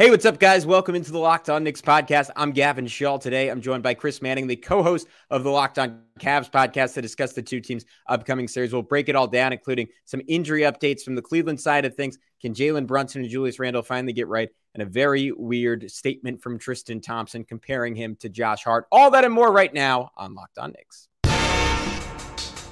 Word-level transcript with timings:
Hey, 0.00 0.08
what's 0.08 0.24
up, 0.24 0.38
guys? 0.38 0.64
Welcome 0.64 0.94
into 0.94 1.12
the 1.12 1.18
Locked 1.18 1.50
On 1.50 1.62
Knicks 1.62 1.82
podcast. 1.82 2.30
I'm 2.34 2.52
Gavin 2.52 2.86
Shaw. 2.86 3.18
Today, 3.18 3.50
I'm 3.50 3.60
joined 3.60 3.82
by 3.82 3.92
Chris 3.92 4.22
Manning, 4.22 4.46
the 4.46 4.56
co-host 4.56 5.06
of 5.28 5.44
the 5.44 5.50
Locked 5.50 5.78
On 5.78 6.00
Cavs 6.18 6.50
podcast, 6.50 6.94
to 6.94 7.02
discuss 7.02 7.34
the 7.34 7.42
two 7.42 7.60
teams' 7.60 7.84
upcoming 8.06 8.48
series. 8.48 8.72
We'll 8.72 8.80
break 8.80 9.10
it 9.10 9.14
all 9.14 9.26
down, 9.26 9.52
including 9.52 9.88
some 10.06 10.22
injury 10.26 10.62
updates 10.62 11.02
from 11.02 11.16
the 11.16 11.20
Cleveland 11.20 11.60
side 11.60 11.84
of 11.84 11.96
things. 11.96 12.16
Can 12.40 12.54
Jalen 12.54 12.86
Brunson 12.86 13.20
and 13.20 13.30
Julius 13.30 13.58
Randle 13.58 13.82
finally 13.82 14.14
get 14.14 14.26
right? 14.26 14.48
And 14.72 14.82
a 14.82 14.86
very 14.86 15.32
weird 15.32 15.90
statement 15.90 16.40
from 16.40 16.58
Tristan 16.58 17.02
Thompson 17.02 17.44
comparing 17.44 17.94
him 17.94 18.16
to 18.20 18.30
Josh 18.30 18.64
Hart. 18.64 18.86
All 18.90 19.10
that 19.10 19.26
and 19.26 19.34
more 19.34 19.52
right 19.52 19.74
now 19.74 20.12
on 20.16 20.34
Locked 20.34 20.56
On 20.56 20.72
Knicks. 20.72 21.08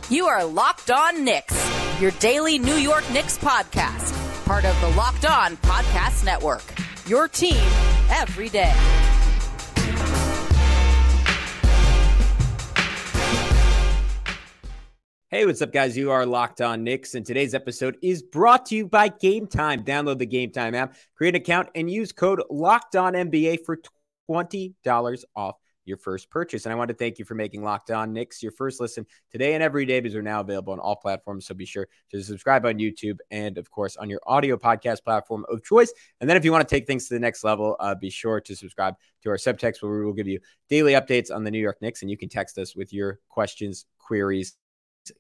You 0.09 0.29
are 0.29 0.47
Locked 0.47 0.91
On 0.91 1.23
Knicks, 1.27 2.01
your 2.01 2.13
daily 2.13 2.59
New 2.59 2.77
York 2.77 3.05
Knicks 3.13 3.37
podcast, 3.37 4.47
part 4.47 4.65
of 4.65 4.81
the 4.81 4.89
Locked 4.97 5.27
On 5.27 5.59
Podcast 5.59 6.25
Network 6.25 6.65
your 7.09 7.27
team 7.27 7.57
every 8.11 8.49
day. 8.49 8.75
Hey, 15.31 15.45
what's 15.45 15.61
up, 15.61 15.73
guys? 15.73 15.97
You 15.97 16.11
are 16.11 16.25
Locked 16.25 16.63
On 16.63 16.85
Knicks, 16.85 17.15
and 17.15 17.25
today's 17.25 17.55
episode 17.55 17.99
is 18.03 18.23
brought 18.23 18.67
to 18.67 18.75
you 18.75 18.87
by 18.87 19.09
Game 19.09 19.47
Time. 19.47 19.85
Download 19.85 20.19
the 20.19 20.27
Game 20.27 20.51
Time 20.53 20.75
app, 20.75 20.97
create 21.17 21.35
an 21.35 21.43
account, 21.43 21.69
and 21.75 21.91
use 21.91 22.13
code 22.13 22.43
Locked 22.51 22.97
On 22.97 23.13
NBA 23.13 23.65
for 23.67 23.79
twenty 24.27 24.75
dollars 24.85 25.25
off 25.37 25.57
your 25.89 25.97
first 25.97 26.31
purchase. 26.31 26.67
And 26.67 26.73
I 26.73 26.77
want 26.77 26.89
to 26.89 26.95
thank 26.95 27.19
you 27.19 27.25
for 27.25 27.35
making 27.35 27.63
Locked 27.63 27.91
On 27.91 28.13
Knicks 28.13 28.43
your 28.43 28.53
first 28.53 28.81
listen 28.81 29.07
today 29.33 29.55
and 29.55 29.63
every 29.63 29.87
day 29.87 30.01
because 30.01 30.15
we're 30.15 30.23
now 30.23 30.41
available 30.41 30.73
on 30.73 30.79
all 30.79 30.97
platforms. 30.97 31.47
So 31.47 31.55
be 31.55 31.65
sure 31.65 31.89
to 32.11 32.23
subscribe 32.23 32.67
on 32.67 32.75
YouTube 32.75 33.19
and, 33.31 33.59
of 33.59 33.71
course, 33.71 33.97
on 33.97 34.09
your 34.09 34.21
audio 34.27 34.57
podcast 34.57 35.03
platform 35.03 35.45
of 35.51 35.65
choice. 35.65 35.93
And 36.21 36.29
then 36.29 36.37
if 36.37 36.45
you 36.45 36.53
want 36.53 36.69
to 36.69 36.73
take 36.73 36.87
things 36.87 37.09
to 37.09 37.15
the 37.15 37.21
next 37.21 37.43
level, 37.43 37.77
uh, 37.81 37.95
be 37.95 38.11
sure 38.11 38.41
to 38.41 38.55
subscribe 38.55 38.95
to 39.23 39.31
our 39.31 39.37
subtext 39.37 39.83
where 39.83 39.99
we 39.99 40.05
will 40.05 40.13
give 40.13 40.29
you 40.29 40.39
daily 40.69 40.93
updates 40.93 41.35
on 41.35 41.43
the 41.43 41.51
New 41.51 41.59
York 41.59 41.79
Knicks. 41.81 42.03
And 42.03 42.11
you 42.11 42.17
can 42.17 42.29
text 42.29 42.59
us 42.59 42.77
with 42.77 42.93
your 42.93 43.19
questions, 43.29 43.87
queries, 43.99 44.57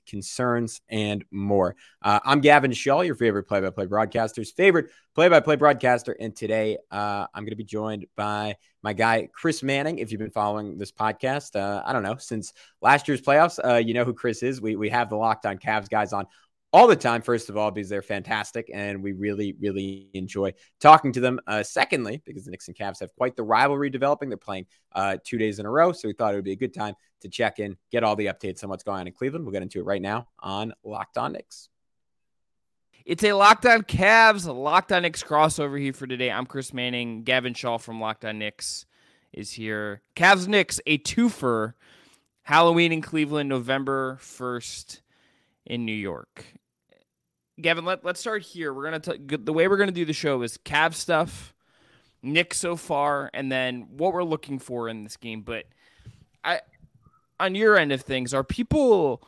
concerns, 0.06 0.80
and 0.88 1.24
more. 1.30 1.76
Uh, 2.02 2.20
I'm 2.24 2.40
Gavin 2.40 2.72
Shaw, 2.72 3.00
your 3.00 3.14
favorite 3.14 3.44
play 3.44 3.60
by 3.60 3.70
play 3.70 3.86
broadcaster's 3.86 4.50
favorite 4.50 4.90
play 5.14 5.28
by 5.28 5.40
play 5.40 5.56
broadcaster. 5.56 6.12
And 6.12 6.34
today 6.34 6.78
uh, 6.90 7.26
I'm 7.34 7.42
going 7.42 7.50
to 7.50 7.56
be 7.56 7.64
joined 7.64 8.06
by 8.16 8.56
my 8.82 8.92
guy, 8.92 9.28
Chris 9.32 9.62
Manning. 9.62 9.98
If 9.98 10.12
you've 10.12 10.20
been 10.20 10.30
following 10.30 10.78
this 10.78 10.92
podcast, 10.92 11.56
uh, 11.56 11.82
I 11.84 11.92
don't 11.92 12.04
know, 12.04 12.16
since 12.16 12.52
last 12.80 13.08
year's 13.08 13.20
playoffs, 13.20 13.58
uh, 13.64 13.76
you 13.76 13.94
know 13.94 14.04
who 14.04 14.14
Chris 14.14 14.42
is. 14.42 14.60
We, 14.60 14.76
we 14.76 14.88
have 14.90 15.10
the 15.10 15.16
Locked 15.16 15.46
On 15.46 15.58
Cavs 15.58 15.88
guys 15.88 16.12
on 16.12 16.26
all 16.72 16.86
the 16.86 16.96
time, 16.96 17.22
first 17.22 17.48
of 17.48 17.56
all, 17.56 17.70
because 17.70 17.88
they're 17.88 18.02
fantastic 18.02 18.70
and 18.72 19.02
we 19.02 19.12
really, 19.12 19.56
really 19.58 20.10
enjoy 20.12 20.52
talking 20.80 21.12
to 21.12 21.20
them. 21.20 21.40
Uh, 21.46 21.62
secondly, 21.62 22.22
because 22.26 22.44
the 22.44 22.50
Knicks 22.50 22.68
and 22.68 22.76
Cavs 22.76 23.00
have 23.00 23.14
quite 23.16 23.36
the 23.36 23.42
rivalry 23.42 23.88
developing. 23.88 24.28
They're 24.28 24.36
playing 24.36 24.66
uh, 24.92 25.16
two 25.24 25.38
days 25.38 25.58
in 25.58 25.66
a 25.66 25.70
row. 25.70 25.92
So 25.92 26.08
we 26.08 26.14
thought 26.14 26.34
it 26.34 26.36
would 26.36 26.44
be 26.44 26.52
a 26.52 26.56
good 26.56 26.74
time 26.74 26.94
to 27.22 27.28
check 27.28 27.58
in, 27.58 27.76
get 27.90 28.04
all 28.04 28.16
the 28.16 28.26
updates 28.26 28.62
on 28.62 28.70
what's 28.70 28.84
going 28.84 29.00
on 29.00 29.06
in 29.06 29.12
Cleveland. 29.14 29.44
We'll 29.44 29.52
get 29.52 29.62
into 29.62 29.80
it 29.80 29.84
right 29.84 30.02
now 30.02 30.28
on 30.38 30.74
Locked 30.84 31.16
On 31.16 31.32
Knicks. 31.32 31.68
It's 33.06 33.24
a 33.24 33.32
Locked 33.32 33.64
On 33.64 33.82
Cavs, 33.82 34.46
Locked 34.46 34.92
On 34.92 35.00
Knicks 35.02 35.22
crossover 35.22 35.80
here 35.80 35.94
for 35.94 36.06
today. 36.06 36.30
I'm 36.30 36.44
Chris 36.44 36.74
Manning. 36.74 37.22
Gavin 37.22 37.54
Shaw 37.54 37.78
from 37.78 38.00
Locked 38.00 38.26
On 38.26 38.38
Knicks 38.38 38.84
is 39.32 39.52
here. 39.52 40.02
Cavs 40.14 40.46
Knicks, 40.46 40.80
a 40.86 40.98
twofer. 40.98 41.72
Halloween 42.42 42.92
in 42.92 43.02
Cleveland, 43.02 43.48
November 43.48 44.18
1st 44.22 45.00
in 45.66 45.84
New 45.84 45.92
York. 45.92 46.44
Gavin, 47.60 47.84
let, 47.84 48.04
let's 48.04 48.20
start 48.20 48.42
here. 48.42 48.72
We're 48.72 48.84
gonna 48.84 49.00
t- 49.00 49.36
the 49.36 49.52
way 49.52 49.68
we're 49.68 49.76
gonna 49.76 49.92
do 49.92 50.04
the 50.04 50.12
show 50.12 50.42
is 50.42 50.58
Cav 50.58 50.94
stuff, 50.94 51.54
Nick 52.22 52.54
so 52.54 52.76
far, 52.76 53.30
and 53.34 53.50
then 53.50 53.88
what 53.96 54.12
we're 54.12 54.24
looking 54.24 54.58
for 54.58 54.88
in 54.88 55.04
this 55.04 55.16
game. 55.16 55.42
But 55.42 55.64
I, 56.44 56.60
on 57.40 57.54
your 57.54 57.76
end 57.76 57.92
of 57.92 58.02
things, 58.02 58.32
are 58.32 58.44
people 58.44 59.22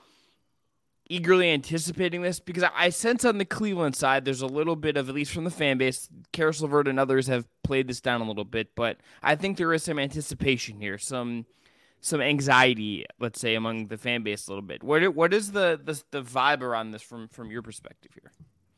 eagerly 1.09 1.51
anticipating 1.51 2.23
this? 2.23 2.39
Because 2.39 2.63
I, 2.63 2.71
I 2.77 2.89
sense 2.91 3.25
on 3.25 3.39
the 3.39 3.45
Cleveland 3.45 3.97
side, 3.97 4.25
there's 4.25 4.43
a 4.43 4.47
little 4.47 4.77
bit 4.77 4.97
of 4.97 5.09
at 5.09 5.15
least 5.15 5.33
from 5.33 5.45
the 5.45 5.51
fan 5.51 5.79
base. 5.79 6.09
Caris 6.33 6.61
LeVert 6.61 6.89
and 6.89 7.01
others 7.01 7.27
have 7.27 7.47
played 7.65 7.89
this 7.89 8.01
down 8.01 8.21
a 8.21 8.29
little 8.29 8.45
bit, 8.45 8.75
but 8.75 8.99
I 9.23 9.35
think 9.35 9.57
there 9.57 9.73
is 9.75 9.83
some 9.83 9.99
anticipation 9.99 10.81
here, 10.81 10.99
some 10.99 11.47
some 12.01 12.21
anxiety, 12.21 13.05
let's 13.19 13.41
say, 13.41 13.55
among 13.55 13.89
the 13.89 13.99
fan 13.99 14.23
base 14.23 14.47
a 14.47 14.51
little 14.51 14.63
bit. 14.63 14.83
What 14.83 15.15
what 15.15 15.35
is 15.35 15.53
the 15.53 15.81
the, 15.83 16.03
the 16.11 16.23
vibe 16.23 16.63
around 16.63 16.93
this 16.93 17.03
from 17.03 17.29
from 17.29 17.51
your 17.51 17.63
perspective 17.63 18.13
here? 18.15 18.33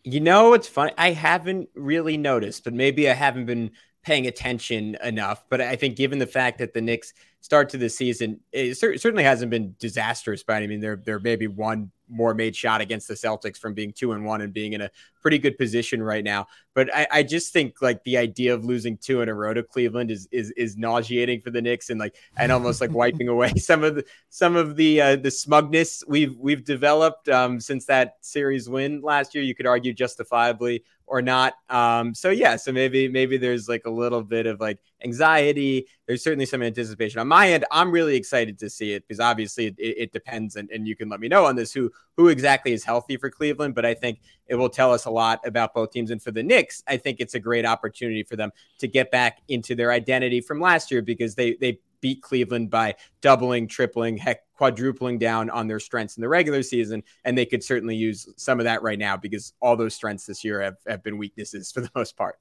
You 0.05 0.21
know, 0.21 0.53
it's 0.55 0.66
funny. 0.66 0.93
I 0.99 1.12
haven't 1.12 1.69
really 1.75 2.16
noticed, 2.16 2.65
but 2.65 2.75
maybe 2.75 3.09
I 3.09 3.15
haven't 3.15 3.47
been 3.47 3.71
paying 4.03 4.27
attention 4.27 4.97
enough. 5.03 5.44
But 5.49 5.60
I 5.60 5.77
think 5.77 5.97
given 5.97 6.19
the 6.19 6.27
fact 6.27 6.59
that 6.59 6.75
the 6.75 6.81
Knicks 6.81 7.12
start 7.41 7.69
to 7.71 7.78
the 7.78 7.88
season, 7.88 8.41
it 8.50 8.77
certainly 8.77 9.22
hasn't 9.22 9.50
been 9.50 9.77
disastrous 9.78 10.43
by 10.43 10.56
any 10.56 10.66
mean. 10.66 10.81
There, 10.81 10.97
there 10.97 11.21
may 11.21 11.37
be 11.37 11.47
one 11.47 11.93
more 12.09 12.34
made 12.34 12.56
shot 12.56 12.81
against 12.81 13.09
the 13.09 13.15
Celtics 13.15 13.59
from 13.59 13.75
being 13.75 13.93
two 13.93 14.12
and 14.12 14.25
one 14.25 14.41
and 14.41 14.53
being 14.53 14.72
in 14.72 14.81
a 14.81 14.91
pretty 15.22 15.38
good 15.38 15.56
position 15.56 16.03
right 16.03 16.25
now. 16.25 16.47
But 16.75 16.94
I, 16.94 17.06
I, 17.10 17.22
just 17.22 17.53
think 17.53 17.81
like 17.81 18.03
the 18.05 18.16
idea 18.16 18.53
of 18.53 18.65
losing 18.65 18.97
two 18.97 19.22
in 19.22 19.28
a 19.28 19.34
row 19.34 19.55
to 19.55 19.62
Cleveland 19.62 20.10
is 20.10 20.28
is 20.33 20.50
is 20.53 20.77
nauseating 20.77 21.41
for 21.41 21.50
the 21.50 21.62
Knicks 21.62 21.91
and 21.91 22.00
like 22.00 22.16
and 22.37 22.50
almost 22.50 22.81
like 22.81 22.91
wiping 22.91 23.28
away 23.28 23.55
some 23.56 23.84
of 23.84 23.94
the 23.94 24.05
some 24.28 24.56
of 24.56 24.77
the 24.77 25.00
uh, 25.00 25.16
the 25.16 25.31
smugness 25.31 26.03
we've 26.09 26.37
we've 26.38 26.65
developed 26.65 27.28
um, 27.28 27.60
since 27.60 27.87
that 27.87 28.16
series 28.21 28.69
win 28.69 29.00
last 29.00 29.34
year. 29.34 29.44
You 29.44 29.55
could 29.55 29.66
argue 29.66 29.93
justifiably 29.93 30.83
or 31.12 31.21
not. 31.21 31.54
Um, 31.69 32.15
so 32.15 32.31
yeah, 32.31 32.56
so 32.56 32.72
maybe 32.72 33.06
maybe 33.06 33.37
there's 33.37 33.69
like 33.69 33.84
a 33.84 33.91
little 33.91 34.22
bit 34.22 34.47
of 34.47 34.60
like 34.60 34.78
anxiety. 35.04 35.87
There's 36.06 36.25
certainly 36.25 36.47
some 36.47 36.62
anticipation 36.62 37.21
on 37.21 37.28
my 37.28 37.53
end. 37.53 37.66
I'm 37.71 37.91
really 37.91 38.16
excited 38.16 38.59
to 38.60 38.71
see 38.71 38.94
it 38.94 39.06
because 39.06 39.21
obviously 39.21 39.66
it, 39.66 39.75
it 39.78 40.12
depends, 40.12 40.56
and, 40.56 40.71
and 40.71 40.89
you 40.89 40.97
can 40.97 41.10
let 41.10 41.21
me 41.21 41.28
know 41.28 41.44
on 41.44 41.54
this 41.54 41.71
who 41.71 41.91
who 42.16 42.28
exactly 42.28 42.72
is 42.72 42.83
healthy 42.83 43.19
for 43.19 43.28
Cleveland. 43.28 43.75
But 43.75 43.84
I 43.84 43.93
think 43.93 44.21
it 44.47 44.54
will 44.54 44.71
tell 44.71 44.91
us 44.91 45.04
a 45.04 45.10
lot 45.12 45.46
about 45.46 45.74
both 45.74 45.92
teams. 45.92 46.10
And 46.10 46.22
for 46.22 46.30
the 46.30 46.42
Knicks, 46.42 46.82
I 46.88 46.96
think 46.96 47.20
it's 47.20 47.34
a 47.34 47.40
great 47.40 47.64
opportunity 47.64 48.22
for 48.22 48.36
them 48.36 48.50
to 48.78 48.88
get 48.88 49.10
back 49.10 49.38
into 49.48 49.74
their 49.74 49.92
identity 49.92 50.40
from 50.40 50.60
last 50.60 50.90
year 50.90 51.02
because 51.02 51.34
they 51.34 51.54
they 51.54 51.78
beat 52.02 52.20
Cleveland 52.20 52.68
by 52.68 52.96
doubling, 53.22 53.66
tripling, 53.66 54.18
heck, 54.18 54.42
quadrupling 54.54 55.18
down 55.18 55.48
on 55.48 55.68
their 55.68 55.80
strengths 55.80 56.16
in 56.16 56.20
the 56.20 56.28
regular 56.28 56.62
season. 56.62 57.02
And 57.24 57.38
they 57.38 57.46
could 57.46 57.64
certainly 57.64 57.96
use 57.96 58.28
some 58.36 58.58
of 58.58 58.64
that 58.64 58.82
right 58.82 58.98
now 58.98 59.16
because 59.16 59.54
all 59.60 59.76
those 59.76 59.94
strengths 59.94 60.26
this 60.26 60.44
year 60.44 60.60
have, 60.60 60.76
have 60.86 61.02
been 61.02 61.16
weaknesses 61.16 61.72
for 61.72 61.80
the 61.80 61.90
most 61.96 62.16
part. 62.16 62.38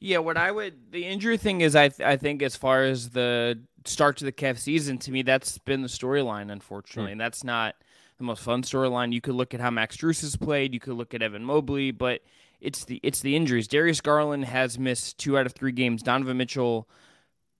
Yeah, 0.00 0.18
what 0.18 0.36
I 0.36 0.50
would 0.50 0.92
the 0.92 1.04
injury 1.04 1.36
thing 1.36 1.60
is 1.60 1.74
I 1.74 1.88
th- 1.88 2.06
I 2.06 2.16
think 2.16 2.40
as 2.42 2.54
far 2.54 2.84
as 2.84 3.10
the 3.10 3.58
start 3.84 4.16
to 4.18 4.24
the 4.24 4.32
Cavs 4.32 4.58
season 4.58 4.96
to 4.98 5.10
me 5.10 5.22
that's 5.22 5.58
been 5.58 5.82
the 5.82 5.88
storyline 5.88 6.52
unfortunately, 6.52 7.10
mm. 7.10 7.12
and 7.12 7.20
that's 7.20 7.42
not 7.42 7.74
the 8.18 8.24
most 8.24 8.42
fun 8.42 8.62
storyline. 8.62 9.12
You 9.12 9.20
could 9.20 9.34
look 9.34 9.54
at 9.54 9.60
how 9.60 9.70
Max 9.70 9.96
Strus 9.96 10.20
has 10.20 10.36
played, 10.36 10.74
you 10.74 10.80
could 10.80 10.94
look 10.94 11.14
at 11.14 11.22
Evan 11.22 11.44
Mobley, 11.44 11.90
but 11.90 12.20
it's 12.60 12.84
the 12.84 13.00
it's 13.02 13.20
the 13.20 13.36
injuries. 13.36 13.68
Darius 13.68 14.00
Garland 14.00 14.44
has 14.44 14.78
missed 14.78 15.18
two 15.18 15.38
out 15.38 15.46
of 15.46 15.52
three 15.52 15.72
games. 15.72 16.02
Donovan 16.02 16.36
Mitchell 16.36 16.88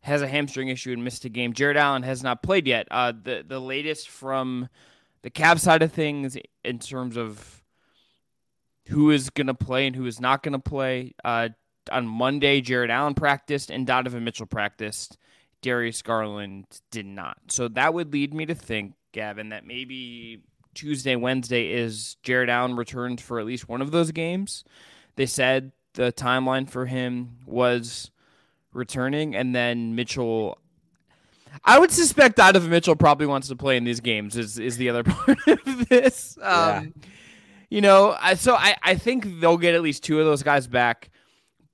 has 0.02 0.22
a 0.22 0.28
hamstring 0.28 0.68
issue 0.68 0.92
and 0.92 1.04
missed 1.04 1.24
a 1.24 1.28
game. 1.28 1.52
Jarrett 1.52 1.76
Allen 1.76 2.02
has 2.02 2.22
not 2.22 2.42
played 2.42 2.66
yet. 2.66 2.88
Uh, 2.90 3.12
the 3.12 3.44
the 3.46 3.60
latest 3.60 4.08
from 4.08 4.68
the 5.22 5.30
Cavs 5.30 5.60
side 5.60 5.82
of 5.82 5.92
things 5.92 6.36
in 6.64 6.78
terms 6.78 7.16
of 7.16 7.62
who 8.88 9.10
is 9.10 9.30
going 9.30 9.46
to 9.46 9.54
play 9.54 9.86
and 9.86 9.94
who 9.94 10.06
is 10.06 10.20
not 10.20 10.42
going 10.42 10.52
to 10.52 10.58
play. 10.58 11.14
Uh, 11.24 11.50
on 11.90 12.06
Monday, 12.06 12.60
Jarrett 12.60 12.90
Allen 12.90 13.14
practiced 13.14 13.70
and 13.70 13.86
Donovan 13.86 14.24
Mitchell 14.24 14.46
practiced. 14.46 15.16
Darius 15.62 16.02
Garland 16.02 16.66
did 16.90 17.06
not. 17.06 17.38
So 17.48 17.68
that 17.68 17.92
would 17.92 18.12
lead 18.12 18.32
me 18.32 18.46
to 18.46 18.54
think, 18.54 18.94
Gavin, 19.12 19.48
that 19.48 19.66
maybe 19.66 20.42
Tuesday, 20.74 21.16
Wednesday 21.16 21.72
is 21.72 22.16
Jarrett 22.22 22.48
Allen 22.48 22.76
returned 22.76 23.20
for 23.20 23.40
at 23.40 23.46
least 23.46 23.68
one 23.68 23.82
of 23.82 23.90
those 23.90 24.12
games. 24.12 24.64
They 25.16 25.26
said 25.26 25.72
the 25.94 26.12
timeline 26.12 26.70
for 26.70 26.86
him 26.86 27.38
was 27.46 28.10
returning, 28.72 29.34
and 29.34 29.54
then 29.54 29.94
Mitchell. 29.94 30.58
I 31.64 31.78
would 31.78 31.90
suspect 31.90 32.36
Donovan 32.36 32.70
Mitchell 32.70 32.94
probably 32.94 33.26
wants 33.26 33.48
to 33.48 33.56
play 33.56 33.76
in 33.76 33.84
these 33.84 34.00
games. 34.00 34.36
Is 34.36 34.58
is 34.58 34.76
the 34.76 34.88
other 34.88 35.02
part 35.04 35.38
of 35.48 35.88
this? 35.88 36.38
Um, 36.40 36.44
yeah. 36.44 36.82
You 37.70 37.80
know, 37.80 38.16
I, 38.20 38.34
so 38.34 38.54
I 38.54 38.76
I 38.82 38.94
think 38.94 39.40
they'll 39.40 39.58
get 39.58 39.74
at 39.74 39.82
least 39.82 40.04
two 40.04 40.20
of 40.20 40.26
those 40.26 40.42
guys 40.42 40.66
back. 40.66 41.10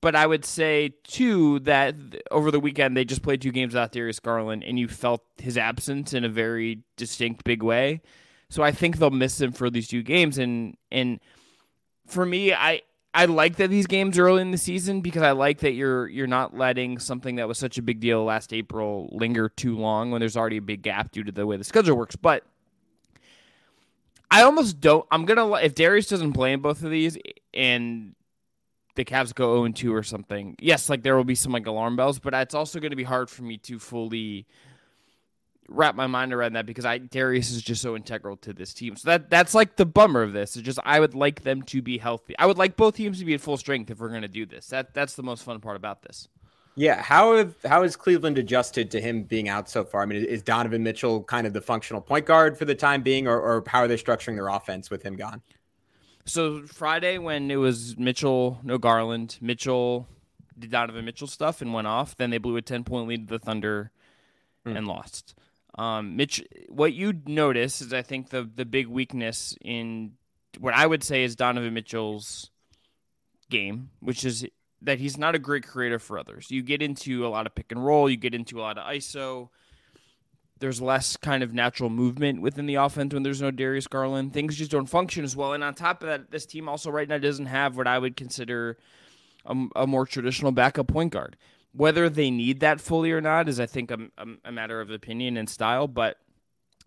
But 0.01 0.15
I 0.15 0.27
would 0.27 0.45
say 0.45 0.93
too 1.03 1.59
that 1.61 1.95
over 2.29 2.51
the 2.51 2.59
weekend 2.59 2.95
they 2.95 3.05
just 3.05 3.23
played 3.23 3.41
two 3.41 3.51
games 3.51 3.73
without 3.73 3.91
Darius 3.91 4.19
Garland, 4.19 4.63
and 4.63 4.77
you 4.77 4.87
felt 4.87 5.21
his 5.37 5.57
absence 5.57 6.13
in 6.13 6.23
a 6.23 6.29
very 6.29 6.83
distinct, 6.95 7.43
big 7.43 7.63
way. 7.63 8.01
So 8.55 8.63
I 8.63 8.71
think 8.71 8.99
they'll 8.99 9.09
miss 9.09 9.41
him 9.41 9.51
for 9.51 9.69
these 9.69 9.89
two 9.89 10.01
games, 10.01 10.37
and 10.37 10.77
and 10.89 11.19
for 12.07 12.25
me, 12.25 12.53
I 12.53 12.83
I 13.13 13.25
like 13.25 13.57
that 13.57 13.69
these 13.69 13.85
games 13.85 14.17
early 14.17 14.41
in 14.41 14.51
the 14.51 14.57
season 14.57 15.01
because 15.01 15.23
I 15.23 15.31
like 15.31 15.59
that 15.59 15.73
you're 15.73 16.07
you're 16.07 16.25
not 16.25 16.55
letting 16.55 16.97
something 16.99 17.35
that 17.35 17.49
was 17.49 17.57
such 17.57 17.77
a 17.77 17.81
big 17.81 17.99
deal 17.99 18.23
last 18.23 18.53
April 18.53 19.09
linger 19.11 19.49
too 19.49 19.77
long 19.77 20.09
when 20.09 20.21
there's 20.21 20.37
already 20.37 20.55
a 20.55 20.61
big 20.61 20.83
gap 20.83 21.11
due 21.11 21.21
to 21.25 21.33
the 21.33 21.45
way 21.45 21.57
the 21.57 21.65
schedule 21.65 21.97
works. 21.97 22.15
But 22.15 22.45
I 24.31 24.43
almost 24.43 24.79
don't. 24.79 25.05
I'm 25.11 25.25
gonna 25.25 25.51
if 25.55 25.75
Darius 25.75 26.07
doesn't 26.07 26.31
play 26.31 26.53
in 26.53 26.61
both 26.61 26.81
of 26.81 26.91
these 26.91 27.17
and 27.53 28.15
the 28.95 29.03
Cavs 29.03 29.35
go 29.35 29.65
0 29.65 29.73
2 29.73 29.93
or 29.93 30.01
something, 30.01 30.55
yes, 30.61 30.89
like 30.89 31.03
there 31.03 31.17
will 31.17 31.25
be 31.25 31.35
some 31.35 31.51
like 31.51 31.67
alarm 31.67 31.97
bells, 31.97 32.19
but 32.19 32.33
it's 32.33 32.55
also 32.55 32.79
going 32.79 32.91
to 32.91 32.95
be 32.95 33.03
hard 33.03 33.29
for 33.29 33.43
me 33.43 33.57
to 33.57 33.79
fully 33.79 34.47
wrap 35.67 35.95
my 35.95 36.07
mind 36.07 36.33
around 36.33 36.53
that 36.53 36.65
because 36.65 36.85
I 36.85 36.97
Darius 36.99 37.51
is 37.51 37.61
just 37.61 37.81
so 37.81 37.95
integral 37.95 38.37
to 38.37 38.53
this 38.53 38.73
team. 38.73 38.95
So 38.95 39.09
that 39.09 39.29
that's 39.29 39.53
like 39.53 39.75
the 39.75 39.85
bummer 39.85 40.21
of 40.21 40.33
this. 40.33 40.55
It's 40.55 40.65
just 40.65 40.79
I 40.83 40.99
would 40.99 41.15
like 41.15 41.43
them 41.43 41.61
to 41.63 41.81
be 41.81 41.97
healthy. 41.97 42.35
I 42.37 42.45
would 42.45 42.57
like 42.57 42.75
both 42.75 42.95
teams 42.95 43.19
to 43.19 43.25
be 43.25 43.33
at 43.33 43.41
full 43.41 43.57
strength 43.57 43.89
if 43.89 43.99
we're 43.99 44.09
going 44.09 44.21
to 44.21 44.27
do 44.27 44.45
this. 44.45 44.67
That 44.67 44.93
that's 44.93 45.15
the 45.15 45.23
most 45.23 45.43
fun 45.43 45.59
part 45.59 45.75
about 45.75 46.03
this. 46.03 46.27
Yeah, 46.77 47.01
how 47.01 47.37
have 47.37 47.55
how 47.63 47.83
has 47.83 47.95
Cleveland 47.95 48.37
adjusted 48.37 48.91
to 48.91 49.01
him 49.01 49.23
being 49.23 49.47
out 49.47 49.69
so 49.69 49.85
far? 49.85 50.01
I 50.01 50.05
mean, 50.05 50.23
is 50.23 50.41
Donovan 50.41 50.83
Mitchell 50.83 51.23
kind 51.23 51.47
of 51.47 51.53
the 51.53 51.61
functional 51.61 52.01
point 52.01 52.25
guard 52.25 52.57
for 52.57 52.65
the 52.65 52.75
time 52.75 53.01
being, 53.01 53.27
or, 53.27 53.39
or 53.39 53.63
how 53.65 53.79
are 53.79 53.87
they 53.87 53.95
structuring 53.95 54.35
their 54.35 54.49
offense 54.49 54.89
with 54.89 55.01
him 55.01 55.15
gone? 55.15 55.41
So 56.25 56.63
Friday 56.63 57.17
when 57.17 57.49
it 57.49 57.55
was 57.55 57.97
Mitchell, 57.97 58.59
no 58.63 58.77
Garland, 58.77 59.37
Mitchell 59.39 60.07
did 60.57 60.71
Donovan 60.71 61.05
Mitchell 61.05 61.27
stuff 61.27 61.61
and 61.61 61.73
went 61.73 61.87
off. 61.87 62.17
Then 62.17 62.29
they 62.29 62.39
blew 62.39 62.57
a 62.57 62.61
ten 62.61 62.83
point 62.83 63.07
lead 63.07 63.29
to 63.29 63.37
the 63.37 63.39
Thunder 63.39 63.91
hmm. 64.65 64.75
and 64.75 64.85
lost. 64.85 65.33
Um, 65.77 66.15
Mitch, 66.15 66.43
what 66.69 66.93
you 66.93 67.13
notice 67.25 67.81
is 67.81 67.93
I 67.93 68.01
think 68.01 68.29
the 68.29 68.49
the 68.53 68.65
big 68.65 68.87
weakness 68.87 69.55
in 69.61 70.13
what 70.59 70.73
I 70.73 70.85
would 70.87 71.03
say 71.03 71.23
is 71.23 71.35
Donovan 71.35 71.73
Mitchell's 71.73 72.49
game, 73.49 73.89
which 73.99 74.23
is 74.23 74.45
that 74.81 74.99
he's 74.99 75.17
not 75.17 75.35
a 75.35 75.39
great 75.39 75.67
creator 75.67 75.99
for 75.99 76.17
others. 76.17 76.49
You 76.49 76.61
get 76.61 76.81
into 76.81 77.25
a 77.25 77.29
lot 77.29 77.45
of 77.45 77.55
pick 77.55 77.71
and 77.71 77.83
roll, 77.83 78.09
you 78.09 78.17
get 78.17 78.33
into 78.33 78.59
a 78.59 78.61
lot 78.61 78.77
of 78.77 78.85
ISO. 78.87 79.49
There's 80.59 80.81
less 80.81 81.17
kind 81.17 81.43
of 81.43 81.53
natural 81.53 81.89
movement 81.89 82.41
within 82.41 82.65
the 82.65 82.75
offense 82.75 83.13
when 83.13 83.23
there's 83.23 83.41
no 83.41 83.51
Darius 83.51 83.87
Garland. 83.87 84.31
Things 84.31 84.55
just 84.55 84.71
don't 84.71 84.85
function 84.85 85.25
as 85.25 85.35
well. 85.35 85.51
And 85.51 85.63
on 85.63 85.73
top 85.73 86.01
of 86.01 86.07
that, 86.07 86.31
this 86.31 86.45
team 86.45 86.69
also 86.69 86.89
right 86.89 87.09
now 87.09 87.17
doesn't 87.17 87.47
have 87.47 87.75
what 87.75 87.87
I 87.87 87.99
would 87.99 88.15
consider 88.15 88.77
a, 89.45 89.65
a 89.75 89.87
more 89.87 90.05
traditional 90.05 90.53
backup 90.53 90.87
point 90.87 91.11
guard. 91.11 91.35
Whether 91.75 92.09
they 92.09 92.31
need 92.31 92.61
that 92.61 92.79
fully 92.79 93.11
or 93.11 93.21
not 93.21 93.49
is, 93.49 93.59
I 93.59 93.65
think, 93.65 93.91
a, 93.91 93.97
a, 94.45 94.51
matter 94.51 94.79
of 94.79 94.89
opinion 94.91 95.35
and 95.37 95.49
style. 95.49 95.87
But 95.87 96.17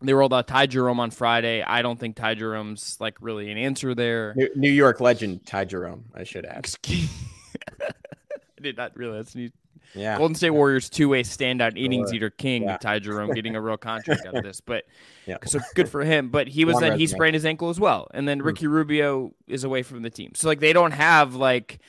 they 0.01 0.15
rolled 0.15 0.33
out 0.33 0.47
Ty 0.47 0.67
Jerome 0.67 1.01
on 1.01 1.11
Friday. 1.11 1.63
I 1.63 1.83
don't 1.83 1.99
think 1.99 2.17
Ty 2.17 2.35
Jerome's 2.35 2.97
like 3.01 3.17
really 3.21 3.51
an 3.51 3.59
answer 3.59 3.95
there. 3.95 4.35
New 4.55 4.71
York 4.71 5.01
legend 5.01 5.47
Ty 5.47 5.67
Jerome, 5.67 6.05
I 6.15 6.25
should 6.25 6.47
add. 6.47 6.69
I 6.89 8.61
did 8.63 8.77
not 8.77 8.97
realize. 8.97 9.37
Yeah. 9.95 10.19
Golden 10.19 10.35
State 10.35 10.51
Warriors 10.51 10.89
two 10.89 11.09
way 11.09 11.23
standout 11.23 11.83
innings 11.83 12.13
eater 12.13 12.31
king 12.31 12.65
yeah. 12.65 12.77
Ty 12.77 13.01
Jerome 13.01 13.33
getting 13.33 13.57
a 13.57 13.61
real 13.61 13.77
contract 13.77 14.27
out 14.27 14.37
of 14.37 14.45
this. 14.45 14.61
But 14.61 14.85
yeah. 15.27 15.39
so 15.47 15.61
good 15.75 15.89
for 15.89 16.05
him. 16.05 16.29
But 16.29 16.49
he 16.49 16.65
was 16.65 16.75
Long 16.75 16.83
then 16.83 16.99
he 16.99 17.07
sprained 17.07 17.35
his 17.35 17.47
ankle 17.47 17.71
as 17.71 17.81
well. 17.81 18.09
And 18.13 18.29
then 18.29 18.41
hmm. 18.41 18.47
Ricky. 18.47 18.67
Rubio 18.67 19.35
is 19.47 19.65
away 19.65 19.83
from 19.83 20.03
the 20.03 20.11
team. 20.11 20.33
So 20.35 20.49
like 20.49 20.61
they 20.61 20.73
don't 20.73 20.93
have 20.93 21.35
like 21.35 21.81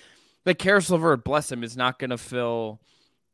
like 0.45 0.59
Caris 0.59 0.89
LeVert, 0.89 1.23
bless 1.23 1.51
him, 1.51 1.63
is 1.63 1.77
not 1.77 1.99
gonna 1.99 2.17
fill 2.17 2.79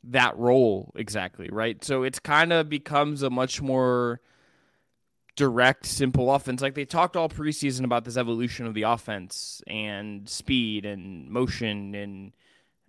that 0.03 0.37
role 0.37 0.91
exactly, 0.95 1.49
right? 1.51 1.83
So 1.83 2.03
it's 2.03 2.19
kind 2.19 2.53
of 2.53 2.69
becomes 2.69 3.23
a 3.23 3.29
much 3.29 3.61
more 3.61 4.21
direct, 5.35 5.85
simple 5.85 6.33
offense. 6.33 6.61
Like 6.61 6.75
they 6.75 6.85
talked 6.85 7.15
all 7.15 7.29
preseason 7.29 7.83
about 7.83 8.05
this 8.05 8.17
evolution 8.17 8.65
of 8.65 8.73
the 8.73 8.83
offense 8.83 9.61
and 9.67 10.27
speed 10.29 10.85
and 10.85 11.29
motion 11.29 11.93
and 11.95 12.31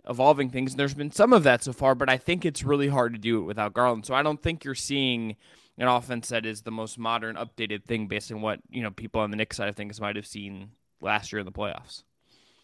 evolving 0.09 0.51
things. 0.51 0.73
And 0.73 0.81
there's 0.81 0.95
been 0.95 1.11
some 1.11 1.33
of 1.33 1.43
that 1.43 1.65
so 1.65 1.73
far, 1.73 1.95
but 1.95 2.09
I 2.09 2.17
think 2.17 2.45
it's 2.45 2.63
really 2.63 2.89
hard 2.89 3.13
to 3.15 3.19
do 3.19 3.39
it 3.39 3.45
without 3.45 3.75
Garland. 3.75 4.07
So 4.07 4.15
I 4.15 4.23
don't 4.23 4.43
think 4.43 4.65
you're 4.65 4.75
seeing 4.75 5.37
an 5.79 5.89
offense 5.89 6.29
that 6.29 6.47
is 6.47 6.63
the 6.63 6.71
most 6.71 6.99
modern, 6.99 7.37
updated 7.37 7.85
thing 7.85 8.07
based 8.07 8.33
on 8.33 8.41
what 8.41 8.61
you 8.71 8.83
know 8.83 8.91
people 8.91 9.21
on 9.21 9.31
the 9.31 9.37
Knicks 9.37 9.57
side 9.57 9.69
of 9.69 9.77
things 9.77 10.01
might 10.01 10.17
have 10.17 10.27
seen 10.27 10.71
last 11.01 11.33
year 11.33 11.41
in 11.41 11.47
the 11.47 11.53
playoffs. 11.53 12.03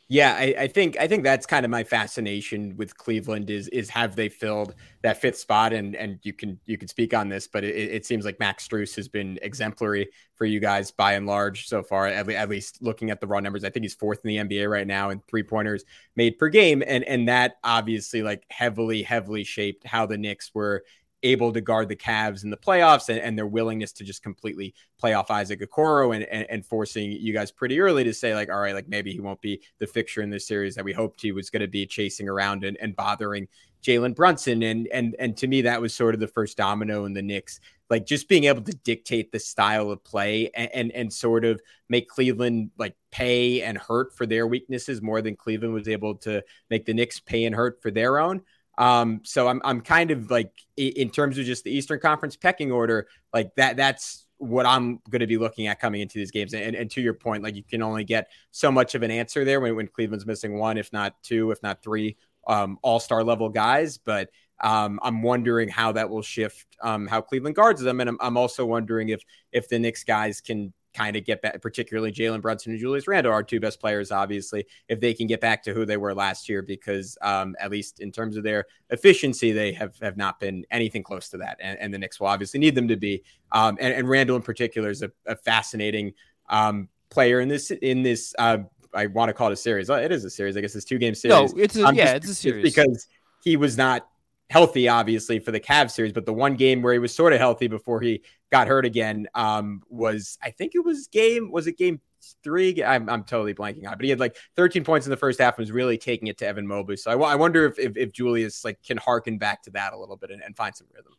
Yeah, 0.09 0.35
I, 0.35 0.55
I, 0.59 0.67
think 0.67 0.99
I 0.99 1.09
think 1.09 1.25
that's 1.25 1.47
kind 1.47 1.65
of 1.65 1.71
my 1.71 1.85
fascination 1.85 2.77
with 2.77 2.97
Cleveland 2.99 3.49
is 3.49 3.69
is 3.69 3.89
have 3.91 4.15
they 4.15 4.29
filled 4.29 4.75
that 5.03 5.21
fifth 5.21 5.39
spot 5.39 5.73
and 5.73 5.97
and 5.97 6.19
you 6.23 6.35
can 6.35 6.59
you 6.67 6.77
can 6.77 6.89
speak 6.89 7.15
on 7.15 7.29
this, 7.29 7.47
but 7.47 7.65
it, 7.65 7.75
it 7.75 8.05
seems 8.05 8.25
like 8.25 8.39
Max 8.39 8.69
Strus 8.69 8.95
has 8.97 9.09
been 9.09 9.39
exemplary 9.41 10.11
for 10.35 10.45
you 10.45 10.61
guys 10.61 10.91
by 10.91 11.15
and 11.15 11.27
large 11.27 11.67
so 11.67 11.83
far. 11.83 12.09
At, 12.09 12.29
at 12.29 12.49
least 12.51 12.83
looking 12.83 13.11
at 13.11 13.21
the 13.21 13.27
raw 13.27 13.41
numbers, 13.41 13.65
I 13.65 13.71
think 13.71 13.85
he's 13.85 13.95
fourth 13.95 14.21
in 14.25 14.29
the 14.29 14.37
NBA 14.37 14.69
right 14.69 14.87
now 14.87 15.11
in 15.11 15.21
three 15.29 15.45
pointers 15.45 15.85
made 16.15 16.39
per 16.39 16.51
game, 16.51 16.83
and 16.87 17.05
and 17.05 17.29
that 17.29 17.57
obviously 17.65 18.23
like 18.23 18.45
heavily 18.51 19.03
heavily 19.03 19.45
shaped 19.45 19.87
how 19.87 20.05
the 20.05 20.19
Knicks 20.19 20.51
were 20.53 20.85
able 21.23 21.53
to 21.53 21.61
guard 21.61 21.89
the 21.89 21.97
Cavs 21.97 22.45
in 22.45 22.51
the 22.51 22.57
playoffs 22.57 23.09
and, 23.09 23.19
and 23.19 23.39
their 23.39 23.47
willingness 23.47 23.93
to 23.93 24.05
just 24.05 24.23
completely 24.23 24.75
play 24.99 25.15
off 25.15 25.31
Isaac 25.31 25.61
Okoro 25.61 26.15
and, 26.15 26.25
and, 26.25 26.47
and, 26.51 26.67
forcing 26.67 27.13
you 27.13 27.33
guys 27.33 27.51
pretty 27.51 27.81
early 27.81 28.05
to 28.05 28.15
say, 28.15 28.35
like, 28.35 28.51
all 28.51 28.61
right, 28.61 28.75
like 28.75 28.89
maybe 28.89 29.13
he 29.13 29.21
won't 29.21 29.41
be 29.41 29.63
the 29.79 29.87
fixture 29.87 30.23
in 30.23 30.31
this 30.31 30.47
series 30.47 30.75
that 30.75 30.85
we 30.85 30.93
hoped 30.93 31.21
he 31.21 31.33
was 31.33 31.51
going 31.51 31.61
to 31.61 31.69
be 31.69 31.87
chasing 31.87 32.29
around 32.29 32.65
and, 32.65 32.77
and 32.81 32.97
bothering 32.97 33.49
Jalen 33.83 34.15
Brunson. 34.15 34.63
And 34.63 34.89
and 34.89 35.17
and 35.19 35.37
to 35.39 35.47
me, 35.47 35.63
that 35.63 35.81
was 35.81 35.95
sort 35.95 36.15
of 36.15 36.21
the 36.21 36.29
first 36.29 36.57
domino 36.57 37.05
in 37.05 37.13
the 37.13 37.23
Knicks, 37.23 37.61
like 37.91 38.07
just 38.07 38.29
being 38.29 38.45
able 38.45 38.63
to 38.63 38.73
dictate 38.73 39.33
the 39.33 39.39
style 39.39 39.91
of 39.91 40.03
play 40.05 40.51
and, 40.55 40.71
and, 40.73 40.93
and 40.93 41.13
sort 41.13 41.45
of 41.45 41.61
make 41.89 42.09
Cleveland 42.09 42.71
like 42.79 42.97
pay 43.11 43.63
and 43.63 43.77
hurt 43.77 44.17
for 44.17 44.27
their 44.27 44.47
weaknesses 44.47 45.03
more 45.03 45.21
than 45.21 45.37
Cleveland 45.37 45.75
was 45.75 45.89
able 45.89 46.15
to 46.17 46.43
make 46.71 46.87
the 46.87 46.95
Knicks 46.95 47.21
pay 47.21 47.45
and 47.45 47.55
hurt 47.55 47.83
for 47.83 47.91
their 47.91 48.19
own. 48.19 48.43
Um, 48.83 49.21
so 49.23 49.47
I'm 49.47 49.61
I'm 49.65 49.81
kind 49.81 50.11
of 50.11 50.29
like 50.29 50.51
in 50.77 51.09
terms 51.11 51.39
of 51.39 51.45
just 51.45 51.63
the 51.63 51.71
Eastern 51.71 52.01
Conference 52.01 52.35
pecking 52.35 52.73
order, 52.73 53.07
like 53.33 53.55
that 53.55 53.77
that's 53.77 54.27
what 54.39 54.67
I'm 54.67 54.99
going 55.09 55.21
to 55.21 55.29
be 55.29 55.39
looking 55.39 55.69
at 55.69 55.79
coming 55.79 56.01
into 56.01 56.19
these 56.19 56.33
games. 56.33 56.53
And, 56.53 56.75
and 56.75 56.91
to 56.91 57.01
your 57.01 57.15
point, 57.15 57.45
like 57.45 57.55
you 57.55 57.63
can 57.63 57.81
only 57.81 58.03
get 58.03 58.29
so 58.51 58.73
much 58.73 58.97
of 58.97 59.05
an 59.05 59.13
answer 59.13 59.45
there 59.45 59.61
when, 59.61 59.77
when 59.77 59.87
Cleveland's 59.87 60.27
missing 60.27 60.59
one, 60.59 60.79
if 60.79 60.93
not 60.93 61.15
two, 61.23 61.53
if 61.53 61.63
not 61.63 61.81
three 61.81 62.17
um, 62.49 62.77
all 62.83 62.99
star 62.99 63.23
level 63.23 63.49
guys. 63.49 63.99
But 63.99 64.31
um, 64.61 64.99
I'm 65.05 65.23
wondering 65.23 65.69
how 65.69 65.93
that 65.93 66.11
will 66.11 66.23
shift 66.23 66.67
um, 66.83 67.07
how 67.07 67.21
Cleveland 67.21 67.55
guards 67.55 67.83
them. 67.83 68.01
And 68.01 68.11
I'm, 68.11 68.19
I'm 68.21 68.37
also 68.37 68.67
wondering 68.67 69.11
if 69.11 69.23
if 69.53 69.69
the 69.69 69.79
Knicks 69.79 70.03
guys 70.03 70.41
can 70.41 70.73
kind 70.95 71.17
of 71.17 71.25
get 71.25 71.43
back, 71.43 71.61
particularly 71.61 72.13
Jalen 72.13 72.43
Brunson 72.43 72.73
and 72.73 72.81
Julius 72.81 73.07
Randle, 73.07 73.33
our 73.33 73.43
two 73.43 73.61
best 73.61 73.81
players, 73.81 74.11
obviously, 74.11 74.67
if 74.89 75.01
they 75.01 75.15
can 75.15 75.27
get 75.27 75.41
back 75.41 75.63
to 75.65 75.75
who 75.75 75.85
they 75.85 75.97
were 75.97 76.15
last 76.15 76.49
year, 76.49 76.63
because 76.63 77.17
um, 77.23 77.57
at 77.59 77.71
least 77.71 78.01
in 78.01 78.13
terms 78.13 78.37
of 78.37 78.45
their 78.45 78.67
efficiency, 78.91 79.53
they 79.53 79.73
have, 79.73 79.97
have 80.01 80.17
not 80.17 80.39
been 80.39 80.65
anything 80.71 81.03
close 81.03 81.29
to 81.31 81.39
that. 81.39 81.59
And, 81.61 81.79
and 81.79 81.95
the 81.95 81.99
Knicks 81.99 82.21
will 82.21 82.29
obviously 82.29 82.61
need 82.61 82.75
them 82.75 82.89
to 82.89 82.97
be. 82.97 83.23
Um, 83.53 83.79
and, 83.81 83.95
and, 83.95 84.09
Randle 84.09 84.37
in 84.37 84.43
particular 84.43 84.91
is 84.91 85.03
a, 85.03 85.11
a 85.27 85.37
fascinating 85.37 86.15
um, 86.49 86.89
player 87.11 87.41
in 87.41 87.49
this, 87.49 87.71
in 87.71 88.03
this, 88.03 88.35
uh, 88.39 88.59
I 88.95 89.07
want 89.07 89.29
to 89.31 89.33
call 89.33 89.49
it 89.49 89.55
a 89.55 89.57
series. 89.57 89.89
It 89.89 90.13
is 90.13 90.25
a 90.25 90.31
series. 90.31 90.57
I 90.57 90.61
guess 90.61 90.75
it's 90.75 90.85
two 90.85 90.99
game 90.99 91.15
series. 91.15 91.55
No, 91.55 91.63
it's 91.63 91.77
a, 91.77 91.93
yeah, 91.95 92.15
it's 92.15 92.29
a 92.29 92.35
series 92.35 92.63
because 92.63 93.09
he 93.43 93.57
was 93.57 93.77
not 93.77 94.09
healthy, 94.51 94.89
obviously, 94.89 95.39
for 95.39 95.51
the 95.51 95.61
Cavs 95.61 95.93
series. 95.93 96.13
But 96.13 96.27
the 96.27 96.33
one 96.33 96.55
game 96.55 96.83
where 96.83 96.93
he 96.93 96.99
was 96.99 97.15
sort 97.15 97.33
of 97.33 97.39
healthy 97.39 97.69
before 97.69 98.01
he 98.01 98.23
got 98.51 98.69
hurt 98.69 98.85
again 98.85 99.27
um, 99.35 99.83
was, 99.89 100.39
I 100.43 100.51
think 100.51 100.75
it 100.75 100.85
was 100.85 101.07
game, 101.09 101.51
was 101.51 101.67
it 101.67 101.79
game 101.79 102.01
three? 102.45 102.83
I'm, 102.85 103.09
I'm 103.09 103.25
totally 103.25 103.55
blanking 103.55 103.87
on 103.87 103.95
it. 103.95 103.97
But 103.97 104.05
he 104.05 104.11
had 104.11 104.21
like 104.21 104.37
13 104.57 104.85
points 104.85 105.07
in 105.07 105.11
the 105.11 105.17
first 105.17 105.41
half 105.41 105.57
and 105.57 105.63
was 105.63 105.73
really 105.73 105.99
taking 105.99 106.29
it 106.29 106.39
to 106.39 106.47
Evan 106.47 106.67
Mobley. 106.67 106.97
So 106.97 107.11
I, 107.11 107.33
I 107.33 107.35
wonder 107.35 107.67
if, 107.67 107.79
if, 107.79 107.97
if, 107.97 108.13
Julius 108.13 108.65
like 108.65 108.83
can 108.83 108.99
harken 108.99 109.39
back 109.39 109.63
to 109.63 109.71
that 109.71 109.93
a 109.93 109.99
little 109.99 110.17
bit 110.17 110.31
and, 110.31 110.43
and 110.43 110.57
find 110.57 110.75
some 110.75 110.87
rhythm. 110.95 111.13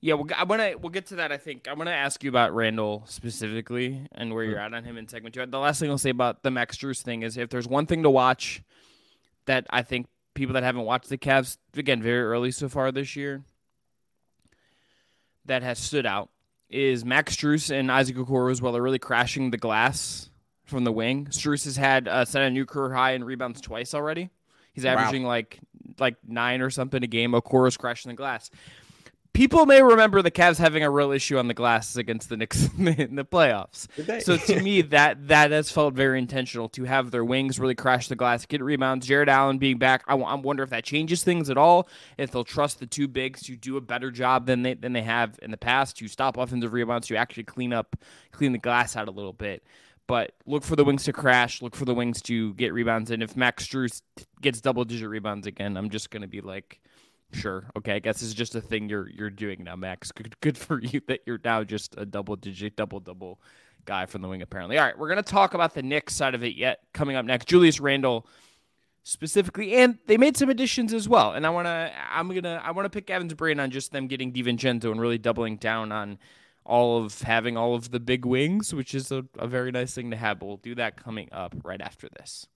Yeah, 0.00 0.14
well, 0.14 0.26
I 0.36 0.44
want 0.44 0.62
to. 0.62 0.76
We'll 0.76 0.90
get 0.90 1.06
to 1.06 1.16
that. 1.16 1.32
I 1.32 1.38
think 1.38 1.66
I 1.66 1.72
want 1.72 1.88
to 1.88 1.94
ask 1.94 2.22
you 2.22 2.30
about 2.30 2.54
Randle 2.54 3.02
specifically 3.08 4.06
and 4.12 4.32
where 4.32 4.44
mm-hmm. 4.44 4.52
you're 4.52 4.60
at 4.60 4.72
on 4.72 4.84
him 4.84 4.96
in 4.96 5.08
segment 5.08 5.34
two. 5.34 5.44
The 5.44 5.58
last 5.58 5.80
thing 5.80 5.90
I'll 5.90 5.98
say 5.98 6.10
about 6.10 6.44
the 6.44 6.52
Max 6.52 6.76
Strus 6.76 7.02
thing 7.02 7.22
is 7.22 7.36
if 7.36 7.50
there's 7.50 7.66
one 7.66 7.86
thing 7.86 8.04
to 8.04 8.10
watch 8.10 8.62
that 9.46 9.66
I 9.70 9.82
think 9.82 10.06
people 10.38 10.54
that 10.54 10.62
haven't 10.62 10.84
watched 10.84 11.08
the 11.08 11.18
Cavs 11.18 11.58
again 11.76 12.00
very 12.00 12.22
early 12.22 12.52
so 12.52 12.68
far 12.68 12.92
this 12.92 13.16
year 13.16 13.42
that 15.46 15.62
has 15.62 15.78
stood 15.78 16.06
out 16.06 16.30
is 16.70 17.04
Max 17.04 17.34
Strus 17.34 17.70
and 17.70 17.90
Isaac 17.90 18.16
Okoro 18.16 18.50
as 18.50 18.62
well 18.62 18.76
are 18.76 18.82
really 18.82 19.00
crashing 19.00 19.50
the 19.50 19.56
glass 19.56 20.30
from 20.64 20.84
the 20.84 20.92
wing. 20.92 21.26
Strus 21.26 21.64
has 21.64 21.76
had 21.76 22.06
uh, 22.06 22.24
set 22.24 22.42
a 22.42 22.50
new 22.50 22.66
career 22.66 22.94
high 22.94 23.12
in 23.12 23.24
rebounds 23.24 23.60
twice 23.60 23.94
already. 23.94 24.30
He's 24.72 24.84
averaging 24.84 25.24
wow. 25.24 25.30
like 25.30 25.58
like 25.98 26.16
nine 26.24 26.60
or 26.60 26.70
something 26.70 27.02
a 27.02 27.08
game. 27.08 27.32
Okoro's 27.32 27.76
crashing 27.76 28.10
the 28.10 28.16
glass 28.16 28.50
people 29.38 29.66
may 29.66 29.80
remember 29.80 30.20
the 30.20 30.32
Cavs 30.32 30.58
having 30.58 30.82
a 30.82 30.90
real 30.90 31.12
issue 31.12 31.38
on 31.38 31.46
the 31.46 31.54
glass 31.54 31.94
against 31.94 32.28
the 32.28 32.36
Knicks 32.36 32.68
in 32.76 33.14
the 33.14 33.24
playoffs. 33.24 33.86
So 34.24 34.36
to 34.36 34.60
me, 34.60 34.82
that 34.96 35.28
that 35.28 35.52
has 35.52 35.70
felt 35.70 35.94
very 35.94 36.18
intentional 36.18 36.68
to 36.70 36.82
have 36.84 37.12
their 37.12 37.24
wings 37.24 37.60
really 37.60 37.76
crash 37.76 38.08
the 38.08 38.16
glass, 38.16 38.44
get 38.46 38.60
rebounds. 38.60 39.06
Jarrett 39.06 39.28
Allen 39.28 39.58
being 39.58 39.78
back, 39.78 40.02
I, 40.08 40.16
I 40.16 40.34
wonder 40.34 40.64
if 40.64 40.70
that 40.70 40.82
changes 40.82 41.22
things 41.22 41.50
at 41.50 41.56
all. 41.56 41.88
If 42.18 42.32
they'll 42.32 42.42
trust 42.42 42.80
the 42.80 42.86
two 42.86 43.06
bigs 43.06 43.42
to 43.42 43.54
do 43.54 43.76
a 43.76 43.80
better 43.80 44.10
job 44.10 44.46
than 44.46 44.62
they 44.62 44.74
than 44.74 44.92
they 44.92 45.02
have 45.02 45.38
in 45.40 45.52
the 45.52 45.56
past 45.56 45.96
to 45.98 46.08
stop 46.08 46.36
offensive 46.36 46.72
rebounds, 46.72 47.06
to 47.06 47.16
actually 47.16 47.44
clean 47.44 47.72
up, 47.72 47.96
clean 48.32 48.50
the 48.50 48.58
glass 48.58 48.96
out 48.96 49.06
a 49.06 49.12
little 49.12 49.32
bit. 49.32 49.62
But 50.08 50.32
look 50.46 50.64
for 50.64 50.74
the 50.74 50.84
wings 50.84 51.04
to 51.04 51.12
crash. 51.12 51.62
Look 51.62 51.76
for 51.76 51.84
the 51.84 51.94
wings 51.94 52.22
to 52.22 52.54
get 52.54 52.72
rebounds. 52.72 53.12
And 53.12 53.22
if 53.22 53.36
Max 53.36 53.68
Strus 53.68 54.02
gets 54.40 54.60
double 54.60 54.84
digit 54.84 55.08
rebounds 55.08 55.46
again, 55.46 55.76
I'm 55.76 55.90
just 55.90 56.10
going 56.10 56.22
to 56.22 56.28
be 56.28 56.40
like, 56.40 56.80
Sure. 57.32 57.70
Okay. 57.76 57.94
I 57.94 57.98
guess 57.98 58.22
it's 58.22 58.34
just 58.34 58.54
a 58.54 58.60
thing 58.60 58.88
you're 58.88 59.08
you're 59.10 59.30
doing 59.30 59.64
now, 59.64 59.76
Max. 59.76 60.12
Good 60.12 60.38
good 60.40 60.56
for 60.56 60.80
you 60.82 61.00
that 61.08 61.20
you're 61.26 61.40
now 61.44 61.64
just 61.64 61.94
a 61.98 62.06
double 62.06 62.36
digit, 62.36 62.76
double 62.76 63.00
double 63.00 63.40
guy 63.84 64.06
from 64.06 64.22
the 64.22 64.28
wing, 64.28 64.42
apparently. 64.42 64.78
All 64.78 64.84
right, 64.84 64.98
we're 64.98 65.08
gonna 65.08 65.22
talk 65.22 65.54
about 65.54 65.74
the 65.74 65.82
Knicks 65.82 66.14
side 66.14 66.34
of 66.34 66.42
it 66.42 66.56
yet 66.56 66.80
coming 66.92 67.16
up 67.16 67.24
next. 67.24 67.46
Julius 67.46 67.80
Randle 67.80 68.26
specifically, 69.08 69.74
and 69.74 69.98
they 70.06 70.16
made 70.18 70.36
some 70.36 70.50
additions 70.50 70.92
as 70.92 71.08
well. 71.08 71.32
And 71.32 71.46
I 71.46 71.50
want 71.50 71.66
to, 71.66 71.92
I'm 72.10 72.28
gonna, 72.28 72.60
I 72.62 72.70
want 72.72 72.84
to 72.86 72.90
pick 72.90 73.06
Gavin's 73.06 73.34
brain 73.34 73.58
on 73.58 73.70
just 73.70 73.90
them 73.90 74.06
getting 74.06 74.32
DiVincenzo 74.32 74.90
and 74.90 75.00
really 75.00 75.18
doubling 75.18 75.56
down 75.56 75.92
on 75.92 76.18
all 76.64 77.02
of 77.02 77.22
having 77.22 77.56
all 77.56 77.74
of 77.74 77.90
the 77.90 78.00
big 78.00 78.26
wings, 78.26 78.74
which 78.74 78.94
is 78.94 79.10
a, 79.10 79.24
a 79.38 79.46
very 79.46 79.72
nice 79.72 79.94
thing 79.94 80.10
to 80.10 80.16
have. 80.16 80.38
But 80.38 80.46
we'll 80.46 80.56
do 80.58 80.74
that 80.74 81.02
coming 81.02 81.28
up 81.32 81.54
right 81.64 81.80
after 81.80 82.08
this. 82.18 82.46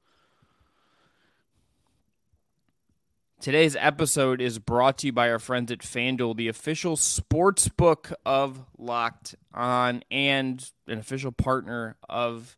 Today's 3.43 3.75
episode 3.75 4.41
is 4.41 4.61
brought 4.61 4.99
to 4.99 5.07
you 5.07 5.13
by 5.13 5.29
our 5.29 5.41
friends 5.41 5.73
at 5.73 5.81
FanDuel, 5.81 6.37
the 6.37 6.47
official 6.47 6.95
sports 6.95 7.67
book 7.67 8.13
of 8.25 8.65
Locked 8.79 9.35
On 9.53 10.05
and 10.13 10.71
an 10.87 10.99
official 10.99 11.33
partner 11.33 11.97
of 12.09 12.57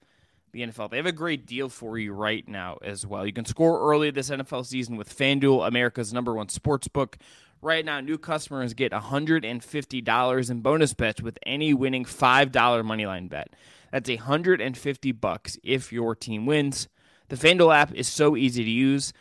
the 0.53 0.61
NFL. 0.61 0.91
They 0.91 0.99
have 0.99 1.07
a 1.07 1.13
great 1.13 1.47
deal 1.47 1.71
for 1.71 1.97
you 1.97 2.13
right 2.13 2.47
now 2.47 2.77
as 2.83 3.07
well. 3.07 3.27
You 3.27 3.33
can 3.33 3.47
score 3.47 3.81
early 3.81 4.11
this 4.11 4.29
NFL 4.29 4.67
season 4.67 4.99
with 4.99 5.09
FanDuel, 5.09 5.67
America's 5.67 6.13
number 6.13 6.35
one 6.35 6.51
sports 6.51 6.87
book. 6.87 7.17
Right 7.63 7.83
now, 7.83 8.01
new 8.01 8.19
customers 8.19 8.75
get 8.75 8.93
$150 8.93 10.51
in 10.51 10.61
bonus 10.61 10.93
bets 10.93 11.23
with 11.23 11.39
any 11.47 11.73
winning 11.73 12.05
$5 12.05 12.51
moneyline 12.51 13.31
bet. 13.31 13.55
That's 13.91 14.11
150 14.11 15.13
bucks 15.13 15.57
if 15.65 15.95
your 15.95 16.15
team 16.15 16.45
wins. 16.45 16.89
The 17.31 17.37
FanDuel 17.37 17.75
app 17.75 17.95
is 17.95 18.07
so 18.07 18.37
easy 18.37 18.65
to 18.65 18.71
use. 18.71 19.15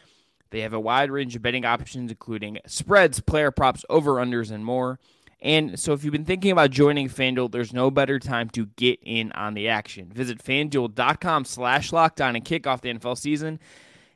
They 0.54 0.62
have 0.62 0.74
a 0.74 0.80
wide 0.80 1.10
range 1.10 1.36
of 1.36 1.42
betting 1.42 1.66
options, 1.66 2.12
including 2.12 2.60
spreads, 2.68 3.20
player 3.20 3.50
props, 3.50 3.84
over 3.90 4.14
unders, 4.14 4.52
and 4.52 4.64
more. 4.64 5.00
And 5.42 5.80
so, 5.80 5.94
if 5.94 6.04
you've 6.04 6.12
been 6.12 6.26
thinking 6.26 6.52
about 6.52 6.70
joining 6.70 7.10
FanDuel, 7.10 7.52
there's 7.52 7.74
no 7.74 7.90
better 7.90 8.20
time 8.20 8.52
to 8.52 8.68
get 8.78 9.00
in 9.02 9.32
on 9.32 9.56
the 9.56 9.68
action. 9.68 10.12
Visit 10.14 10.44
fanduel.com 10.44 11.46
slash 11.46 11.90
lockdown 11.90 12.36
and 12.36 12.46
kick 12.46 12.68
off 12.68 12.82
the 12.82 12.94
NFL 12.94 13.18
season. 13.18 13.60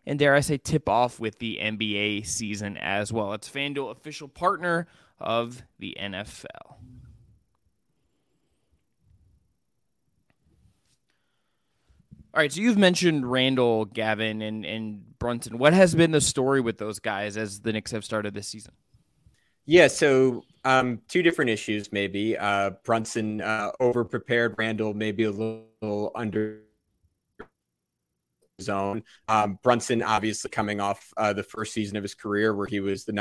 And 0.05 0.19
dare 0.19 0.35
I 0.35 0.41
say, 0.41 0.59
tip 0.59 0.87
off 0.87 1.19
with 1.19 1.39
the 1.39 1.57
NBA 1.59 2.27
season 2.27 2.77
as 2.77 3.11
well. 3.11 3.33
It's 3.33 3.49
FanDuel, 3.49 3.89
official 3.89 4.27
partner 4.27 4.85
of 5.19 5.63
the 5.79 5.97
NFL. 5.99 6.75
All 12.33 12.41
right, 12.41 12.51
so 12.51 12.61
you've 12.61 12.77
mentioned 12.77 13.29
Randle, 13.29 13.85
Gavin, 13.85 14.41
and, 14.41 14.65
and 14.65 15.17
Brunson. 15.17 15.57
What 15.57 15.73
has 15.73 15.95
been 15.95 16.11
the 16.11 16.21
story 16.21 16.61
with 16.61 16.77
those 16.77 16.99
guys 16.99 17.37
as 17.37 17.61
the 17.61 17.73
Knicks 17.73 17.91
have 17.91 18.05
started 18.05 18.33
this 18.33 18.47
season? 18.47 18.73
Yeah, 19.65 19.87
so 19.87 20.43
um, 20.63 21.01
two 21.07 21.23
different 21.23 21.49
issues, 21.49 21.91
maybe. 21.91 22.37
Uh, 22.37 22.71
Brunson 22.83 23.41
uh, 23.41 23.71
over 23.79 24.05
prepared, 24.05 24.55
Randle 24.57 24.93
maybe 24.93 25.23
a 25.23 25.31
little 25.31 26.11
under 26.15 26.61
zone. 28.61 29.03
Um, 29.27 29.59
Brunson 29.63 30.03
obviously 30.03 30.49
coming 30.49 30.79
off 30.79 31.13
uh, 31.17 31.33
the 31.33 31.43
first 31.43 31.73
season 31.73 31.97
of 31.97 32.03
his 32.03 32.15
career 32.15 32.55
where 32.55 32.67
he 32.67 32.79
was 32.79 33.05
the 33.05 33.13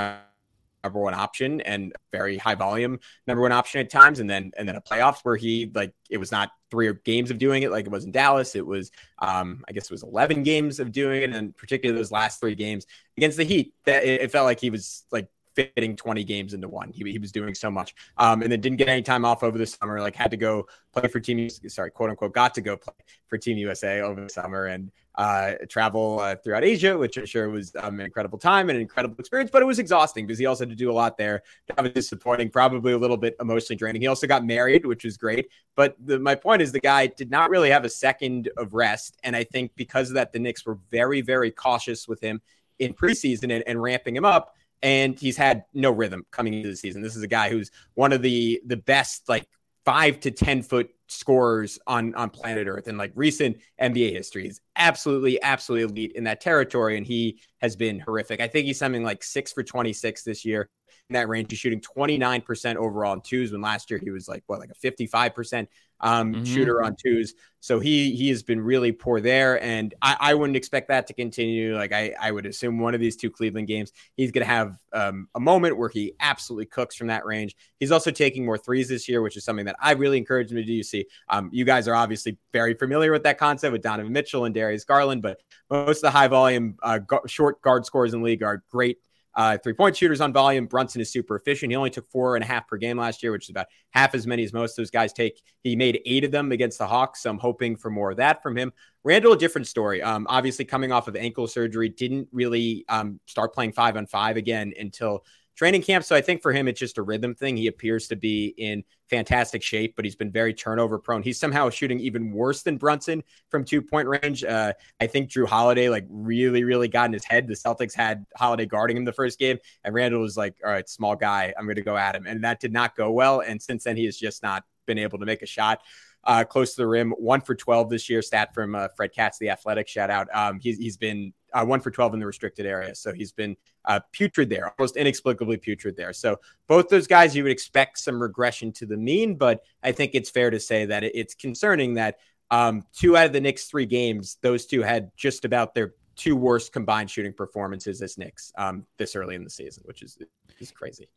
number 0.84 1.00
one 1.00 1.14
option 1.14 1.60
and 1.62 1.92
very 2.12 2.36
high 2.36 2.54
volume 2.54 2.98
number 3.26 3.42
one 3.42 3.52
option 3.52 3.80
at 3.80 3.90
times, 3.90 4.20
and 4.20 4.28
then 4.28 4.52
and 4.56 4.68
then 4.68 4.76
a 4.76 4.80
playoffs 4.80 5.20
where 5.22 5.36
he 5.36 5.70
like 5.74 5.92
it 6.10 6.18
was 6.18 6.30
not 6.30 6.50
three 6.70 6.92
games 7.04 7.30
of 7.30 7.38
doing 7.38 7.62
it 7.62 7.70
like 7.70 7.86
it 7.86 7.92
was 7.92 8.04
in 8.04 8.12
Dallas. 8.12 8.54
It 8.54 8.66
was 8.66 8.90
um, 9.18 9.64
I 9.68 9.72
guess 9.72 9.84
it 9.84 9.90
was 9.90 10.02
eleven 10.02 10.42
games 10.42 10.80
of 10.80 10.92
doing 10.92 11.22
it, 11.22 11.34
and 11.34 11.56
particularly 11.56 11.98
those 11.98 12.12
last 12.12 12.40
three 12.40 12.54
games 12.54 12.86
against 13.16 13.36
the 13.36 13.44
Heat, 13.44 13.74
that 13.84 14.04
it, 14.04 14.22
it 14.22 14.32
felt 14.32 14.46
like 14.46 14.60
he 14.60 14.70
was 14.70 15.04
like 15.10 15.28
fitting 15.56 15.96
20 15.96 16.22
games 16.22 16.54
into 16.54 16.68
one. 16.68 16.92
He, 16.92 17.10
he 17.10 17.18
was 17.18 17.32
doing 17.32 17.54
so 17.54 17.70
much. 17.70 17.94
Um, 18.18 18.42
and 18.42 18.52
then 18.52 18.60
didn't 18.60 18.78
get 18.78 18.88
any 18.88 19.02
time 19.02 19.24
off 19.24 19.42
over 19.42 19.58
the 19.58 19.66
summer, 19.66 20.00
like 20.00 20.14
had 20.14 20.30
to 20.30 20.36
go 20.36 20.68
play 20.92 21.08
for 21.08 21.18
Team 21.18 21.48
sorry, 21.48 21.90
quote 21.90 22.10
unquote, 22.10 22.32
got 22.32 22.54
to 22.54 22.60
go 22.60 22.76
play 22.76 22.94
for 23.26 23.38
Team 23.38 23.56
USA 23.56 24.02
over 24.02 24.20
the 24.20 24.28
summer 24.28 24.66
and 24.66 24.92
uh, 25.16 25.52
travel 25.68 26.20
uh, 26.20 26.36
throughout 26.36 26.62
Asia, 26.62 26.96
which 26.96 27.16
I'm 27.16 27.24
sure 27.24 27.48
was 27.48 27.74
um, 27.78 27.98
an 27.98 28.04
incredible 28.06 28.38
time 28.38 28.68
and 28.68 28.76
an 28.76 28.82
incredible 28.82 29.16
experience, 29.18 29.50
but 29.50 29.62
it 29.62 29.64
was 29.64 29.78
exhausting 29.78 30.26
because 30.26 30.38
he 30.38 30.44
also 30.44 30.64
had 30.64 30.70
to 30.70 30.76
do 30.76 30.90
a 30.90 30.92
lot 30.92 31.16
there. 31.16 31.42
That 31.68 31.82
was 31.82 31.92
disappointing, 31.92 32.50
probably 32.50 32.92
a 32.92 32.98
little 32.98 33.16
bit 33.16 33.34
emotionally 33.40 33.78
draining. 33.78 34.02
He 34.02 34.08
also 34.08 34.26
got 34.26 34.44
married, 34.44 34.84
which 34.84 35.04
was 35.04 35.16
great. 35.16 35.48
But 35.74 35.96
the, 36.04 36.18
my 36.18 36.34
point 36.34 36.60
is 36.60 36.70
the 36.70 36.80
guy 36.80 37.06
did 37.06 37.30
not 37.30 37.48
really 37.48 37.70
have 37.70 37.84
a 37.84 37.88
second 37.88 38.50
of 38.58 38.74
rest. 38.74 39.16
And 39.24 39.34
I 39.34 39.44
think 39.44 39.72
because 39.74 40.10
of 40.10 40.14
that, 40.14 40.32
the 40.32 40.38
Knicks 40.38 40.66
were 40.66 40.78
very, 40.90 41.22
very 41.22 41.50
cautious 41.50 42.06
with 42.06 42.20
him 42.20 42.42
in 42.78 42.92
preseason 42.92 43.44
and, 43.44 43.64
and 43.66 43.80
ramping 43.80 44.14
him 44.14 44.26
up 44.26 44.55
and 44.82 45.18
he's 45.18 45.36
had 45.36 45.64
no 45.74 45.90
rhythm 45.90 46.24
coming 46.30 46.54
into 46.54 46.68
the 46.68 46.76
season. 46.76 47.02
This 47.02 47.16
is 47.16 47.22
a 47.22 47.28
guy 47.28 47.50
who's 47.50 47.70
one 47.94 48.12
of 48.12 48.22
the 48.22 48.60
the 48.66 48.76
best 48.76 49.28
like 49.28 49.48
five 49.84 50.20
to 50.20 50.30
ten 50.30 50.62
foot 50.62 50.90
scorers 51.08 51.78
on 51.86 52.14
on 52.14 52.30
planet 52.30 52.66
Earth 52.66 52.88
in 52.88 52.96
like 52.96 53.12
recent 53.14 53.58
NBA 53.80 54.12
history. 54.12 54.44
He's 54.44 54.60
absolutely 54.76 55.40
absolutely 55.42 55.84
elite 55.84 56.12
in 56.16 56.24
that 56.24 56.40
territory, 56.40 56.96
and 56.96 57.06
he 57.06 57.40
has 57.60 57.76
been 57.76 58.00
horrific. 58.00 58.40
I 58.40 58.48
think 58.48 58.66
he's 58.66 58.78
something 58.78 59.02
like 59.02 59.22
six 59.22 59.52
for 59.52 59.62
twenty 59.62 59.92
six 59.92 60.22
this 60.22 60.44
year 60.44 60.68
in 61.08 61.14
that 61.14 61.28
range. 61.28 61.50
He's 61.50 61.58
shooting 61.58 61.80
29% 61.80 62.76
overall 62.76 63.12
on 63.12 63.20
twos 63.20 63.52
when 63.52 63.60
last 63.60 63.90
year 63.90 64.00
he 64.02 64.10
was 64.10 64.28
like, 64.28 64.42
what, 64.46 64.58
like 64.58 64.70
a 64.70 64.86
55% 64.86 65.68
um, 66.00 66.34
mm-hmm. 66.34 66.44
shooter 66.44 66.82
on 66.82 66.96
twos. 66.96 67.34
So 67.60 67.80
he 67.80 68.14
he 68.14 68.28
has 68.28 68.42
been 68.42 68.60
really 68.60 68.92
poor 68.92 69.20
there. 69.20 69.62
And 69.62 69.94
I, 70.02 70.16
I 70.20 70.34
wouldn't 70.34 70.56
expect 70.56 70.88
that 70.88 71.06
to 71.08 71.14
continue. 71.14 71.76
Like 71.76 71.92
I, 71.92 72.14
I 72.20 72.30
would 72.30 72.46
assume 72.46 72.78
one 72.78 72.94
of 72.94 73.00
these 73.00 73.16
two 73.16 73.30
Cleveland 73.30 73.66
games, 73.66 73.92
he's 74.14 74.30
going 74.30 74.46
to 74.46 74.52
have 74.52 74.78
um, 74.92 75.28
a 75.34 75.40
moment 75.40 75.76
where 75.76 75.88
he 75.88 76.12
absolutely 76.20 76.66
cooks 76.66 76.96
from 76.96 77.08
that 77.08 77.24
range. 77.24 77.56
He's 77.80 77.92
also 77.92 78.10
taking 78.10 78.44
more 78.44 78.58
threes 78.58 78.88
this 78.88 79.08
year, 79.08 79.22
which 79.22 79.36
is 79.36 79.44
something 79.44 79.66
that 79.66 79.76
I 79.80 79.92
really 79.92 80.18
encourage 80.18 80.50
him 80.50 80.56
to 80.56 80.64
do. 80.64 80.72
You 80.72 80.84
see, 80.84 80.95
um, 81.28 81.50
you 81.52 81.64
guys 81.64 81.88
are 81.88 81.94
obviously 81.94 82.38
very 82.52 82.74
familiar 82.74 83.12
with 83.12 83.24
that 83.24 83.38
concept 83.38 83.72
with 83.72 83.82
Donovan 83.82 84.12
Mitchell 84.12 84.44
and 84.44 84.54
Darius 84.54 84.84
Garland, 84.84 85.22
but 85.22 85.38
most 85.70 85.98
of 85.98 86.02
the 86.02 86.10
high 86.10 86.28
volume 86.28 86.76
uh, 86.82 87.00
short 87.26 87.60
guard 87.62 87.84
scores 87.84 88.14
in 88.14 88.20
the 88.20 88.24
league 88.24 88.42
are 88.42 88.62
great 88.70 88.98
uh, 89.36 89.58
three 89.58 89.74
point 89.74 89.94
shooters 89.94 90.20
on 90.20 90.32
volume. 90.32 90.66
Brunson 90.66 91.00
is 91.00 91.12
super 91.12 91.36
efficient. 91.36 91.70
He 91.70 91.76
only 91.76 91.90
took 91.90 92.10
four 92.10 92.36
and 92.36 92.42
a 92.42 92.46
half 92.46 92.66
per 92.66 92.78
game 92.78 92.96
last 92.96 93.22
year, 93.22 93.32
which 93.32 93.44
is 93.44 93.50
about 93.50 93.66
half 93.90 94.14
as 94.14 94.26
many 94.26 94.42
as 94.42 94.52
most 94.52 94.72
of 94.72 94.76
those 94.78 94.90
guys 94.90 95.12
take. 95.12 95.42
He 95.62 95.76
made 95.76 96.00
eight 96.06 96.24
of 96.24 96.30
them 96.30 96.52
against 96.52 96.78
the 96.78 96.86
Hawks. 96.86 97.22
So 97.22 97.30
I'm 97.30 97.38
hoping 97.38 97.76
for 97.76 97.90
more 97.90 98.10
of 98.10 98.16
that 98.16 98.42
from 98.42 98.56
him. 98.56 98.72
Randle, 99.04 99.34
a 99.34 99.38
different 99.38 99.66
story. 99.66 100.02
Um, 100.02 100.26
obviously, 100.30 100.64
coming 100.64 100.90
off 100.90 101.06
of 101.06 101.16
ankle 101.16 101.46
surgery, 101.46 101.90
didn't 101.90 102.28
really 102.32 102.86
um, 102.88 103.20
start 103.26 103.52
playing 103.52 103.72
five 103.72 103.96
on 103.96 104.06
five 104.06 104.38
again 104.38 104.72
until 104.78 105.22
training 105.56 105.82
camp. 105.82 106.04
So 106.04 106.14
I 106.14 106.20
think 106.20 106.42
for 106.42 106.52
him, 106.52 106.68
it's 106.68 106.78
just 106.78 106.98
a 106.98 107.02
rhythm 107.02 107.34
thing. 107.34 107.56
He 107.56 107.66
appears 107.66 108.08
to 108.08 108.16
be 108.16 108.54
in 108.58 108.84
fantastic 109.08 109.62
shape, 109.62 109.96
but 109.96 110.04
he's 110.04 110.14
been 110.14 110.30
very 110.30 110.52
turnover 110.52 110.98
prone. 110.98 111.22
He's 111.22 111.40
somehow 111.40 111.70
shooting 111.70 111.98
even 112.00 112.30
worse 112.30 112.62
than 112.62 112.76
Brunson 112.76 113.22
from 113.50 113.64
two 113.64 113.80
point 113.80 114.06
range. 114.06 114.44
Uh, 114.44 114.74
I 115.00 115.06
think 115.06 115.30
Jrue 115.30 115.48
Holiday 115.48 115.88
like 115.88 116.06
really, 116.08 116.62
really 116.62 116.88
got 116.88 117.06
in 117.06 117.12
his 117.12 117.24
head. 117.24 117.48
The 117.48 117.54
Celtics 117.54 117.94
had 117.94 118.26
Holiday 118.36 118.66
guarding 118.66 118.96
him 118.96 119.04
the 119.04 119.12
first 119.12 119.38
game, 119.38 119.58
and 119.82 119.94
Randle 119.94 120.20
was 120.20 120.36
like, 120.36 120.56
"All 120.64 120.70
right, 120.70 120.88
small 120.88 121.16
guy, 121.16 121.54
I'm 121.58 121.64
going 121.64 121.76
to 121.76 121.82
go 121.82 121.96
at 121.96 122.14
him," 122.14 122.26
and 122.26 122.44
that 122.44 122.60
did 122.60 122.72
not 122.72 122.94
go 122.94 123.10
well. 123.10 123.40
And 123.40 123.60
since 123.60 123.84
then, 123.84 123.96
he 123.96 124.04
has 124.04 124.16
just 124.16 124.42
not 124.42 124.64
been 124.86 124.98
able 124.98 125.18
to 125.18 125.26
make 125.26 125.42
a 125.42 125.46
shot 125.46 125.80
uh, 126.26 126.44
close 126.44 126.74
to 126.74 126.82
the 126.82 126.86
rim. 126.86 127.12
One 127.12 127.40
for 127.40 127.54
12 127.54 127.88
this 127.88 128.10
year. 128.10 128.20
Stat 128.20 128.52
from 128.52 128.74
uh, 128.74 128.88
Fred 128.96 129.12
Katz, 129.12 129.38
the 129.38 129.50
athletic 129.50 129.88
shout 129.88 130.10
out. 130.10 130.28
Um, 130.34 130.58
he's, 130.60 130.76
he's 130.76 130.96
been 130.96 131.32
uh, 131.52 131.64
one 131.64 131.80
for 131.80 131.90
12 131.90 132.14
in 132.14 132.20
the 132.20 132.26
restricted 132.26 132.66
area. 132.66 132.94
So 132.94 133.12
he's 133.12 133.32
been 133.32 133.56
uh, 133.84 134.00
putrid 134.12 134.50
there, 134.50 134.72
almost 134.78 134.96
inexplicably 134.96 135.56
putrid 135.56 135.96
there. 135.96 136.12
So 136.12 136.40
both 136.66 136.88
those 136.88 137.06
guys, 137.06 137.34
you 137.34 137.44
would 137.44 137.52
expect 137.52 137.98
some 137.98 138.20
regression 138.20 138.72
to 138.72 138.86
the 138.86 138.96
mean, 138.96 139.36
but 139.36 139.62
I 139.82 139.92
think 139.92 140.10
it's 140.14 140.28
fair 140.28 140.50
to 140.50 140.60
say 140.60 140.86
that 140.86 141.04
it's 141.04 141.34
concerning 141.34 141.94
that 141.94 142.18
um, 142.50 142.84
two 142.92 143.16
out 143.16 143.26
of 143.26 143.32
the 143.32 143.40
Knicks 143.40 143.66
three 143.66 143.86
games, 143.86 144.38
those 144.42 144.66
two 144.66 144.82
had 144.82 145.10
just 145.16 145.44
about 145.44 145.74
their 145.74 145.94
two 146.16 146.36
worst 146.36 146.72
combined 146.72 147.10
shooting 147.10 147.32
performances 147.32 148.02
as 148.02 148.18
Knicks 148.18 148.52
um, 148.56 148.86
this 148.98 149.16
early 149.16 149.34
in 149.34 149.44
the 149.44 149.50
season, 149.50 149.82
which 149.86 150.02
is 150.02 150.18
is 150.58 150.70
crazy. 150.70 151.08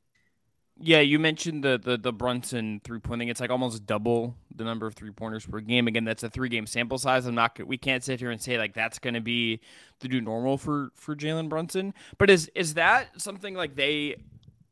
Yeah, 0.82 1.02
you 1.02 1.20
mentioned 1.20 1.64
the 1.64 1.78
the, 1.78 1.98
the 1.98 2.14
Brunson 2.14 2.80
three 2.84 3.00
pointing. 3.00 3.28
It's 3.28 3.42
like 3.42 3.50
almost 3.50 3.86
double 3.86 4.36
the 4.56 4.64
number 4.64 4.88
of 4.88 4.96
three 4.96 5.12
pointers 5.12 5.46
per 5.46 5.60
game. 5.60 5.88
Again, 5.88 6.06
that's 6.06 6.24
a 6.24 6.30
three 6.30 6.48
game 6.48 6.66
sample 6.66 6.98
size. 6.98 7.26
I'm 7.26 7.36
not. 7.36 7.60
We 7.66 7.78
can't 7.78 8.04
sit 8.04 8.20
here 8.20 8.32
and 8.32 8.42
say 8.42 8.58
like 8.58 8.74
that's 8.74 8.98
going 8.98 9.14
to 9.14 9.22
be 9.22 9.60
the 10.00 10.08
new 10.08 10.22
normal 10.22 10.58
for 10.58 10.92
for 10.96 11.16
Jalen 11.16 11.50
Brunson. 11.50 11.94
But 12.18 12.30
is 12.30 12.50
is 12.56 12.76
that 12.76 13.22
something 13.22 13.56
like 13.56 13.76
they 13.76 14.16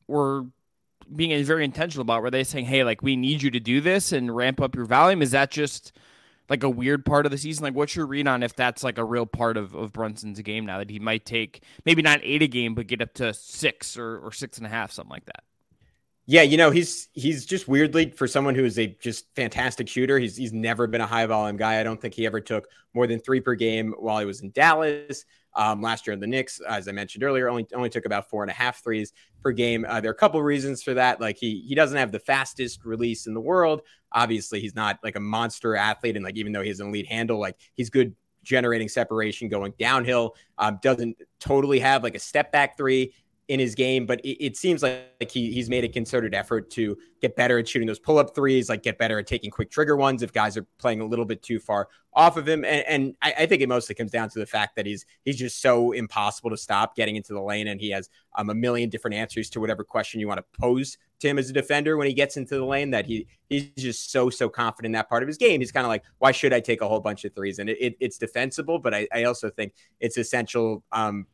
were 0.07 0.45
being 1.13 1.43
very 1.43 1.65
intentional 1.65 2.03
about? 2.03 2.21
Were 2.21 2.31
they 2.31 2.45
saying, 2.45 2.65
hey, 2.65 2.83
like 2.85 3.01
we 3.01 3.17
need 3.17 3.41
you 3.41 3.51
to 3.51 3.59
do 3.59 3.81
this 3.81 4.13
and 4.13 4.33
ramp 4.33 4.61
up 4.61 4.75
your 4.75 4.85
volume? 4.85 5.21
Is 5.21 5.31
that 5.31 5.51
just 5.51 5.91
like 6.49 6.63
a 6.63 6.69
weird 6.69 7.05
part 7.05 7.25
of 7.25 7.33
the 7.33 7.37
season? 7.37 7.63
Like, 7.63 7.75
what's 7.75 7.97
your 7.97 8.05
read 8.05 8.27
on 8.27 8.43
if 8.43 8.55
that's 8.55 8.83
like 8.83 8.97
a 8.97 9.03
real 9.03 9.25
part 9.25 9.57
of, 9.57 9.75
of 9.75 9.91
Brunson's 9.91 10.39
game 10.41 10.65
now 10.65 10.77
that 10.77 10.89
he 10.89 10.99
might 10.99 11.25
take 11.25 11.63
maybe 11.85 12.01
not 12.01 12.21
eight 12.23 12.41
a 12.41 12.47
game, 12.47 12.75
but 12.75 12.87
get 12.87 13.01
up 13.01 13.13
to 13.15 13.33
six 13.33 13.97
or, 13.97 14.19
or 14.19 14.31
six 14.31 14.57
and 14.57 14.65
a 14.65 14.69
half, 14.69 14.91
something 14.91 15.11
like 15.11 15.25
that? 15.25 15.43
Yeah, 16.29 16.41
you 16.41 16.57
know, 16.57 16.71
he's 16.71 17.07
he's 17.13 17.45
just 17.45 17.69
weirdly 17.69 18.11
for 18.11 18.27
someone 18.27 18.53
who 18.53 18.65
is 18.65 18.77
a 18.77 18.87
just 18.99 19.33
fantastic 19.35 19.87
shooter. 19.87 20.19
He's 20.19 20.35
he's 20.35 20.51
never 20.51 20.85
been 20.85 20.99
a 20.99 21.05
high 21.07 21.25
volume 21.25 21.55
guy. 21.55 21.79
I 21.79 21.83
don't 21.83 22.01
think 22.01 22.13
he 22.13 22.25
ever 22.25 22.41
took 22.41 22.67
more 22.93 23.07
than 23.07 23.19
three 23.19 23.39
per 23.39 23.55
game 23.55 23.93
while 23.97 24.19
he 24.19 24.25
was 24.25 24.41
in 24.41 24.51
Dallas. 24.51 25.23
Um, 25.55 25.81
last 25.81 26.05
year 26.05 26.13
in 26.13 26.19
the 26.19 26.27
Knicks, 26.27 26.59
as 26.59 26.87
I 26.89 26.91
mentioned 26.91 27.23
earlier, 27.23 27.47
only 27.47 27.65
only 27.73 27.89
took 27.89 28.05
about 28.05 28.29
four 28.29 28.43
and 28.43 28.51
a 28.51 28.53
half 28.53 28.83
threes 28.83 29.13
per 29.41 29.51
game. 29.53 29.85
Uh, 29.87 30.01
there 30.01 30.11
are 30.11 30.13
a 30.13 30.17
couple 30.17 30.41
reasons 30.43 30.83
for 30.83 30.93
that. 30.95 31.21
Like 31.21 31.37
he 31.37 31.61
he 31.65 31.75
doesn't 31.75 31.97
have 31.97 32.11
the 32.11 32.19
fastest 32.19 32.83
release 32.83 33.25
in 33.25 33.33
the 33.33 33.39
world. 33.39 33.81
Obviously, 34.11 34.59
he's 34.59 34.75
not 34.75 34.99
like 35.05 35.15
a 35.15 35.21
monster 35.21 35.77
athlete, 35.77 36.17
and 36.17 36.25
like 36.25 36.35
even 36.35 36.51
though 36.51 36.61
he 36.61 36.67
has 36.67 36.81
an 36.81 36.89
elite 36.89 37.07
handle, 37.07 37.39
like 37.39 37.55
he's 37.73 37.89
good 37.89 38.13
generating 38.43 38.89
separation 38.89 39.47
going 39.47 39.73
downhill. 39.79 40.35
Um, 40.57 40.79
doesn't 40.81 41.17
totally 41.39 41.79
have 41.79 42.03
like 42.03 42.15
a 42.15 42.19
step 42.19 42.51
back 42.51 42.75
three 42.77 43.13
in 43.47 43.59
his 43.59 43.75
game, 43.75 44.05
but 44.05 44.19
it, 44.21 44.43
it 44.43 44.57
seems 44.57 44.83
like, 44.83 45.05
like 45.21 45.31
he, 45.31 45.51
he's 45.51 45.69
made 45.69 45.83
a 45.83 45.87
concerted 45.87 46.33
effort 46.33 46.69
to 46.71 46.97
get 47.21 47.35
better 47.35 47.57
at 47.57 47.67
shooting 47.67 47.87
those 47.87 47.99
pull 47.99 48.17
up 48.17 48.35
threes, 48.35 48.69
like 48.69 48.83
get 48.83 48.97
better 48.97 49.19
at 49.19 49.27
taking 49.27 49.49
quick 49.49 49.71
trigger 49.71 49.95
ones 49.95 50.21
if 50.21 50.33
guys 50.33 50.57
are 50.57 50.65
playing 50.77 50.99
a 50.99 51.05
little 51.05 51.25
bit 51.25 51.41
too 51.41 51.59
far 51.59 51.87
off 52.13 52.35
of 52.35 52.47
him. 52.47 52.65
And, 52.65 52.85
and 52.87 53.15
I, 53.21 53.33
I, 53.39 53.45
think 53.45 53.61
it 53.61 53.69
mostly 53.69 53.95
comes 53.95 54.11
down 54.11 54.29
to 54.29 54.39
the 54.39 54.45
fact 54.45 54.75
that 54.75 54.85
he's 54.85 55.05
he's 55.23 55.37
just 55.37 55.61
so 55.61 55.91
impossible 55.91 56.49
to 56.49 56.57
stop 56.57 56.95
getting 56.95 57.15
into 57.15 57.31
the 57.31 57.41
lane, 57.41 57.67
and 57.67 57.79
he 57.79 57.91
has 57.91 58.09
um, 58.35 58.49
a 58.49 58.55
million 58.55 58.89
different 58.89 59.15
answers 59.15 59.49
to 59.51 59.59
whatever 59.59 59.83
question 59.83 60.19
you 60.19 60.27
want 60.27 60.39
to 60.39 60.59
pose 60.59 60.97
to 61.19 61.27
him 61.29 61.37
as 61.37 61.49
a 61.49 61.53
defender 61.53 61.95
when 61.95 62.07
he 62.07 62.13
gets 62.13 62.35
into 62.35 62.55
the 62.55 62.65
lane. 62.65 62.91
That 62.91 63.05
he 63.05 63.27
he's 63.49 63.69
just 63.77 64.11
so 64.11 64.29
so 64.29 64.49
confident 64.49 64.87
in 64.87 64.91
that 64.93 65.09
part 65.09 65.23
of 65.23 65.27
his 65.27 65.37
game. 65.37 65.61
He's 65.61 65.71
kind 65.71 65.85
of 65.85 65.89
like, 65.89 66.03
why 66.17 66.31
should 66.31 66.53
I 66.53 66.59
take 66.59 66.81
a 66.81 66.87
whole 66.87 66.99
bunch 66.99 67.23
of 67.23 67.33
threes? 67.35 67.59
And 67.59 67.69
it, 67.69 67.77
it, 67.79 67.97
it's 67.99 68.17
defensible, 68.17 68.79
but 68.79 68.93
I, 68.93 69.07
I 69.13 69.23
also 69.25 69.49
think 69.49 69.73
it's 69.99 70.17
essential. 70.17 70.83
Um, 70.91 71.27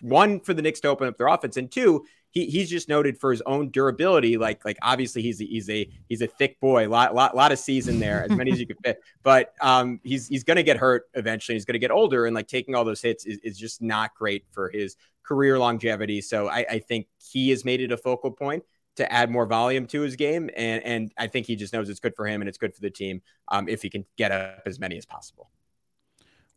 one 0.00 0.40
for 0.40 0.54
the 0.54 0.62
Knicks 0.62 0.80
to 0.80 0.88
open 0.88 1.08
up 1.08 1.16
their 1.16 1.28
offense, 1.28 1.56
and 1.56 1.70
two, 1.70 2.04
he, 2.30 2.46
he's 2.46 2.70
just 2.70 2.88
noted 2.88 3.18
for 3.18 3.30
his 3.30 3.42
own 3.42 3.70
durability. 3.70 4.36
Like 4.36 4.64
like 4.64 4.78
obviously 4.82 5.22
he's 5.22 5.40
a, 5.40 5.44
he's 5.44 5.68
a 5.68 5.88
he's 6.08 6.22
a 6.22 6.26
thick 6.26 6.60
boy, 6.60 6.88
lot 6.88 7.14
lot 7.14 7.34
lot 7.36 7.52
of 7.52 7.58
season 7.58 7.98
there, 7.98 8.24
as 8.24 8.30
many 8.30 8.52
as 8.52 8.60
you 8.60 8.66
could 8.66 8.78
fit. 8.84 9.00
But 9.22 9.52
um, 9.60 10.00
he's 10.02 10.28
he's 10.28 10.44
gonna 10.44 10.62
get 10.62 10.76
hurt 10.76 11.04
eventually. 11.14 11.56
He's 11.56 11.64
gonna 11.64 11.78
get 11.78 11.90
older, 11.90 12.26
and 12.26 12.34
like 12.34 12.48
taking 12.48 12.74
all 12.74 12.84
those 12.84 13.02
hits 13.02 13.26
is, 13.26 13.38
is 13.38 13.58
just 13.58 13.82
not 13.82 14.14
great 14.14 14.44
for 14.52 14.70
his 14.70 14.96
career 15.22 15.58
longevity. 15.58 16.20
So 16.20 16.48
I, 16.48 16.64
I 16.70 16.78
think 16.78 17.06
he 17.18 17.50
has 17.50 17.64
made 17.64 17.80
it 17.80 17.92
a 17.92 17.96
focal 17.96 18.30
point 18.30 18.64
to 18.96 19.12
add 19.12 19.30
more 19.30 19.46
volume 19.46 19.86
to 19.88 20.00
his 20.00 20.16
game, 20.16 20.50
and 20.56 20.82
and 20.84 21.12
I 21.18 21.26
think 21.26 21.46
he 21.46 21.56
just 21.56 21.72
knows 21.72 21.88
it's 21.88 22.00
good 22.00 22.14
for 22.16 22.26
him 22.26 22.40
and 22.40 22.48
it's 22.48 22.58
good 22.58 22.74
for 22.74 22.80
the 22.80 22.90
team 22.90 23.22
um, 23.48 23.68
if 23.68 23.82
he 23.82 23.90
can 23.90 24.04
get 24.16 24.32
up 24.32 24.62
as 24.66 24.78
many 24.78 24.96
as 24.96 25.04
possible. 25.04 25.50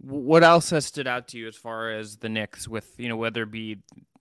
What 0.03 0.43
else 0.43 0.69
has 0.71 0.85
stood 0.85 1.07
out 1.07 1.29
to 1.29 1.37
you 1.37 1.47
as 1.47 1.55
far 1.55 1.91
as 1.91 2.17
the 2.17 2.29
Knicks 2.29 2.67
with, 2.67 2.93
you 2.97 3.07
know, 3.07 3.15
whether 3.15 3.43
it 3.43 3.51
be 3.51 3.77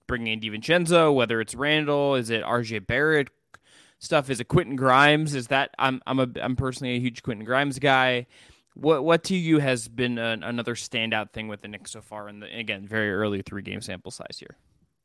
bringing 0.07 0.33
in 0.33 0.39
DiVincenzo, 0.39 1.13
whether 1.13 1.41
it's 1.41 1.55
Randle, 1.55 2.15
is 2.15 2.29
it 2.29 2.43
RJ 2.43 2.87
Barrett 2.87 3.29
stuff? 3.99 4.29
Is 4.29 4.39
it 4.39 4.47
Quentin 4.47 4.75
Grimes? 4.75 5.35
Is 5.35 5.47
that 5.47 5.71
I'm 5.79 6.01
I'm 6.05 6.19
a 6.19 6.27
I'm 6.41 6.55
personally 6.55 6.95
a 6.95 6.99
huge 6.99 7.23
Quentin 7.23 7.45
Grimes 7.45 7.79
guy. 7.79 8.27
What 8.75 9.03
what 9.03 9.23
to 9.25 9.35
you 9.35 9.59
has 9.59 9.87
been 9.87 10.17
an, 10.17 10.43
another 10.43 10.75
standout 10.75 11.31
thing 11.31 11.47
with 11.47 11.61
the 11.61 11.67
Knicks 11.67 11.91
so 11.91 12.01
far? 12.01 12.29
In 12.29 12.39
the 12.39 12.57
again 12.57 12.87
very 12.87 13.13
early 13.13 13.41
three 13.41 13.61
game 13.61 13.81
sample 13.81 14.11
size 14.11 14.37
here. 14.39 14.57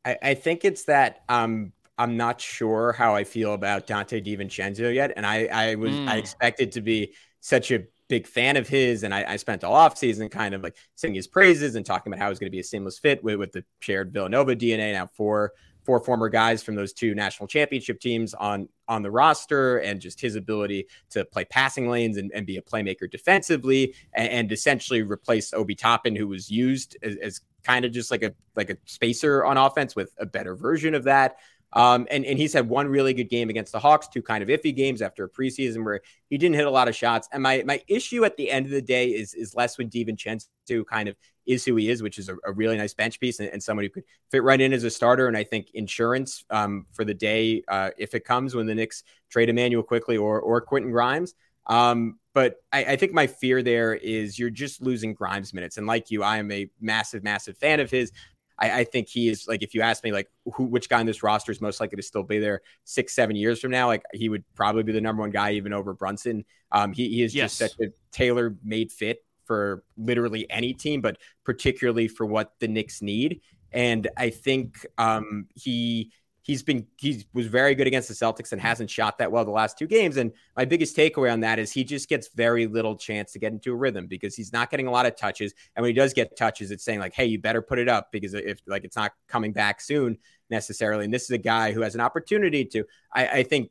I, 0.05 0.17
I 0.23 0.35
think 0.35 0.65
it's 0.65 0.85
that 0.85 1.23
um 1.29 1.73
I'm 1.97 2.17
not 2.17 2.41
sure 2.41 2.93
how 2.93 3.17
I 3.17 3.25
feel 3.25 3.55
about 3.55 3.87
Donte 3.87 4.25
DiVincenzo 4.25 4.95
yet, 4.95 5.13
and 5.17 5.27
I 5.27 5.47
I 5.47 5.75
was 5.75 5.93
mm. 5.93 6.09
I 6.09 6.17
expected 6.17 6.73
to 6.73 6.81
be 6.81 7.15
such 7.41 7.71
a 7.71 7.85
big 8.09 8.27
fan 8.27 8.57
of 8.57 8.69
his, 8.69 9.03
and 9.03 9.15
I, 9.15 9.33
I 9.33 9.37
spent 9.37 9.65
all 9.65 9.75
off 9.75 9.99
season 9.99 10.29
kind 10.29 10.55
of 10.55 10.63
like 10.63 10.77
singing 10.95 11.17
his 11.17 11.27
praises 11.27 11.75
and 11.75 11.85
talking 11.85 12.13
about 12.13 12.23
how 12.23 12.29
he's 12.29 12.39
going 12.39 12.49
to 12.49 12.55
be 12.55 12.61
a 12.61 12.65
seamless 12.65 12.99
fit 12.99 13.23
with, 13.23 13.37
with 13.37 13.53
the 13.53 13.65
shared 13.81 14.13
Villanova 14.13 14.57
DNA. 14.57 14.93
Now 14.93 15.07
four 15.07 15.53
four 15.85 16.01
former 16.01 16.29
guys 16.29 16.63
from 16.63 16.75
those 16.75 16.93
two 16.93 17.15
national 17.15 17.47
championship 17.47 17.99
teams 17.99 18.35
on 18.35 18.69
on 18.89 19.03
the 19.03 19.11
roster, 19.11 19.79
and 19.79 20.01
just 20.01 20.21
his 20.21 20.37
ability 20.37 20.87
to 21.11 21.25
play 21.25 21.45
passing 21.45 21.89
lanes 21.89 22.17
and, 22.17 22.31
and 22.35 22.47
be 22.47 22.57
a 22.57 22.63
playmaker 22.63 23.11
defensively, 23.11 23.95
and, 24.13 24.29
and 24.29 24.53
essentially 24.53 25.03
replace 25.03 25.53
Obi 25.53 25.75
Toppin, 25.75 26.17
who 26.17 26.29
was 26.29 26.51
used 26.51 26.97
as, 27.03 27.17
as 27.17 27.41
kind 27.65 27.85
of 27.85 27.93
just 27.93 28.11
like 28.11 28.23
a 28.23 28.35
like 28.57 28.71
a 28.71 28.77
spacer 28.87 29.45
on 29.45 29.57
offense 29.57 29.95
with 29.95 30.15
a 30.19 30.27
better 30.27 30.55
version 30.55 30.95
of 30.95 31.05
that. 31.05 31.37
Um, 31.73 32.07
and, 32.11 32.25
and 32.25 32.39
he's 32.39 32.53
had 32.53 32.69
one 32.69 32.89
really 32.89 33.13
good 33.13 33.29
game 33.29 33.51
against 33.51 33.73
the 33.73 33.79
Hawks, 33.79 34.09
two 34.09 34.23
kind 34.23 34.43
of 34.43 34.49
iffy 34.49 34.75
games 34.75 35.03
after 35.03 35.25
a 35.25 35.29
preseason 35.29 35.85
where 35.85 36.01
he 36.31 36.39
didn't 36.39 36.57
hit 36.57 36.67
a 36.67 36.71
lot 36.71 36.89
of 36.89 36.97
shots. 36.97 37.29
And 37.33 37.43
my 37.43 37.63
my 37.67 37.83
issue 37.89 38.25
at 38.25 38.37
the 38.37 38.51
end 38.51 38.67
of 38.67 38.73
the 38.73 38.83
day 38.83 39.09
is 39.09 39.35
is 39.35 39.55
less 39.55 39.77
when 39.77 39.91
DiVincenzo 39.91 40.87
kind 40.87 41.09
of 41.09 41.17
is 41.47 41.65
who 41.65 41.77
he 41.77 41.91
is, 41.91 42.03
which 42.03 42.19
is 42.19 42.29
a, 42.29 42.37
a 42.45 42.53
really 42.53 42.77
nice 42.77 42.95
bench 42.95 43.21
piece 43.21 43.41
and, 43.41 43.49
and, 43.49 43.63
someone 43.63 43.85
who 43.85 43.89
could 43.89 44.05
fit 44.31 44.43
right 44.43 44.61
in 44.61 44.75
as 44.75 44.85
a 44.85 44.91
starter. 44.91 45.29
And 45.29 45.37
I 45.37 45.45
think 45.45 45.71
insurance 45.73 46.45
um, 46.51 46.85
for 46.93 47.07
the 47.07 47.15
day, 47.15 47.63
uh, 47.69 47.91
if 47.97 48.15
it 48.15 48.25
comes 48.25 48.55
when 48.55 48.67
the 48.67 48.75
Knicks 48.75 49.03
trade 49.31 49.49
Immanuel 49.49 49.83
Quickley 49.83 50.17
or 50.17 50.41
or 50.41 50.61
Quentin 50.61 50.91
Grimes. 50.91 51.35
Um, 51.67 52.19
but 52.33 52.57
I, 52.73 52.85
I, 52.85 52.97
think 52.97 53.13
my 53.13 53.27
fear 53.27 53.63
there 53.63 53.95
is 53.95 54.39
you're 54.39 54.49
just 54.49 54.81
losing 54.81 55.13
Grimes 55.13 55.53
minutes. 55.53 55.77
And 55.77 55.87
like 55.87 56.11
you, 56.11 56.23
I 56.23 56.39
am 56.39 56.51
a 56.51 56.71
massive, 56.81 57.23
massive 57.23 57.59
fan 57.59 57.79
of 57.81 57.91
his. 57.91 58.11
I, 58.59 58.81
I, 58.81 58.85
think 58.85 59.09
he 59.09 59.29
is 59.29 59.47
like 59.47 59.63
if 59.63 59.75
you 59.75 59.83
ask 59.83 60.03
me 60.03 60.13
like 60.13 60.29
who 60.55 60.65
which 60.65 60.89
guy 60.89 61.01
in 61.01 61.07
this 61.07 61.23
roster 61.23 61.53
is 61.53 61.61
most 61.61 61.81
likely 61.81 61.97
to 61.97 62.03
still 62.03 62.23
be 62.23 62.39
there 62.39 62.63
six 62.85 63.15
seven 63.15 63.37
years 63.37 63.61
from 63.61 63.71
now, 63.71 63.87
like 63.87 64.03
he 64.13 64.29
would 64.29 64.45
probably 64.55 64.83
be 64.83 64.93
the 64.93 65.01
number 65.01 65.21
one 65.21 65.31
guy 65.31 65.53
even 65.53 65.73
over 65.73 65.93
Brunson. 65.93 66.45
Um, 66.73 66.93
he 66.93 67.09
he 67.09 67.23
is 67.23 67.35
yes. 67.35 67.59
just 67.59 67.77
such 67.77 67.87
a 67.87 67.93
tailor 68.11 68.57
made 68.63 68.91
fit 68.91 69.25
for 69.45 69.83
literally 69.97 70.49
any 70.51 70.75
team, 70.75 71.01
but 71.01 71.19
particularly 71.45 72.07
for 72.07 72.27
what 72.27 72.53
the 72.61 72.69
Knicks 72.69 73.01
need. 73.03 73.41
And 73.73 74.09
I 74.17 74.31
think 74.31 74.87
um, 74.99 75.47
he 75.55 76.13
he's 76.49 76.63
been 76.63 76.87
he 76.97 77.25
was 77.35 77.47
very 77.47 77.75
good 77.75 77.87
against 77.87 78.09
the 78.09 78.15
Celtics 78.15 78.53
and 78.53 78.61
hasn't 78.61 78.91
shot 78.91 79.19
that 79.19 79.31
well 79.31 79.45
the 79.45 79.51
last 79.51 79.79
two 79.79 79.87
games. 79.87 80.17
And 80.17 80.33
my 80.57 80.65
biggest 80.65 80.97
takeaway 80.97 81.31
on 81.31 81.41
that 81.41 81.59
is 81.59 81.71
he 81.71 81.85
just 81.85 82.09
gets 82.09 82.29
very 82.35 82.67
little 82.67 82.97
chance 82.97 83.33
to 83.33 83.39
get 83.39 83.53
into 83.53 83.71
a 83.71 83.77
rhythm 83.77 84.07
because 84.07 84.35
he's 84.35 84.51
not 84.51 84.71
getting 84.71 84.87
a 84.87 84.91
lot 84.91 85.05
of 85.05 85.15
touches. 85.15 85.53
And 85.77 85.83
when 85.83 85.91
he 85.91 85.95
does 85.95 86.15
get 86.15 86.37
touches, 86.37 86.71
it's 86.71 86.83
saying 86.83 87.01
like, 87.01 87.13
"Hey, 87.13 87.27
you 87.27 87.39
better 87.39 87.61
put 87.61 87.79
it 87.79 87.89
up 87.89 88.11
because 88.11 88.33
if 88.33 88.61
like 88.67 88.85
it's 88.85 88.97
not 88.97 89.13
coming 89.29 89.53
back 89.53 89.83
soon 89.83 90.17
necessarily." 90.49 91.05
And 91.05 91.13
this 91.13 91.25
is 91.25 91.31
a 91.31 91.39
guy 91.39 91.71
who 91.73 91.83
has 91.83 91.95
an 91.95 92.01
opportunity 92.01 92.65
to. 92.65 92.85
I, 93.13 93.29
I 93.29 93.43
think 93.43 93.71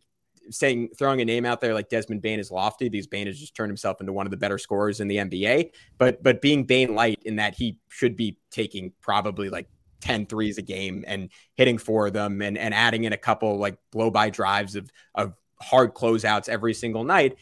saying 0.51 0.89
throwing 0.97 1.19
a 1.19 1.25
name 1.25 1.45
out 1.45 1.59
there 1.59 1.73
like 1.73 1.89
Desmond 1.89 2.21
Bane 2.21 2.39
is 2.39 2.51
lofty 2.51 2.89
because 2.89 3.07
Bane 3.07 3.25
has 3.25 3.39
just 3.39 3.55
turned 3.55 3.69
himself 3.69 3.99
into 3.99 4.13
one 4.13 4.27
of 4.27 4.31
the 4.31 4.37
better 4.37 4.59
scorers 4.59 4.99
in 4.99 5.07
the 5.07 5.17
NBA. 5.17 5.71
But 5.97 6.21
but 6.21 6.43
being 6.43 6.63
Bane 6.63 6.93
light 6.93 7.23
in 7.25 7.37
that 7.37 7.55
he 7.55 7.79
should 7.89 8.15
be 8.15 8.37
taking 8.51 8.93
probably 9.01 9.49
like 9.49 9.67
10 10.01 10.25
threes 10.27 10.57
a 10.57 10.61
game 10.61 11.03
and 11.07 11.29
hitting 11.55 11.77
four 11.77 12.07
of 12.07 12.13
them 12.13 12.41
and, 12.41 12.57
and 12.57 12.73
adding 12.73 13.03
in 13.03 13.13
a 13.13 13.17
couple 13.17 13.57
like 13.57 13.77
blow 13.91 14.09
by 14.09 14.29
drives 14.29 14.75
of, 14.75 14.89
of 15.15 15.33
hard 15.61 15.93
closeouts 15.93 16.49
every 16.49 16.73
single 16.73 17.03
night. 17.03 17.37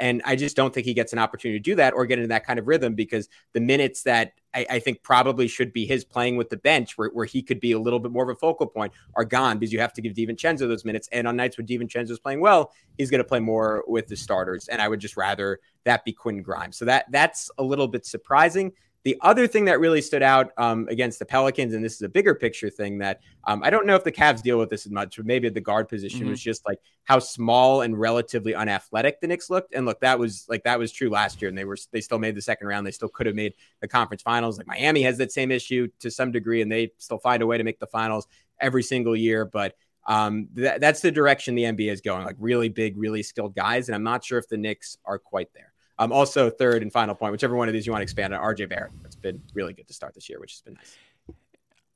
And 0.00 0.22
I 0.24 0.34
just 0.34 0.56
don't 0.56 0.72
think 0.72 0.86
he 0.86 0.94
gets 0.94 1.12
an 1.12 1.18
opportunity 1.18 1.58
to 1.58 1.62
do 1.62 1.74
that 1.74 1.92
or 1.92 2.06
get 2.06 2.18
into 2.18 2.28
that 2.28 2.46
kind 2.46 2.58
of 2.58 2.66
rhythm 2.66 2.94
because 2.94 3.28
the 3.52 3.60
minutes 3.60 4.04
that 4.04 4.32
I, 4.54 4.66
I, 4.70 4.78
think 4.78 5.02
probably 5.02 5.46
should 5.46 5.74
be 5.74 5.84
his 5.84 6.06
playing 6.06 6.38
with 6.38 6.48
the 6.48 6.56
bench 6.56 6.96
where, 6.96 7.10
where 7.10 7.26
he 7.26 7.42
could 7.42 7.60
be 7.60 7.72
a 7.72 7.78
little 7.78 8.00
bit 8.00 8.10
more 8.10 8.22
of 8.22 8.30
a 8.30 8.34
focal 8.34 8.66
point 8.66 8.94
are 9.14 9.26
gone 9.26 9.58
because 9.58 9.74
you 9.74 9.78
have 9.78 9.92
to 9.92 10.00
give 10.00 10.14
DiVincenzo 10.14 10.60
those 10.60 10.86
minutes. 10.86 11.06
And 11.12 11.28
on 11.28 11.36
nights 11.36 11.58
when 11.58 11.66
DiVincenzo 11.66 12.10
is 12.10 12.18
playing 12.18 12.40
well, 12.40 12.72
he's 12.96 13.10
going 13.10 13.18
to 13.18 13.28
play 13.28 13.40
more 13.40 13.84
with 13.86 14.06
the 14.06 14.16
starters. 14.16 14.68
And 14.68 14.80
I 14.80 14.88
would 14.88 15.00
just 15.00 15.18
rather 15.18 15.60
that 15.84 16.02
be 16.06 16.14
Quinn 16.14 16.42
Grimes. 16.42 16.78
So 16.78 16.86
that 16.86 17.04
that's 17.10 17.50
a 17.58 17.62
little 17.62 17.86
bit 17.86 18.06
surprising. 18.06 18.72
The 19.02 19.16
other 19.22 19.46
thing 19.46 19.64
that 19.64 19.80
really 19.80 20.02
stood 20.02 20.22
out 20.22 20.52
um, 20.58 20.86
against 20.90 21.18
the 21.18 21.24
Pelicans, 21.24 21.72
and 21.72 21.82
this 21.82 21.94
is 21.94 22.02
a 22.02 22.08
bigger 22.08 22.34
picture 22.34 22.68
thing 22.68 22.98
that 22.98 23.20
um, 23.44 23.62
I 23.64 23.70
don't 23.70 23.86
know 23.86 23.94
if 23.94 24.04
the 24.04 24.12
Cavs 24.12 24.42
deal 24.42 24.58
with 24.58 24.68
this 24.68 24.84
as 24.84 24.92
much, 24.92 25.16
but 25.16 25.24
maybe 25.24 25.48
the 25.48 25.60
guard 25.60 25.88
position 25.88 26.20
mm-hmm. 26.20 26.30
was 26.30 26.42
just 26.42 26.66
like 26.66 26.78
how 27.04 27.18
small 27.18 27.80
and 27.80 27.98
relatively 27.98 28.54
unathletic 28.54 29.20
the 29.20 29.26
Knicks 29.26 29.48
looked. 29.48 29.74
And 29.74 29.86
look, 29.86 30.00
that 30.00 30.18
was 30.18 30.44
like 30.50 30.64
that 30.64 30.78
was 30.78 30.92
true 30.92 31.08
last 31.08 31.40
year, 31.40 31.48
and 31.48 31.56
they 31.56 31.64
were 31.64 31.78
they 31.92 32.02
still 32.02 32.18
made 32.18 32.34
the 32.34 32.42
second 32.42 32.66
round. 32.66 32.86
They 32.86 32.90
still 32.90 33.08
could 33.08 33.26
have 33.26 33.34
made 33.34 33.54
the 33.80 33.88
conference 33.88 34.20
finals. 34.20 34.58
Like 34.58 34.66
Miami 34.66 35.02
has 35.02 35.16
that 35.18 35.32
same 35.32 35.50
issue 35.50 35.88
to 36.00 36.10
some 36.10 36.30
degree, 36.30 36.60
and 36.60 36.70
they 36.70 36.92
still 36.98 37.18
find 37.18 37.42
a 37.42 37.46
way 37.46 37.56
to 37.56 37.64
make 37.64 37.80
the 37.80 37.86
finals 37.86 38.26
every 38.60 38.82
single 38.82 39.16
year. 39.16 39.46
But 39.46 39.76
um, 40.06 40.48
th- 40.54 40.80
that's 40.80 41.00
the 41.00 41.10
direction 41.10 41.54
the 41.54 41.64
NBA 41.64 41.90
is 41.90 42.00
going, 42.00 42.24
like 42.24 42.36
really 42.38 42.68
big, 42.68 42.98
really 42.98 43.22
skilled 43.22 43.54
guys. 43.54 43.88
And 43.88 43.96
I'm 43.96 44.02
not 44.02 44.24
sure 44.24 44.38
if 44.38 44.48
the 44.48 44.56
Knicks 44.56 44.98
are 45.04 45.18
quite 45.18 45.48
there. 45.54 45.69
Um, 46.00 46.12
also, 46.12 46.48
third 46.48 46.80
and 46.80 46.90
final 46.90 47.14
point, 47.14 47.30
whichever 47.30 47.54
one 47.54 47.68
of 47.68 47.74
these 47.74 47.86
you 47.86 47.92
want 47.92 48.00
to 48.00 48.04
expand 48.04 48.32
on, 48.34 48.40
RJ 48.42 48.70
Barrett. 48.70 48.90
It's 49.04 49.16
been 49.16 49.42
really 49.52 49.74
good 49.74 49.86
to 49.86 49.92
start 49.92 50.14
this 50.14 50.30
year, 50.30 50.40
which 50.40 50.52
has 50.52 50.62
been 50.62 50.74
nice. 50.74 50.96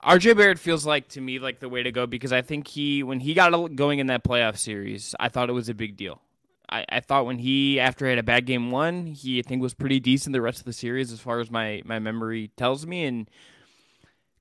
RJ 0.04 0.36
Barrett 0.36 0.58
feels 0.58 0.84
like 0.84 1.08
to 1.08 1.22
me 1.22 1.38
like 1.38 1.58
the 1.58 1.70
way 1.70 1.82
to 1.82 1.90
go 1.90 2.06
because 2.06 2.30
I 2.30 2.42
think 2.42 2.68
he 2.68 3.02
when 3.02 3.20
he 3.20 3.32
got 3.32 3.50
going 3.74 4.00
in 4.00 4.08
that 4.08 4.22
playoff 4.22 4.58
series, 4.58 5.14
I 5.18 5.30
thought 5.30 5.48
it 5.48 5.54
was 5.54 5.70
a 5.70 5.74
big 5.74 5.96
deal. 5.96 6.20
I, 6.68 6.84
I 6.90 7.00
thought 7.00 7.24
when 7.24 7.38
he 7.38 7.80
after 7.80 8.04
he 8.04 8.10
had 8.10 8.18
a 8.18 8.22
bad 8.22 8.44
game 8.44 8.70
one, 8.70 9.06
he 9.06 9.38
I 9.38 9.42
think 9.42 9.62
was 9.62 9.72
pretty 9.72 10.00
decent 10.00 10.34
the 10.34 10.42
rest 10.42 10.58
of 10.58 10.66
the 10.66 10.74
series 10.74 11.10
as 11.10 11.20
far 11.20 11.40
as 11.40 11.50
my 11.50 11.80
my 11.86 11.98
memory 11.98 12.50
tells 12.58 12.86
me. 12.86 13.06
And 13.06 13.30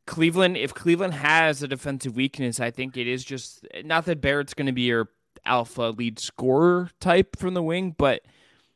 Cleveland, 0.05 0.57
if 0.57 0.73
Cleveland 0.73 1.13
has 1.13 1.63
a 1.63 1.69
defensive 1.69 2.17
weakness, 2.17 2.59
I 2.59 2.69
think 2.69 2.97
it 2.97 3.07
is 3.07 3.23
just 3.23 3.65
not 3.85 4.03
that 4.05 4.19
Barrett's 4.19 4.53
going 4.53 4.67
to 4.67 4.73
be 4.73 4.81
your 4.81 5.07
alpha 5.45 5.93
lead 5.97 6.19
scorer 6.19 6.89
type 6.99 7.37
from 7.37 7.53
the 7.53 7.63
wing, 7.63 7.95
but 7.97 8.23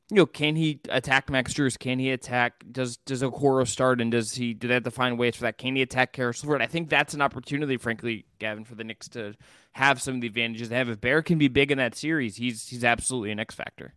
you 0.09 0.15
know, 0.15 0.25
can 0.25 0.55
he 0.55 0.79
attack 0.89 1.29
Max 1.29 1.53
Strus? 1.53 1.77
Can 1.77 1.99
he 1.99 2.11
attack? 2.11 2.63
Does 2.71 2.97
does 2.97 3.21
Okoro 3.21 3.67
start? 3.67 3.99
And 3.99 4.11
does 4.11 4.35
he 4.35 4.53
do 4.53 4.67
they 4.67 4.75
have 4.75 4.83
to 4.83 4.91
find 4.91 5.19
ways 5.19 5.35
for 5.35 5.41
that? 5.41 5.57
Can 5.57 5.75
he 5.75 5.81
attack 5.81 6.13
Caris 6.13 6.43
LeVert? 6.43 6.61
I 6.61 6.67
think 6.67 6.89
that's 6.89 7.13
an 7.13 7.21
opportunity, 7.21 7.75
frankly, 7.77 8.25
Gavin, 8.39 8.63
for 8.63 8.75
the 8.75 8.85
Knicks 8.85 9.09
to 9.09 9.33
have 9.73 10.01
some 10.01 10.15
of 10.15 10.21
the 10.21 10.27
advantages 10.27 10.69
they 10.69 10.77
have. 10.77 10.89
If 10.89 11.01
Bear 11.01 11.21
can 11.21 11.37
be 11.37 11.49
big 11.49 11.71
in 11.71 11.77
that 11.77 11.95
series, 11.95 12.37
he's 12.37 12.67
he's 12.69 12.85
absolutely 12.85 13.31
an 13.31 13.39
X 13.39 13.53
factor. 13.53 13.95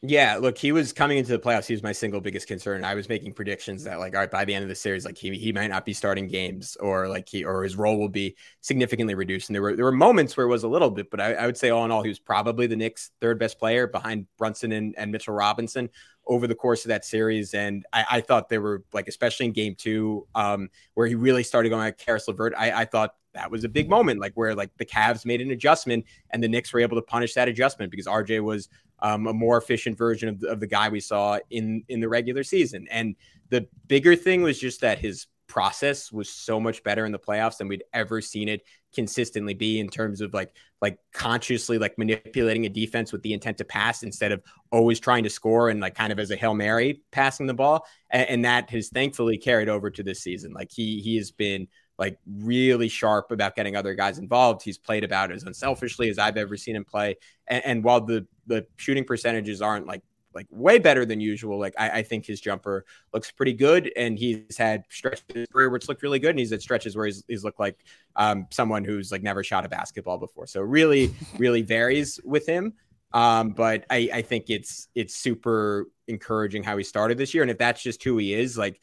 Yeah, 0.00 0.36
look, 0.36 0.56
he 0.56 0.70
was 0.70 0.92
coming 0.92 1.18
into 1.18 1.32
the 1.32 1.40
playoffs. 1.40 1.66
He 1.66 1.74
was 1.74 1.82
my 1.82 1.90
single 1.90 2.20
biggest 2.20 2.46
concern. 2.46 2.84
I 2.84 2.94
was 2.94 3.08
making 3.08 3.32
predictions 3.32 3.82
that, 3.82 3.98
like, 3.98 4.14
all 4.14 4.20
right, 4.20 4.30
by 4.30 4.44
the 4.44 4.54
end 4.54 4.62
of 4.62 4.68
the 4.68 4.76
series, 4.76 5.04
like 5.04 5.18
he 5.18 5.36
he 5.36 5.50
might 5.50 5.66
not 5.66 5.84
be 5.84 5.92
starting 5.92 6.28
games, 6.28 6.76
or 6.76 7.08
like 7.08 7.28
he 7.28 7.44
or 7.44 7.64
his 7.64 7.74
role 7.74 7.98
will 7.98 8.08
be 8.08 8.36
significantly 8.60 9.16
reduced. 9.16 9.48
And 9.48 9.56
there 9.56 9.62
were 9.62 9.74
there 9.74 9.84
were 9.84 9.90
moments 9.90 10.36
where 10.36 10.46
it 10.46 10.50
was 10.50 10.62
a 10.62 10.68
little 10.68 10.92
bit, 10.92 11.10
but 11.10 11.20
I, 11.20 11.32
I 11.34 11.46
would 11.46 11.56
say 11.56 11.70
all 11.70 11.84
in 11.84 11.90
all, 11.90 12.04
he 12.04 12.10
was 12.10 12.20
probably 12.20 12.68
the 12.68 12.76
Knicks' 12.76 13.10
third 13.20 13.40
best 13.40 13.58
player 13.58 13.88
behind 13.88 14.28
Brunson 14.38 14.70
and, 14.70 14.94
and 14.96 15.10
Mitchell 15.10 15.34
Robinson 15.34 15.90
over 16.28 16.46
the 16.46 16.54
course 16.54 16.84
of 16.84 16.90
that 16.90 17.04
series. 17.04 17.52
And 17.54 17.84
I, 17.92 18.04
I 18.08 18.20
thought 18.20 18.48
they 18.48 18.58
were 18.58 18.84
like, 18.92 19.08
especially 19.08 19.46
in 19.46 19.52
Game 19.52 19.74
Two, 19.74 20.28
um, 20.36 20.68
where 20.94 21.08
he 21.08 21.16
really 21.16 21.42
started 21.42 21.70
going 21.70 21.88
at 21.88 21.98
Caris 21.98 22.28
LeVert. 22.28 22.54
I, 22.56 22.70
I 22.70 22.84
thought 22.84 23.16
that 23.34 23.50
was 23.50 23.64
a 23.64 23.68
big 23.68 23.88
moment, 23.90 24.20
like 24.20 24.34
where 24.34 24.54
like 24.54 24.70
the 24.78 24.86
Cavs 24.86 25.26
made 25.26 25.40
an 25.40 25.50
adjustment 25.50 26.04
and 26.30 26.40
the 26.42 26.48
Knicks 26.48 26.72
were 26.72 26.80
able 26.80 26.96
to 26.96 27.02
punish 27.02 27.34
that 27.34 27.48
adjustment 27.48 27.90
because 27.90 28.06
RJ 28.06 28.40
was 28.40 28.68
um, 29.00 29.26
a 29.26 29.32
more 29.32 29.56
efficient 29.56 29.96
version 29.96 30.28
of 30.28 30.40
the, 30.40 30.48
of 30.48 30.60
the 30.60 30.66
guy 30.66 30.88
we 30.88 31.00
saw 31.00 31.38
in 31.50 31.84
in 31.88 32.00
the 32.00 32.08
regular 32.08 32.42
season. 32.42 32.86
And 32.90 33.16
the 33.50 33.66
bigger 33.86 34.16
thing 34.16 34.42
was 34.42 34.58
just 34.58 34.80
that 34.80 34.98
his 34.98 35.26
process 35.48 36.12
was 36.12 36.28
so 36.28 36.60
much 36.60 36.82
better 36.82 37.06
in 37.06 37.12
the 37.12 37.18
playoffs 37.18 37.56
than 37.56 37.68
we'd 37.68 37.82
ever 37.94 38.20
seen 38.20 38.48
it 38.48 38.62
consistently 38.94 39.54
be 39.54 39.80
in 39.80 39.88
terms 39.88 40.20
of 40.20 40.32
like 40.32 40.54
like 40.80 40.98
consciously 41.12 41.78
like 41.78 41.98
manipulating 41.98 42.66
a 42.66 42.68
defense 42.68 43.12
with 43.12 43.22
the 43.22 43.32
intent 43.32 43.58
to 43.58 43.64
pass 43.64 44.02
instead 44.02 44.30
of 44.30 44.42
always 44.70 45.00
trying 45.00 45.24
to 45.24 45.30
score 45.30 45.68
and 45.68 45.80
like 45.80 45.94
kind 45.94 46.12
of 46.12 46.18
as 46.18 46.30
a 46.30 46.36
hail 46.36 46.54
mary 46.54 47.02
passing 47.10 47.46
the 47.46 47.54
ball 47.54 47.86
and, 48.10 48.28
and 48.28 48.44
that 48.44 48.70
has 48.70 48.88
thankfully 48.88 49.36
carried 49.36 49.68
over 49.68 49.90
to 49.90 50.02
this 50.02 50.22
season 50.22 50.52
like 50.52 50.70
he 50.70 51.00
he 51.00 51.16
has 51.16 51.30
been 51.30 51.66
like 51.98 52.18
really 52.26 52.88
sharp 52.88 53.32
about 53.32 53.56
getting 53.56 53.76
other 53.76 53.94
guys 53.94 54.18
involved. 54.18 54.62
He's 54.62 54.78
played 54.78 55.04
about 55.04 55.32
as 55.32 55.42
unselfishly 55.42 56.08
as 56.08 56.18
I've 56.18 56.36
ever 56.36 56.56
seen 56.56 56.76
him 56.76 56.84
play. 56.84 57.16
And, 57.46 57.64
and 57.64 57.84
while 57.84 58.00
the 58.00 58.26
the 58.46 58.66
shooting 58.76 59.04
percentages 59.04 59.60
aren't 59.60 59.86
like 59.86 60.02
like 60.34 60.46
way 60.50 60.78
better 60.78 61.04
than 61.04 61.20
usual, 61.20 61.58
like 61.58 61.74
I, 61.78 61.90
I, 61.90 62.02
think 62.02 62.24
his 62.24 62.40
jumper 62.40 62.84
looks 63.12 63.30
pretty 63.30 63.54
good, 63.54 63.90
and 63.96 64.16
he's 64.16 64.56
had 64.56 64.84
stretches 64.88 65.24
in 65.30 65.40
his 65.40 65.48
career 65.48 65.70
which 65.70 65.88
look 65.88 66.00
really 66.02 66.18
good, 66.18 66.30
and 66.30 66.38
he's 66.38 66.52
at 66.52 66.62
stretches 66.62 66.96
where 66.96 67.06
he's, 67.06 67.24
he's 67.26 67.42
looked 67.42 67.58
like 67.58 67.76
um, 68.14 68.46
someone 68.50 68.84
who's 68.84 69.10
like 69.10 69.22
never 69.22 69.42
shot 69.42 69.64
a 69.64 69.68
basketball 69.68 70.18
before. 70.18 70.46
So 70.46 70.60
really, 70.60 71.12
really 71.38 71.62
varies 71.62 72.20
with 72.24 72.46
him. 72.46 72.74
Um, 73.12 73.50
but 73.50 73.86
I, 73.90 74.10
I 74.12 74.22
think 74.22 74.50
it's 74.50 74.88
it's 74.94 75.16
super 75.16 75.86
encouraging 76.06 76.62
how 76.62 76.76
he 76.76 76.84
started 76.84 77.18
this 77.18 77.34
year, 77.34 77.42
and 77.42 77.50
if 77.50 77.58
that's 77.58 77.82
just 77.82 78.04
who 78.04 78.18
he 78.18 78.34
is, 78.34 78.56
like 78.56 78.80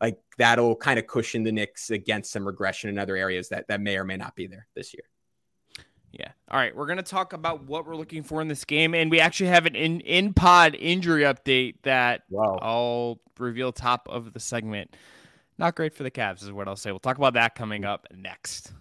like 0.00 0.18
that'll 0.38 0.76
kind 0.76 0.98
of 0.98 1.06
cushion 1.06 1.42
the 1.42 1.52
Knicks 1.52 1.90
against 1.90 2.32
some 2.32 2.46
regression 2.46 2.90
in 2.90 2.98
other 2.98 3.16
areas 3.16 3.48
that 3.48 3.68
that 3.68 3.80
may 3.80 3.96
or 3.96 4.04
may 4.04 4.16
not 4.16 4.34
be 4.34 4.46
there 4.46 4.66
this 4.74 4.94
year. 4.94 5.04
Yeah. 6.18 6.30
All 6.48 6.58
right. 6.58 6.74
We're 6.74 6.86
going 6.86 6.98
to 6.98 7.02
talk 7.02 7.32
about 7.32 7.64
what 7.64 7.86
we're 7.86 7.96
looking 7.96 8.22
for 8.22 8.40
in 8.40 8.46
this 8.46 8.64
game. 8.64 8.94
And 8.94 9.10
we 9.10 9.18
actually 9.18 9.48
have 9.48 9.66
an 9.66 9.74
in, 9.74 10.00
in 10.00 10.32
pod 10.32 10.76
injury 10.76 11.22
update 11.22 11.76
that 11.82 12.22
wow. 12.30 12.58
I'll 12.62 13.20
reveal 13.38 13.72
top 13.72 14.08
of 14.08 14.32
the 14.32 14.38
segment. 14.38 14.94
Not 15.58 15.74
great 15.74 15.94
for 15.94 16.04
the 16.04 16.10
Cavs, 16.10 16.42
is 16.42 16.52
what 16.52 16.68
I'll 16.68 16.76
say. 16.76 16.92
We'll 16.92 17.00
talk 17.00 17.18
about 17.18 17.34
that 17.34 17.56
coming 17.56 17.84
up 17.84 18.06
next. 18.14 18.72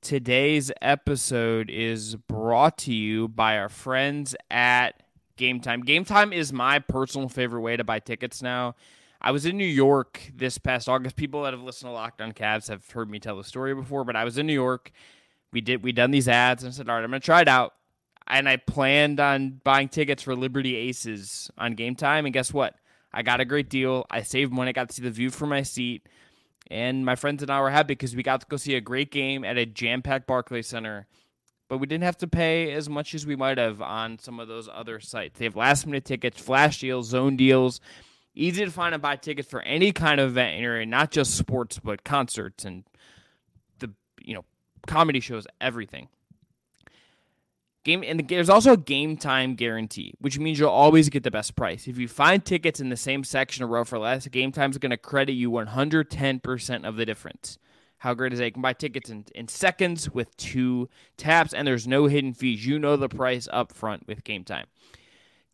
Today's 0.00 0.70
episode 0.82 1.70
is 1.70 2.16
brought 2.16 2.78
to 2.78 2.92
you 2.92 3.28
by 3.28 3.58
our 3.58 3.68
friends 3.68 4.34
at 4.50 5.02
Game 5.36 5.60
Time. 5.60 5.82
Game 5.82 6.04
Time 6.04 6.32
is 6.32 6.52
my 6.52 6.78
personal 6.78 7.28
favorite 7.28 7.60
way 7.60 7.76
to 7.76 7.84
buy 7.84 7.98
tickets 7.98 8.42
now. 8.42 8.74
I 9.20 9.30
was 9.30 9.46
in 9.46 9.56
New 9.56 9.64
York 9.64 10.20
this 10.34 10.58
past 10.58 10.88
August. 10.88 11.16
People 11.16 11.44
that 11.44 11.54
have 11.54 11.62
listened 11.62 11.88
to 11.88 11.92
Locked 11.92 12.20
On 12.20 12.32
Cavs 12.32 12.68
have 12.68 12.88
heard 12.90 13.08
me 13.10 13.18
tell 13.18 13.36
the 13.36 13.44
story 13.44 13.74
before, 13.74 14.04
but 14.04 14.16
I 14.16 14.24
was 14.24 14.36
in 14.36 14.46
New 14.46 14.52
York. 14.52 14.92
We 15.52 15.60
did 15.60 15.82
we 15.82 15.92
done 15.92 16.10
these 16.10 16.28
ads 16.28 16.62
and 16.62 16.72
I 16.72 16.74
said, 16.74 16.88
all 16.88 16.96
right, 16.96 17.04
I'm 17.04 17.10
gonna 17.10 17.20
try 17.20 17.40
it 17.40 17.48
out. 17.48 17.74
And 18.26 18.48
I 18.48 18.56
planned 18.56 19.20
on 19.20 19.60
buying 19.64 19.88
tickets 19.88 20.22
for 20.22 20.34
Liberty 20.34 20.76
Aces 20.76 21.50
on 21.58 21.74
Game 21.74 21.94
Time. 21.94 22.26
And 22.26 22.32
guess 22.32 22.52
what? 22.52 22.74
I 23.12 23.22
got 23.22 23.40
a 23.40 23.44
great 23.44 23.70
deal. 23.70 24.06
I 24.10 24.22
saved 24.22 24.52
money. 24.52 24.70
I 24.70 24.72
got 24.72 24.88
to 24.88 24.94
see 24.94 25.02
the 25.02 25.10
view 25.10 25.30
from 25.30 25.50
my 25.50 25.62
seat. 25.62 26.08
And 26.70 27.04
my 27.04 27.14
friends 27.14 27.42
and 27.42 27.50
I 27.50 27.60
were 27.60 27.70
happy 27.70 27.88
because 27.88 28.16
we 28.16 28.22
got 28.22 28.40
to 28.40 28.46
go 28.48 28.56
see 28.56 28.74
a 28.74 28.80
great 28.80 29.10
game 29.10 29.44
at 29.44 29.58
a 29.58 29.66
jam-packed 29.66 30.26
Barclays 30.26 30.66
Center 30.66 31.06
but 31.68 31.78
we 31.78 31.86
didn't 31.86 32.04
have 32.04 32.18
to 32.18 32.26
pay 32.26 32.72
as 32.72 32.88
much 32.88 33.14
as 33.14 33.26
we 33.26 33.36
might 33.36 33.58
have 33.58 33.80
on 33.80 34.18
some 34.18 34.38
of 34.38 34.48
those 34.48 34.68
other 34.72 35.00
sites. 35.00 35.38
They 35.38 35.44
have 35.46 35.56
last 35.56 35.86
minute 35.86 36.04
tickets, 36.04 36.40
flash 36.40 36.80
deals, 36.80 37.08
zone 37.08 37.36
deals. 37.36 37.80
Easy 38.34 38.64
to 38.64 38.70
find 38.70 38.94
and 38.94 39.02
buy 39.02 39.16
tickets 39.16 39.48
for 39.48 39.62
any 39.62 39.92
kind 39.92 40.20
of 40.20 40.30
event 40.30 40.60
area, 40.60 40.84
not 40.84 41.10
just 41.10 41.36
sports, 41.36 41.78
but 41.78 42.04
concerts 42.04 42.64
and 42.64 42.84
the 43.78 43.90
you 44.20 44.34
know 44.34 44.44
comedy 44.86 45.20
shows, 45.20 45.46
everything. 45.60 46.08
Game 47.84 48.02
and 48.02 48.18
the, 48.18 48.24
there's 48.24 48.48
also 48.48 48.72
a 48.72 48.78
game 48.78 49.16
time 49.16 49.54
guarantee, 49.54 50.14
which 50.18 50.38
means 50.38 50.58
you'll 50.58 50.70
always 50.70 51.10
get 51.10 51.22
the 51.22 51.30
best 51.30 51.54
price. 51.54 51.86
If 51.86 51.98
you 51.98 52.08
find 52.08 52.44
tickets 52.44 52.80
in 52.80 52.88
the 52.88 52.96
same 52.96 53.24
section 53.24 53.62
or 53.62 53.68
row 53.68 53.84
for 53.84 53.98
less, 53.98 54.26
game 54.26 54.52
time 54.52 54.70
is 54.70 54.78
going 54.78 54.90
to 54.90 54.96
credit 54.96 55.34
you 55.34 55.50
110% 55.50 56.88
of 56.88 56.96
the 56.96 57.04
difference. 57.04 57.58
How 57.98 58.14
great 58.14 58.32
is 58.32 58.38
that? 58.38 58.46
You 58.46 58.52
can 58.52 58.62
buy 58.62 58.74
tickets 58.74 59.08
in, 59.10 59.24
in 59.34 59.48
seconds 59.48 60.10
with 60.10 60.36
two 60.36 60.88
taps, 61.16 61.54
and 61.54 61.66
there's 61.66 61.86
no 61.88 62.06
hidden 62.06 62.34
fees. 62.34 62.66
You 62.66 62.78
know 62.78 62.96
the 62.96 63.08
price 63.08 63.48
up 63.50 63.72
front 63.72 64.06
with 64.06 64.24
Game 64.24 64.44
Time. 64.44 64.66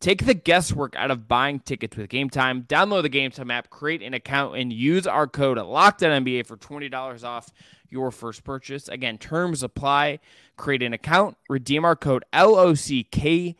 Take 0.01 0.25
the 0.25 0.33
guesswork 0.33 0.95
out 0.95 1.11
of 1.11 1.27
buying 1.27 1.59
tickets 1.59 1.95
with 1.95 2.09
Game 2.09 2.29
Time. 2.29 2.63
Download 2.63 3.03
the 3.03 3.09
Game 3.09 3.29
Time 3.29 3.51
app, 3.51 3.69
create 3.69 4.01
an 4.01 4.15
account, 4.15 4.57
and 4.57 4.73
use 4.73 5.05
our 5.05 5.27
code 5.27 5.59
LOCKEDONNBA 5.59 6.47
for 6.47 6.57
$20 6.57 7.23
off 7.23 7.51
your 7.87 8.09
first 8.09 8.43
purchase. 8.43 8.87
Again, 8.87 9.19
terms 9.19 9.61
apply. 9.61 10.19
Create 10.57 10.81
an 10.81 10.93
account, 10.93 11.37
redeem 11.49 11.85
our 11.85 11.95
code 11.95 12.23
LOCKEDONNBA 12.33 13.55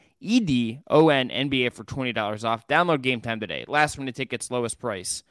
for 1.73 1.83
$20 1.83 2.43
off. 2.43 2.67
Download 2.67 3.01
Game 3.03 3.21
Time 3.21 3.39
today. 3.39 3.63
Last 3.67 3.99
minute 3.99 4.15
tickets, 4.15 4.49
lowest 4.49 4.79
price. 4.79 5.21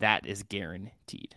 That 0.00 0.26
is 0.26 0.42
guaranteed. 0.42 1.36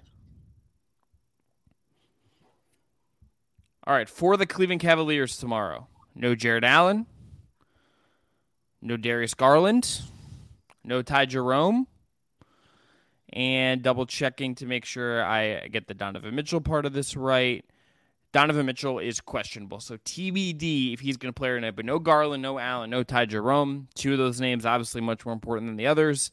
All 3.86 3.94
right, 3.94 4.08
for 4.08 4.38
the 4.38 4.46
Cleveland 4.46 4.80
Cavaliers 4.80 5.36
tomorrow, 5.36 5.88
no 6.16 6.36
Jarrett 6.36 6.64
Allen, 6.64 7.06
no 8.82 8.96
Darius 8.96 9.34
Garland, 9.34 10.04
no 10.86 11.02
Ty 11.02 11.26
Jerome, 11.26 11.88
and 13.34 13.82
double 13.82 14.06
checking 14.06 14.56
to 14.56 14.66
make 14.66 14.86
sure 14.86 15.22
I 15.22 15.68
get 15.68 15.88
the 15.88 15.94
Donovan 15.94 16.34
Mitchell 16.34 16.62
part 16.62 16.86
of 16.86 16.94
this 16.94 17.18
right. 17.18 17.66
Donovan 18.32 18.66
Mitchell 18.66 19.00
is 19.00 19.20
questionable, 19.20 19.82
so 19.82 19.98
TBD 19.98 20.94
if 20.94 21.02
he's 21.02 21.18
going 21.18 21.34
to 21.34 21.38
play 21.38 21.50
or 21.50 21.60
not. 21.60 21.76
But 21.76 21.84
no 21.84 22.00
Garland, 22.00 22.42
no 22.42 22.60
Allen, 22.60 22.90
no 22.90 23.04
Ty 23.04 23.26
Jerome. 23.26 23.90
Two 23.96 24.14
of 24.14 24.18
those 24.18 24.40
names 24.40 24.66
obviously 24.66 25.02
much 25.02 25.26
more 25.26 25.34
important 25.34 25.68
than 25.68 25.76
the 25.76 25.88
others. 25.88 26.32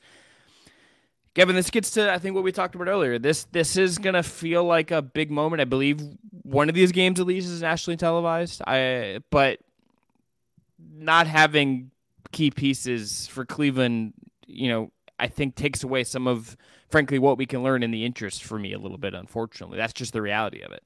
Gavin, 1.35 1.55
this 1.55 1.71
gets 1.71 1.93
to 1.93 2.13
I 2.13 2.19
think 2.19 2.35
what 2.35 2.45
we 2.45 2.53
talked 2.53 2.75
about 2.75 2.89
earlier. 2.89 3.19
This 3.19 3.45
this 3.53 3.77
is 3.77 3.95
mm-hmm. 3.95 4.05
gonna 4.05 4.23
feel 4.23 4.65
like 4.65 4.91
a 4.91 5.03
big 5.03 5.31
moment. 5.31 5.61
I 5.61 5.65
believe 5.65 6.01
one 6.43 6.69
of 6.69 6.75
these 6.75 6.93
games 6.93 7.21
at 7.21 7.27
least 7.27 7.49
is 7.49 7.63
nationally 7.63 7.97
televised. 7.97 8.63
I 8.67 9.21
but 9.31 9.61
not 10.93 11.27
having 11.27 11.91
key 12.33 12.51
pieces 12.51 13.27
for 13.27 13.45
Cleveland, 13.45 14.13
you 14.47 14.69
know, 14.69 14.91
I 15.19 15.29
think 15.29 15.55
takes 15.55 15.83
away 15.83 16.05
some 16.05 16.27
of 16.27 16.57
frankly 16.89 17.19
what 17.19 17.39
we 17.39 17.47
can 17.47 17.63
learn 17.63 17.83
in 17.83 17.91
the 17.91 18.05
interest 18.05 18.43
for 18.43 18.59
me 18.59 18.73
a 18.73 18.79
little 18.79 18.99
bit. 18.99 19.15
Unfortunately, 19.15 19.77
that's 19.77 19.93
just 19.93 20.13
the 20.13 20.23
reality 20.23 20.63
of 20.63 20.73
it. 20.73 20.83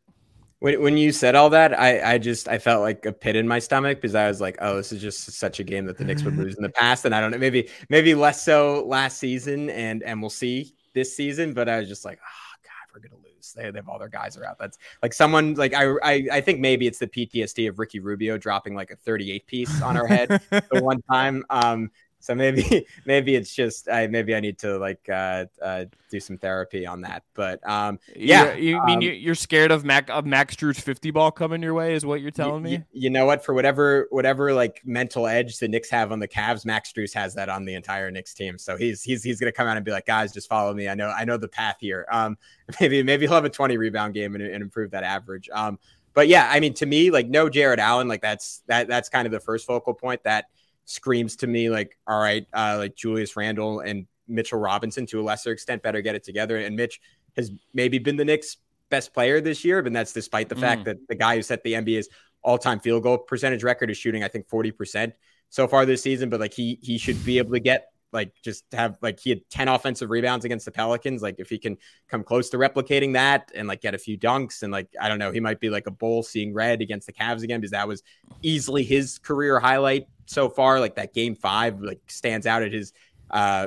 When, 0.64 0.80
when 0.80 0.96
you 0.96 1.12
said 1.12 1.34
all 1.34 1.50
that, 1.50 1.78
I, 1.78 2.14
I 2.14 2.16
just 2.16 2.48
I 2.48 2.56
felt 2.56 2.80
like 2.80 3.04
a 3.04 3.12
pit 3.12 3.36
in 3.36 3.46
my 3.46 3.58
stomach 3.58 4.00
because 4.00 4.14
I 4.14 4.28
was 4.28 4.40
like, 4.40 4.56
oh, 4.62 4.76
this 4.76 4.92
is 4.92 5.02
just 5.02 5.30
such 5.32 5.60
a 5.60 5.62
game 5.62 5.84
that 5.84 5.98
the 5.98 6.04
Knicks 6.04 6.22
would 6.22 6.38
lose 6.38 6.56
in 6.56 6.62
the 6.62 6.70
past, 6.70 7.04
and 7.04 7.14
I 7.14 7.20
don't 7.20 7.32
know, 7.32 7.36
maybe 7.36 7.68
maybe 7.90 8.14
less 8.14 8.42
so 8.42 8.82
last 8.86 9.18
season, 9.18 9.68
and 9.68 10.02
and 10.02 10.22
we'll 10.22 10.30
see 10.30 10.74
this 10.94 11.14
season. 11.14 11.52
But 11.52 11.68
I 11.68 11.80
was 11.80 11.86
just 11.86 12.06
like, 12.06 12.18
oh 12.18 12.56
god, 12.62 12.94
we're 12.94 13.06
gonna 13.06 13.22
lose. 13.22 13.52
They, 13.52 13.70
they 13.70 13.76
have 13.76 13.90
all 13.90 13.98
their 13.98 14.08
guys 14.08 14.38
are 14.38 14.46
out. 14.46 14.58
That's 14.58 14.78
like 15.02 15.12
someone 15.12 15.52
like 15.52 15.74
I, 15.74 15.96
I 16.02 16.28
I 16.32 16.40
think 16.40 16.60
maybe 16.60 16.86
it's 16.86 16.98
the 16.98 17.08
PTSD 17.08 17.68
of 17.68 17.78
Ricky 17.78 18.00
Rubio 18.00 18.38
dropping 18.38 18.74
like 18.74 18.90
a 18.90 18.96
38 18.96 19.46
piece 19.46 19.82
on 19.82 19.98
our 19.98 20.06
head 20.06 20.30
the 20.50 20.82
one 20.82 21.02
time. 21.10 21.44
Um, 21.50 21.90
so 22.24 22.34
maybe 22.34 22.86
maybe 23.04 23.34
it's 23.34 23.54
just 23.54 23.86
I 23.88 24.06
maybe 24.06 24.34
I 24.34 24.40
need 24.40 24.58
to 24.60 24.78
like 24.78 25.06
uh, 25.10 25.44
uh, 25.60 25.84
do 26.10 26.18
some 26.18 26.38
therapy 26.38 26.86
on 26.86 27.02
that. 27.02 27.22
But 27.34 27.66
um, 27.68 27.98
yeah, 28.16 28.54
you, 28.54 28.70
you 28.70 28.78
um, 28.78 28.86
mean 28.86 29.02
you're 29.02 29.34
scared 29.34 29.70
of 29.70 29.84
Mac 29.84 30.08
of 30.08 30.24
Max 30.24 30.56
Strus 30.56 30.80
fifty 30.80 31.10
ball 31.10 31.30
coming 31.30 31.62
your 31.62 31.74
way? 31.74 31.92
Is 31.94 32.06
what 32.06 32.22
you're 32.22 32.30
telling 32.30 32.62
me? 32.62 32.82
You 32.92 33.10
know 33.10 33.26
what? 33.26 33.44
For 33.44 33.52
whatever 33.52 34.08
whatever 34.10 34.54
like 34.54 34.80
mental 34.86 35.26
edge 35.26 35.58
the 35.58 35.68
Knicks 35.68 35.90
have 35.90 36.12
on 36.12 36.18
the 36.18 36.28
Cavs, 36.28 36.64
Max 36.64 36.90
Strus 36.90 37.12
has 37.12 37.34
that 37.34 37.50
on 37.50 37.66
the 37.66 37.74
entire 37.74 38.10
Knicks 38.10 38.32
team. 38.32 38.56
So 38.56 38.78
he's 38.78 39.02
he's 39.02 39.22
he's 39.22 39.38
gonna 39.38 39.52
come 39.52 39.68
out 39.68 39.76
and 39.76 39.84
be 39.84 39.92
like, 39.92 40.06
guys, 40.06 40.32
just 40.32 40.48
follow 40.48 40.72
me. 40.72 40.88
I 40.88 40.94
know 40.94 41.10
I 41.10 41.26
know 41.26 41.36
the 41.36 41.48
path 41.48 41.76
here. 41.78 42.06
Um, 42.10 42.38
maybe 42.80 43.02
maybe 43.02 43.26
he'll 43.26 43.34
have 43.34 43.44
a 43.44 43.50
twenty 43.50 43.76
rebound 43.76 44.14
game 44.14 44.34
and, 44.34 44.42
and 44.42 44.62
improve 44.62 44.92
that 44.92 45.04
average. 45.04 45.50
Um, 45.52 45.78
but 46.14 46.28
yeah, 46.28 46.48
I 46.50 46.60
mean, 46.60 46.72
to 46.74 46.86
me, 46.86 47.10
like 47.10 47.28
no 47.28 47.50
Jarrett 47.50 47.80
Allen, 47.80 48.08
like 48.08 48.22
that's 48.22 48.62
that 48.68 48.88
that's 48.88 49.10
kind 49.10 49.26
of 49.26 49.32
the 49.32 49.40
first 49.40 49.66
focal 49.66 49.92
point 49.92 50.22
that 50.22 50.46
screams 50.84 51.36
to 51.36 51.46
me 51.46 51.70
like, 51.70 51.96
all 52.06 52.20
right, 52.20 52.46
uh, 52.52 52.76
like 52.78 52.96
Julius 52.96 53.36
Randle 53.36 53.80
and 53.80 54.06
Mitchell 54.28 54.58
Robinson 54.58 55.06
to 55.06 55.20
a 55.20 55.22
lesser 55.22 55.52
extent 55.52 55.82
better 55.82 56.00
get 56.00 56.14
it 56.14 56.24
together. 56.24 56.56
And 56.58 56.76
Mitch 56.76 57.00
has 57.36 57.50
maybe 57.72 57.98
been 57.98 58.16
the 58.16 58.24
Knicks' 58.24 58.56
best 58.90 59.12
player 59.12 59.40
this 59.40 59.64
year, 59.64 59.82
but 59.82 59.92
that's 59.92 60.12
despite 60.12 60.48
the 60.48 60.54
mm. 60.54 60.60
fact 60.60 60.84
that 60.84 60.96
the 61.08 61.14
guy 61.14 61.36
who 61.36 61.42
set 61.42 61.62
the 61.62 61.74
NBA's 61.74 62.08
all 62.42 62.58
time 62.58 62.80
field 62.80 63.02
goal 63.02 63.18
percentage 63.18 63.64
record 63.64 63.90
is 63.90 63.96
shooting, 63.96 64.22
I 64.22 64.28
think, 64.28 64.48
40% 64.48 65.12
so 65.48 65.66
far 65.66 65.86
this 65.86 66.02
season. 66.02 66.30
But 66.30 66.40
like 66.40 66.54
he 66.54 66.78
he 66.82 66.98
should 66.98 67.24
be 67.24 67.38
able 67.38 67.52
to 67.52 67.60
get 67.60 67.88
like 68.14 68.32
just 68.42 68.64
have 68.72 68.96
like 69.02 69.18
he 69.18 69.30
had 69.30 69.40
10 69.50 69.68
offensive 69.68 70.08
rebounds 70.08 70.44
against 70.44 70.64
the 70.64 70.70
Pelicans. 70.70 71.20
Like 71.20 71.36
if 71.38 71.50
he 71.50 71.58
can 71.58 71.76
come 72.08 72.22
close 72.22 72.48
to 72.50 72.56
replicating 72.56 73.12
that 73.14 73.50
and 73.54 73.66
like 73.68 73.82
get 73.82 73.94
a 73.94 73.98
few 73.98 74.16
dunks 74.16 74.62
and 74.62 74.72
like 74.72 74.88
I 75.00 75.08
don't 75.08 75.18
know, 75.18 75.32
he 75.32 75.40
might 75.40 75.60
be 75.60 75.68
like 75.68 75.86
a 75.86 75.90
bull 75.90 76.22
seeing 76.22 76.54
red 76.54 76.80
against 76.80 77.06
the 77.06 77.12
Cavs 77.12 77.42
again 77.42 77.60
because 77.60 77.72
that 77.72 77.88
was 77.88 78.02
easily 78.42 78.84
his 78.84 79.18
career 79.18 79.58
highlight 79.58 80.06
so 80.26 80.48
far. 80.48 80.80
Like 80.80 80.94
that 80.94 81.12
game 81.12 81.34
five 81.34 81.80
like 81.80 82.00
stands 82.06 82.46
out 82.46 82.62
at 82.62 82.72
his 82.72 82.92
uh 83.30 83.66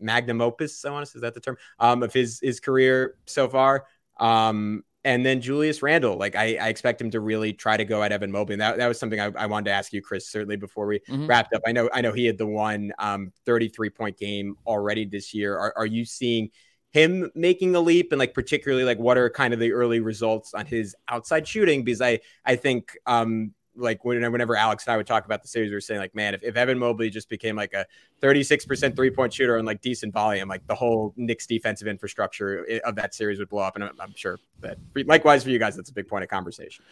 magnum 0.00 0.42
opus, 0.42 0.84
I 0.84 0.90
want 0.90 1.06
to 1.06 1.12
say 1.12 1.18
is 1.18 1.22
that 1.22 1.34
the 1.34 1.40
term 1.40 1.56
um 1.78 2.02
of 2.02 2.12
his 2.12 2.40
his 2.42 2.60
career 2.60 3.14
so 3.26 3.48
far. 3.48 3.86
Um 4.18 4.82
and 5.06 5.24
then 5.24 5.40
Julius 5.40 5.82
Randle, 5.82 6.16
like 6.16 6.34
I, 6.34 6.56
I, 6.56 6.68
expect 6.68 7.00
him 7.00 7.12
to 7.12 7.20
really 7.20 7.52
try 7.52 7.76
to 7.76 7.84
go 7.84 8.02
at 8.02 8.10
Evan 8.10 8.32
Mobley. 8.32 8.54
And 8.54 8.60
that, 8.60 8.76
that 8.78 8.88
was 8.88 8.98
something 8.98 9.20
I, 9.20 9.30
I 9.36 9.46
wanted 9.46 9.66
to 9.66 9.70
ask 9.70 9.92
you, 9.92 10.02
Chris, 10.02 10.28
certainly 10.28 10.56
before 10.56 10.86
we 10.86 10.98
mm-hmm. 10.98 11.28
wrapped 11.28 11.54
up. 11.54 11.62
I 11.64 11.70
know 11.70 11.88
I 11.94 12.00
know 12.00 12.12
he 12.12 12.26
had 12.26 12.38
the 12.38 12.46
one 12.46 12.92
um, 12.98 13.32
33 13.46 13.90
point 13.90 14.18
game 14.18 14.56
already 14.66 15.04
this 15.04 15.32
year. 15.32 15.56
Are, 15.56 15.72
are 15.76 15.86
you 15.86 16.04
seeing 16.04 16.50
him 16.90 17.30
making 17.36 17.76
a 17.76 17.80
leap 17.80 18.10
and 18.10 18.18
like 18.18 18.34
particularly 18.34 18.82
like 18.82 18.98
what 18.98 19.16
are 19.16 19.30
kind 19.30 19.54
of 19.54 19.60
the 19.60 19.70
early 19.70 20.00
results 20.00 20.54
on 20.54 20.66
his 20.66 20.96
outside 21.08 21.46
shooting? 21.46 21.84
Because 21.84 22.02
I 22.02 22.18
I 22.44 22.56
think 22.56 22.90
um, 23.06 23.52
like 23.76 24.04
whenever 24.04 24.56
Alex 24.56 24.86
and 24.86 24.94
I 24.94 24.96
would 24.96 25.06
talk 25.06 25.24
about 25.24 25.42
the 25.42 25.48
series, 25.48 25.70
we 25.70 25.74
were 25.74 25.80
saying 25.80 26.00
like, 26.00 26.14
man, 26.14 26.34
if, 26.34 26.42
if 26.42 26.56
Evan 26.56 26.78
Mobley 26.78 27.10
just 27.10 27.28
became 27.28 27.56
like 27.56 27.72
a 27.74 27.86
36% 28.22 28.96
three 28.96 29.10
point 29.10 29.32
shooter 29.32 29.56
and 29.56 29.66
like 29.66 29.80
decent 29.80 30.12
volume, 30.12 30.48
like 30.48 30.66
the 30.66 30.74
whole 30.74 31.12
Knicks 31.16 31.46
defensive 31.46 31.88
infrastructure 31.88 32.66
eh, 32.68 32.80
of 32.84 32.96
that 32.96 33.14
series 33.14 33.38
would 33.38 33.48
blow 33.48 33.62
up. 33.62 33.74
And 33.76 33.84
I'm, 33.84 34.00
I'm 34.00 34.14
sure 34.14 34.38
that 34.60 34.78
likewise 35.06 35.44
for 35.44 35.50
you 35.50 35.58
guys, 35.58 35.76
that's 35.76 35.90
a 35.90 35.94
big 35.94 36.08
point 36.08 36.24
of 36.24 36.30
conversation. 36.30 36.84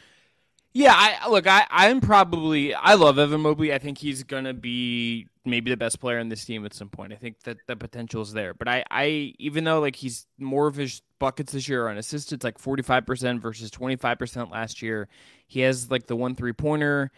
Yeah, 0.77 0.93
I 0.93 1.29
look, 1.29 1.47
I 1.47 1.67
I'm 1.71 2.01
probably 2.01 2.75
I 2.75 2.95
love 2.95 3.17
Evan 3.17 3.43
Mobley. 3.43 3.73
I 3.73 3.79
think 3.79 3.97
he's 3.97 4.25
gonna 4.25 4.53
be 4.53 5.29
maybe 5.45 5.71
the 5.71 5.77
best 5.77 6.01
player 6.01 6.19
in 6.19 6.29
this 6.29 6.45
team 6.45 6.67
at 6.67 6.75
some 6.75 6.89
point. 6.89 7.13
I 7.13 7.17
think 7.17 7.41
that 7.45 7.59
the 7.69 7.77
potential 7.77 8.23
is 8.23 8.33
there. 8.33 8.55
But 8.55 8.67
I 8.67 8.85
I 8.91 9.35
even 9.39 9.63
though 9.63 9.79
like 9.79 9.95
he's 9.95 10.27
more 10.37 10.67
of 10.67 10.75
his 10.75 11.01
buckets 11.21 11.53
this 11.53 11.69
year 11.69 11.87
on 11.87 11.97
assists, 11.97 12.33
it's 12.33 12.43
like 12.43 12.59
45% 12.59 13.41
versus 13.41 13.71
25% 13.71 14.51
last 14.51 14.83
year. 14.83 15.09
He 15.47 15.61
has 15.61 15.93
like 15.93 16.09
the 16.09 16.17
one 16.17 16.35
three 16.35 16.53
pointer. 16.53 17.13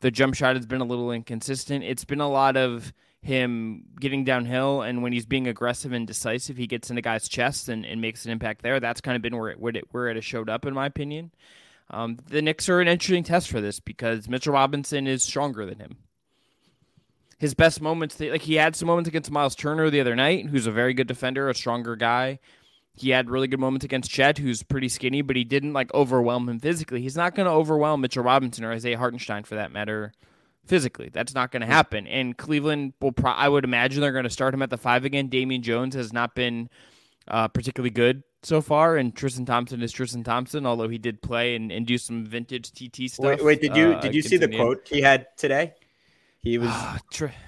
The 0.00 0.10
jump 0.10 0.34
shot 0.34 0.56
has 0.56 0.64
been 0.64 0.80
a 0.80 0.84
little 0.84 1.12
inconsistent. 1.12 1.84
It's 1.84 2.06
been 2.06 2.20
a 2.22 2.30
lot 2.30 2.56
of 2.56 2.94
him 3.20 3.84
getting 4.00 4.24
downhill 4.24 4.80
and 4.82 5.02
when 5.02 5.12
he's 5.12 5.26
being 5.26 5.46
aggressive 5.46 5.92
and 5.92 6.06
decisive, 6.06 6.56
he 6.56 6.66
gets 6.66 6.88
into 6.88 7.02
guys' 7.02 7.28
chest 7.28 7.68
and, 7.68 7.84
and 7.84 8.00
makes 8.00 8.24
an 8.24 8.32
impact 8.32 8.62
there. 8.62 8.80
That's 8.80 9.02
kind 9.02 9.16
of 9.16 9.22
been 9.22 9.36
where 9.36 9.50
it, 9.50 9.60
where 9.60 9.76
it, 9.76 9.84
where 9.90 10.08
it 10.08 10.16
has 10.16 10.24
showed 10.24 10.48
up 10.48 10.64
in 10.64 10.72
my 10.72 10.86
opinion. 10.86 11.30
Um, 11.92 12.18
the 12.26 12.40
Knicks 12.40 12.68
are 12.68 12.80
an 12.80 12.88
interesting 12.88 13.24
test 13.24 13.50
for 13.50 13.60
this 13.60 13.78
because 13.78 14.28
Mitchell 14.28 14.54
Robinson 14.54 15.06
is 15.06 15.22
stronger 15.22 15.66
than 15.66 15.78
him. 15.78 15.96
His 17.38 17.54
best 17.54 17.82
moments, 17.82 18.18
like 18.18 18.42
he 18.42 18.54
had 18.54 18.76
some 18.76 18.86
moments 18.86 19.08
against 19.08 19.30
Miles 19.30 19.54
Turner 19.54 19.90
the 19.90 20.00
other 20.00 20.16
night, 20.16 20.46
who's 20.46 20.66
a 20.66 20.72
very 20.72 20.94
good 20.94 21.08
defender, 21.08 21.48
a 21.48 21.54
stronger 21.54 21.96
guy. 21.96 22.38
He 22.94 23.10
had 23.10 23.30
really 23.30 23.48
good 23.48 23.60
moments 23.60 23.84
against 23.84 24.10
Chet, 24.10 24.38
who's 24.38 24.62
pretty 24.62 24.88
skinny, 24.88 25.22
but 25.22 25.34
he 25.34 25.44
didn't 25.44 25.72
like 25.72 25.92
overwhelm 25.92 26.48
him 26.48 26.60
physically. 26.60 27.02
He's 27.02 27.16
not 27.16 27.34
going 27.34 27.46
to 27.46 27.52
overwhelm 27.52 28.00
Mitchell 28.00 28.22
Robinson 28.22 28.64
or 28.64 28.72
Isaiah 28.72 28.98
Hartenstein 28.98 29.44
for 29.44 29.56
that 29.56 29.72
matter 29.72 30.12
physically. 30.64 31.10
That's 31.12 31.34
not 31.34 31.50
going 31.50 31.62
to 31.62 31.66
happen. 31.66 32.06
And 32.06 32.36
Cleveland 32.36 32.92
will, 33.00 33.12
pro- 33.12 33.32
I 33.32 33.48
would 33.48 33.64
imagine 33.64 34.00
they're 34.02 34.12
going 34.12 34.24
to 34.24 34.30
start 34.30 34.54
him 34.54 34.62
at 34.62 34.70
the 34.70 34.78
five 34.78 35.04
again. 35.04 35.28
Damian 35.28 35.62
Jones 35.62 35.94
has 35.94 36.12
not 36.12 36.34
been 36.34 36.70
uh, 37.26 37.48
particularly 37.48 37.90
good 37.90 38.22
so 38.42 38.60
far, 38.60 38.96
and 38.96 39.14
Tristan 39.14 39.46
Thompson 39.46 39.82
is 39.82 39.92
Tristan 39.92 40.24
Thompson, 40.24 40.66
although 40.66 40.88
he 40.88 40.98
did 40.98 41.22
play 41.22 41.54
and, 41.54 41.70
and 41.70 41.86
do 41.86 41.96
some 41.98 42.24
vintage 42.24 42.72
TT 42.72 43.10
stuff. 43.10 43.24
Wait, 43.24 43.44
wait 43.44 43.60
did 43.60 43.76
you 43.76 43.92
uh, 43.92 44.00
did 44.00 44.14
you 44.14 44.22
see 44.22 44.36
the 44.36 44.48
quote 44.48 44.86
he 44.88 45.00
had 45.00 45.26
today? 45.36 45.74
He 46.40 46.58
was 46.58 46.70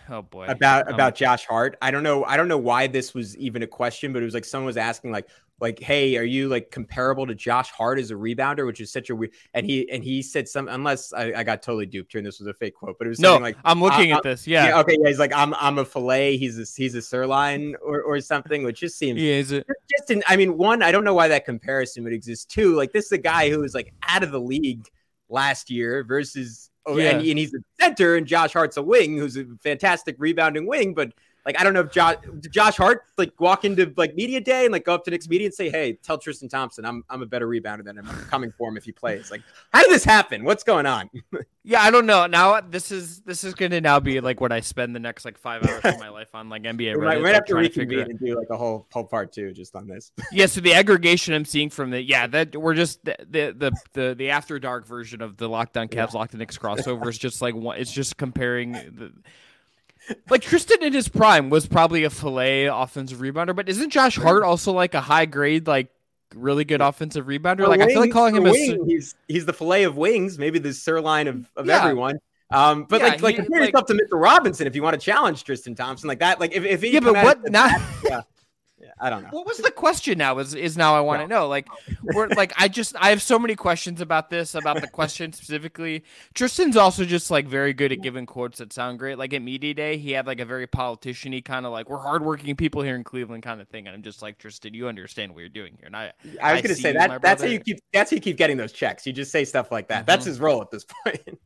oh 0.09 0.22
boy 0.22 0.46
about 0.46 0.87
um, 0.87 0.94
about 0.94 1.16
Josh 1.16 1.46
Hart. 1.46 1.76
I 1.83 1.90
don't 1.90 2.04
know. 2.04 2.24
I 2.24 2.37
don't 2.37 2.46
know 2.46 2.59
why 2.59 2.87
this 2.87 3.12
was 3.12 3.37
even 3.38 3.64
a 3.64 3.66
question, 3.66 4.12
but 4.12 4.22
it 4.22 4.24
was 4.24 4.35
like 4.35 4.44
someone 4.44 4.66
was 4.66 4.76
asking 4.76 5.11
like 5.11 5.28
like, 5.60 5.78
hey, 5.78 6.16
are 6.16 6.24
you 6.24 6.48
like 6.48 6.70
comparable 6.70 7.26
to 7.26 7.34
Josh 7.34 7.70
Hart 7.70 7.98
as 7.98 8.10
a 8.10 8.14
rebounder, 8.14 8.66
which 8.66 8.80
is 8.80 8.90
such 8.92 9.10
a 9.10 9.16
weird. 9.16 9.32
And 9.54 9.64
he 9.64 9.88
and 9.90 10.02
he 10.02 10.20
said 10.20 10.48
some 10.48 10.68
unless 10.68 11.12
I, 11.12 11.32
I 11.32 11.44
got 11.44 11.62
totally 11.62 11.86
duped 11.86 12.12
here, 12.12 12.18
and 12.18 12.26
this 12.26 12.40
was 12.40 12.48
a 12.48 12.54
fake 12.54 12.74
quote, 12.74 12.96
but 12.98 13.06
it 13.06 13.10
was 13.10 13.20
no. 13.20 13.36
like 13.38 13.56
I'm 13.64 13.82
uh, 13.82 13.86
looking 13.86 14.12
at 14.12 14.18
uh, 14.18 14.22
this. 14.22 14.46
Yeah. 14.46 14.68
yeah. 14.68 14.80
Okay. 14.80 14.96
Yeah. 15.00 15.08
He's 15.08 15.18
like 15.18 15.32
I'm 15.34 15.54
I'm 15.54 15.78
a 15.78 15.84
fillet. 15.84 16.36
He's 16.36 16.58
a 16.58 16.64
he's 16.76 16.94
a 16.94 17.02
sirloin 17.02 17.76
or, 17.82 18.02
or 18.02 18.20
something, 18.20 18.64
which 18.64 18.80
just 18.80 18.98
seems 18.98 19.20
yeah. 19.20 19.34
Is 19.34 19.52
it 19.52 19.66
just 19.90 20.10
in, 20.10 20.22
I 20.26 20.36
mean, 20.36 20.56
one, 20.56 20.82
I 20.82 20.90
don't 20.90 21.04
know 21.04 21.14
why 21.14 21.28
that 21.28 21.44
comparison 21.44 22.04
would 22.04 22.12
exist. 22.12 22.50
Two, 22.50 22.74
like 22.74 22.92
this 22.92 23.06
is 23.06 23.12
a 23.12 23.18
guy 23.18 23.48
who 23.50 23.60
was 23.60 23.74
like 23.74 23.92
out 24.02 24.22
of 24.22 24.32
the 24.32 24.40
league 24.40 24.88
last 25.28 25.70
year 25.70 26.04
versus 26.04 26.70
Oh, 26.86 26.98
yeah. 26.98 27.12
and, 27.12 27.26
and, 27.26 27.38
he's 27.38 27.54
a 27.54 27.58
center, 27.80 28.16
and 28.16 28.26
Josh 28.26 28.52
Hart's 28.52 28.76
a 28.76 28.82
wing, 28.82 29.16
who's 29.16 29.38
a 29.38 29.46
fantastic 29.62 30.16
rebounding 30.18 30.66
wing. 30.66 30.92
But 30.92 31.12
like, 31.44 31.61
I 31.61 31.64
don't 31.64 31.74
know 31.74 31.80
if 31.80 31.92
Josh, 31.92 32.16
Josh 32.50 32.76
Hart 32.76 33.02
like 33.18 33.38
walk 33.38 33.64
into 33.64 33.92
like 33.96 34.14
media 34.14 34.40
day 34.40 34.64
and 34.64 34.72
like 34.72 34.85
go 34.85 34.94
up 34.94 35.04
to 35.04 35.11
Knicks 35.11 35.28
media 35.28 35.48
and 35.48 35.54
say, 35.54 35.68
"Hey, 35.68 35.92
tell 36.02 36.16
Tristan 36.16 36.48
Thompson 36.48 36.85
I'm 36.85 37.04
I'm 37.11 37.22
a 37.22 37.26
better 37.26 37.46
rebounder 37.46 37.85
than 37.85 37.98
him. 37.98 38.09
I'm 38.09 38.24
coming 38.26 38.52
for 38.57 38.68
him 38.68 38.76
if 38.76 38.85
he 38.85 38.92
plays." 38.92 39.30
Like, 39.30 39.42
how 39.72 39.83
did 39.83 39.90
this 39.90 40.04
happen? 40.04 40.44
What's 40.44 40.64
going 40.64 40.87
on? 40.87 41.11
yeah, 41.64 41.83
I 41.83 41.90
don't 41.90 42.07
know. 42.07 42.26
Now 42.26 42.61
this 42.61 42.90
is 42.90 43.20
this 43.20 43.44
is 43.44 43.54
going 43.54 43.72
to 43.72 43.80
now 43.80 44.00
be 44.00 44.20
like 44.20 44.40
what 44.40 44.52
I 44.52 44.61
spend 44.61 44.94
the 44.94 45.00
next 45.00 45.24
like 45.24 45.37
five 45.37 45.64
hours 45.66 45.85
of 45.85 45.98
my 45.98 46.09
life 46.09 46.35
on, 46.35 46.48
like 46.48 46.62
NBA. 46.62 46.96
We 46.96 47.04
might, 47.04 47.18
we 47.18 47.24
might 47.24 47.35
have 47.35 47.44
to 47.46 47.57
reconvene 47.57 48.00
and 48.00 48.18
do 48.18 48.37
like 48.38 48.48
a 48.50 48.57
whole 48.57 48.87
whole 48.92 49.04
part 49.04 49.33
two 49.33 49.52
just 49.52 49.76
on 49.76 49.87
this. 49.87 50.12
yeah. 50.33 50.46
So 50.46 50.61
the 50.61 50.72
aggregation 50.72 51.35
I'm 51.35 51.44
seeing 51.44 51.68
from 51.68 51.90
the 51.90 52.02
yeah 52.02 52.26
that 52.28 52.57
we're 52.57 52.74
just 52.74 53.04
the 53.04 53.16
the 53.28 53.72
the 53.92 54.14
the, 54.14 54.30
after 54.30 54.59
dark 54.59 54.87
version 54.87 55.20
of 55.20 55.37
the 55.37 55.48
Locked 55.48 55.76
On 55.76 55.88
Cavs 55.88 56.12
yeah. 56.12 56.18
locked 56.18 56.35
Knicks 56.35 56.57
crossover 56.57 57.07
is 57.09 57.18
just 57.18 57.42
like 57.42 57.54
one. 57.54 57.78
It's 57.78 57.92
just 57.92 58.16
comparing 58.16 58.72
the 58.72 59.12
like 60.30 60.42
Tristan 60.42 60.82
in 60.82 60.92
his 60.92 61.08
prime 61.08 61.50
was 61.50 61.66
probably 61.66 62.04
a 62.04 62.10
fillet 62.10 62.66
offensive 62.66 63.18
rebounder, 63.18 63.54
but 63.54 63.68
isn't 63.68 63.90
Josh 63.90 64.16
Hart 64.16 64.42
also 64.42 64.72
like 64.72 64.94
a 64.94 65.00
high 65.00 65.26
grade, 65.26 65.66
like 65.66 65.88
really 66.34 66.64
good 66.64 66.80
offensive 66.80 67.26
rebounder? 67.26 67.68
Like 67.68 67.80
I 67.80 67.86
feel 67.86 68.00
like 68.00 68.12
calling 68.12 68.36
him 68.36 68.46
a 68.46 68.52
he's 68.52 69.14
he's 69.28 69.46
the 69.46 69.52
fillet 69.52 69.84
of 69.84 69.96
wings, 69.96 70.38
maybe 70.38 70.58
the 70.58 70.72
sirloin 70.72 71.28
of, 71.28 71.50
of 71.56 71.66
yeah. 71.66 71.80
everyone. 71.80 72.18
Um, 72.50 72.84
but 72.84 73.00
yeah, 73.00 73.08
like 73.08 73.22
like 73.22 73.36
compare 73.36 73.60
like, 73.60 73.72
yourself 73.72 73.86
to 73.86 73.94
Mr. 73.94 74.20
Robinson 74.20 74.66
if 74.66 74.76
you 74.76 74.82
want 74.82 74.94
to 74.94 75.04
challenge 75.04 75.44
Tristan 75.44 75.74
Thompson 75.74 76.08
like 76.08 76.20
that. 76.20 76.40
Like 76.40 76.52
if 76.52 76.64
if 76.64 76.82
he 76.82 76.92
yeah, 76.92 77.00
but 77.00 77.14
what 77.14 77.50
not? 77.50 77.80
yeah. 78.04 78.22
I 78.98 79.10
don't 79.10 79.22
know. 79.22 79.28
What 79.30 79.46
was 79.46 79.58
the 79.58 79.70
question 79.70 80.18
now? 80.18 80.38
Is 80.38 80.54
is 80.54 80.76
now 80.76 80.94
I 80.94 81.00
want 81.00 81.22
to 81.22 81.28
no. 81.28 81.40
know. 81.40 81.48
Like 81.48 81.68
we're 82.02 82.28
like 82.28 82.52
I 82.56 82.68
just 82.68 82.94
I 82.98 83.10
have 83.10 83.22
so 83.22 83.38
many 83.38 83.54
questions 83.54 84.00
about 84.00 84.30
this, 84.30 84.54
about 84.54 84.80
the 84.80 84.88
question 84.88 85.32
specifically. 85.32 86.04
Tristan's 86.34 86.76
also 86.76 87.04
just 87.04 87.30
like 87.30 87.46
very 87.46 87.72
good 87.72 87.92
at 87.92 88.00
giving 88.00 88.26
quotes 88.26 88.58
that 88.58 88.72
sound 88.72 88.98
great. 88.98 89.18
Like 89.18 89.32
at 89.32 89.42
media 89.42 89.74
day, 89.74 89.96
he 89.96 90.12
had 90.12 90.26
like 90.26 90.40
a 90.40 90.44
very 90.44 90.66
politician-y 90.66 91.40
kind 91.40 91.66
of 91.66 91.72
like 91.72 91.88
we're 91.88 91.98
hardworking 91.98 92.56
people 92.56 92.82
here 92.82 92.96
in 92.96 93.04
Cleveland 93.04 93.42
kind 93.42 93.60
of 93.60 93.68
thing. 93.68 93.86
And 93.86 93.94
I'm 93.94 94.02
just 94.02 94.22
like, 94.22 94.38
Tristan, 94.38 94.74
you 94.74 94.88
understand 94.88 95.32
what 95.32 95.40
you're 95.40 95.48
doing 95.48 95.74
here. 95.78 95.86
And 95.86 95.96
I 95.96 96.12
I 96.42 96.54
was 96.54 96.62
gonna 96.62 96.74
say 96.74 96.92
that 96.92 97.20
that's 97.22 97.42
how 97.42 97.48
you 97.48 97.60
keep 97.60 97.80
that's 97.92 98.10
how 98.10 98.14
you 98.16 98.20
keep 98.20 98.36
getting 98.36 98.56
those 98.56 98.72
checks. 98.72 99.06
You 99.06 99.12
just 99.12 99.32
say 99.32 99.44
stuff 99.44 99.72
like 99.72 99.88
that. 99.88 100.00
Mm-hmm. 100.00 100.06
That's 100.06 100.24
his 100.24 100.40
role 100.40 100.60
at 100.60 100.70
this 100.70 100.84
point. 101.04 101.38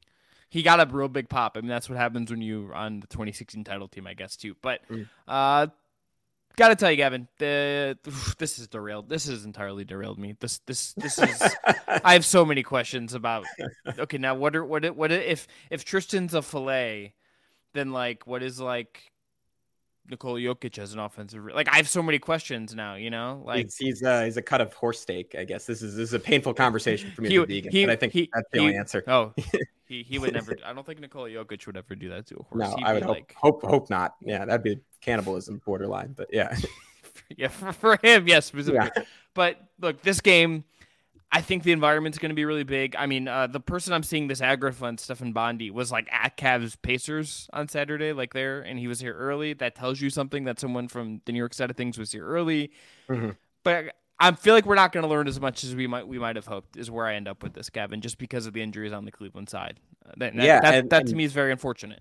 he 0.50 0.62
got 0.62 0.80
a 0.80 0.90
real 0.90 1.08
big 1.08 1.28
pop. 1.28 1.56
I 1.56 1.60
mean, 1.60 1.68
that's 1.68 1.88
what 1.88 1.98
happens 1.98 2.30
when 2.30 2.40
you 2.40 2.70
on 2.74 3.00
the 3.00 3.06
2016 3.08 3.64
title 3.64 3.88
team, 3.88 4.06
I 4.06 4.14
guess, 4.14 4.36
too. 4.36 4.56
But 4.62 4.80
mm. 4.88 5.08
uh, 5.26 5.68
Got 6.58 6.68
to 6.70 6.74
tell 6.74 6.90
you, 6.90 6.96
Gavin, 6.96 7.28
the, 7.38 7.96
this 8.38 8.58
is 8.58 8.66
derailed. 8.66 9.08
This 9.08 9.28
has 9.28 9.44
entirely 9.44 9.84
derailed 9.84 10.18
me. 10.18 10.34
This 10.40 10.58
this 10.66 10.92
this 10.94 11.16
is. 11.16 11.40
I 12.04 12.14
have 12.14 12.24
so 12.24 12.44
many 12.44 12.64
questions 12.64 13.14
about. 13.14 13.46
Okay, 13.96 14.18
now 14.18 14.34
what 14.34 14.56
are 14.56 14.64
what 14.64 14.84
what 14.96 15.12
if 15.12 15.46
if 15.70 15.84
Tristan's 15.84 16.34
a 16.34 16.42
fillet, 16.42 17.14
then 17.74 17.92
like 17.92 18.26
what 18.26 18.42
is 18.42 18.58
like 18.58 19.12
Nikola 20.10 20.40
Jokic 20.40 20.78
as 20.78 20.92
an 20.92 20.98
offensive. 20.98 21.44
Like 21.54 21.68
I 21.68 21.76
have 21.76 21.88
so 21.88 22.02
many 22.02 22.18
questions 22.18 22.74
now, 22.74 22.94
you 22.94 23.10
know. 23.10 23.42
Like 23.44 23.66
he's 23.66 23.76
he's, 23.76 24.02
uh, 24.02 24.24
he's 24.24 24.36
a 24.36 24.42
cut 24.42 24.60
of 24.60 24.72
horse 24.72 25.00
steak. 25.00 25.34
I 25.38 25.44
guess 25.44 25.66
this 25.66 25.82
is 25.82 25.96
this 25.96 26.08
is 26.08 26.14
a 26.14 26.20
painful 26.20 26.54
conversation 26.54 27.10
for 27.10 27.22
me 27.22 27.30
he, 27.30 27.36
as 27.36 27.42
a 27.42 27.46
vegan, 27.46 27.72
he, 27.72 27.86
but 27.86 27.92
I 27.92 27.96
think 27.96 28.12
he, 28.12 28.30
that's 28.32 28.48
the 28.52 28.60
only 28.60 28.76
answer. 28.76 29.04
Oh, 29.06 29.34
he 29.86 30.02
he 30.02 30.18
would 30.18 30.32
never. 30.32 30.56
I 30.64 30.72
don't 30.72 30.86
think 30.86 31.00
Nikola 31.00 31.28
Jokic 31.28 31.66
would 31.66 31.76
ever 31.76 31.94
do 31.94 32.08
that 32.10 32.26
to 32.26 32.36
a 32.36 32.42
horse. 32.42 32.70
No, 32.70 32.76
He'd 32.76 32.84
I 32.84 32.94
would 32.94 33.02
hope, 33.02 33.14
like, 33.14 33.34
hope 33.36 33.62
hope 33.62 33.90
not. 33.90 34.16
Yeah, 34.20 34.44
that'd 34.44 34.62
be 34.62 34.80
cannibalism 35.00 35.60
borderline. 35.64 36.14
But 36.16 36.28
yeah, 36.32 36.56
yeah, 37.36 37.48
for, 37.48 37.72
for 37.96 37.98
him, 38.02 38.26
yes, 38.26 38.46
specifically. 38.46 38.90
Yeah. 38.96 39.02
But 39.34 39.60
look, 39.80 40.02
this 40.02 40.20
game 40.20 40.64
I 41.30 41.42
think 41.42 41.62
the 41.62 41.72
environment's 41.72 42.16
going 42.18 42.30
to 42.30 42.34
be 42.34 42.46
really 42.46 42.64
big. 42.64 42.96
I 42.96 43.06
mean, 43.06 43.28
uh, 43.28 43.46
the 43.46 43.60
person 43.60 43.92
I'm 43.92 44.02
seeing 44.02 44.28
this 44.28 44.40
aggro 44.40 44.72
fund, 44.72 44.98
Stefan 44.98 45.32
Bondy, 45.32 45.70
was 45.70 45.92
like 45.92 46.08
at 46.10 46.38
Cavs 46.38 46.76
Pacers 46.80 47.50
on 47.52 47.68
Saturday, 47.68 48.12
like 48.12 48.32
there, 48.32 48.62
and 48.62 48.78
he 48.78 48.88
was 48.88 49.00
here 49.00 49.12
early. 49.12 49.52
That 49.52 49.74
tells 49.74 50.00
you 50.00 50.08
something 50.08 50.44
that 50.44 50.58
someone 50.58 50.88
from 50.88 51.20
the 51.26 51.32
New 51.32 51.38
York 51.38 51.52
side 51.52 51.70
of 51.70 51.76
things 51.76 51.98
was 51.98 52.12
here 52.12 52.26
early. 52.26 52.72
Mm-hmm. 53.10 53.30
But 53.62 53.94
I 54.18 54.32
feel 54.32 54.54
like 54.54 54.64
we're 54.64 54.74
not 54.74 54.92
going 54.92 55.02
to 55.02 55.08
learn 55.08 55.28
as 55.28 55.38
much 55.38 55.64
as 55.64 55.74
we 55.74 55.86
might 55.86 56.08
we 56.08 56.18
might 56.18 56.36
have 56.36 56.46
hoped. 56.46 56.78
Is 56.78 56.90
where 56.90 57.06
I 57.06 57.14
end 57.14 57.28
up 57.28 57.42
with 57.42 57.52
this, 57.52 57.68
Gavin, 57.68 58.00
just 58.00 58.16
because 58.16 58.46
of 58.46 58.54
the 58.54 58.62
injuries 58.62 58.94
on 58.94 59.04
the 59.04 59.12
Cleveland 59.12 59.50
side. 59.50 59.80
Uh, 60.06 60.12
that, 60.16 60.34
yeah, 60.34 60.60
that, 60.60 60.74
and, 60.74 60.90
that, 60.90 61.06
to 61.08 61.14
me 61.14 61.24
is 61.24 61.32
very 61.32 61.52
unfortunate. 61.52 62.00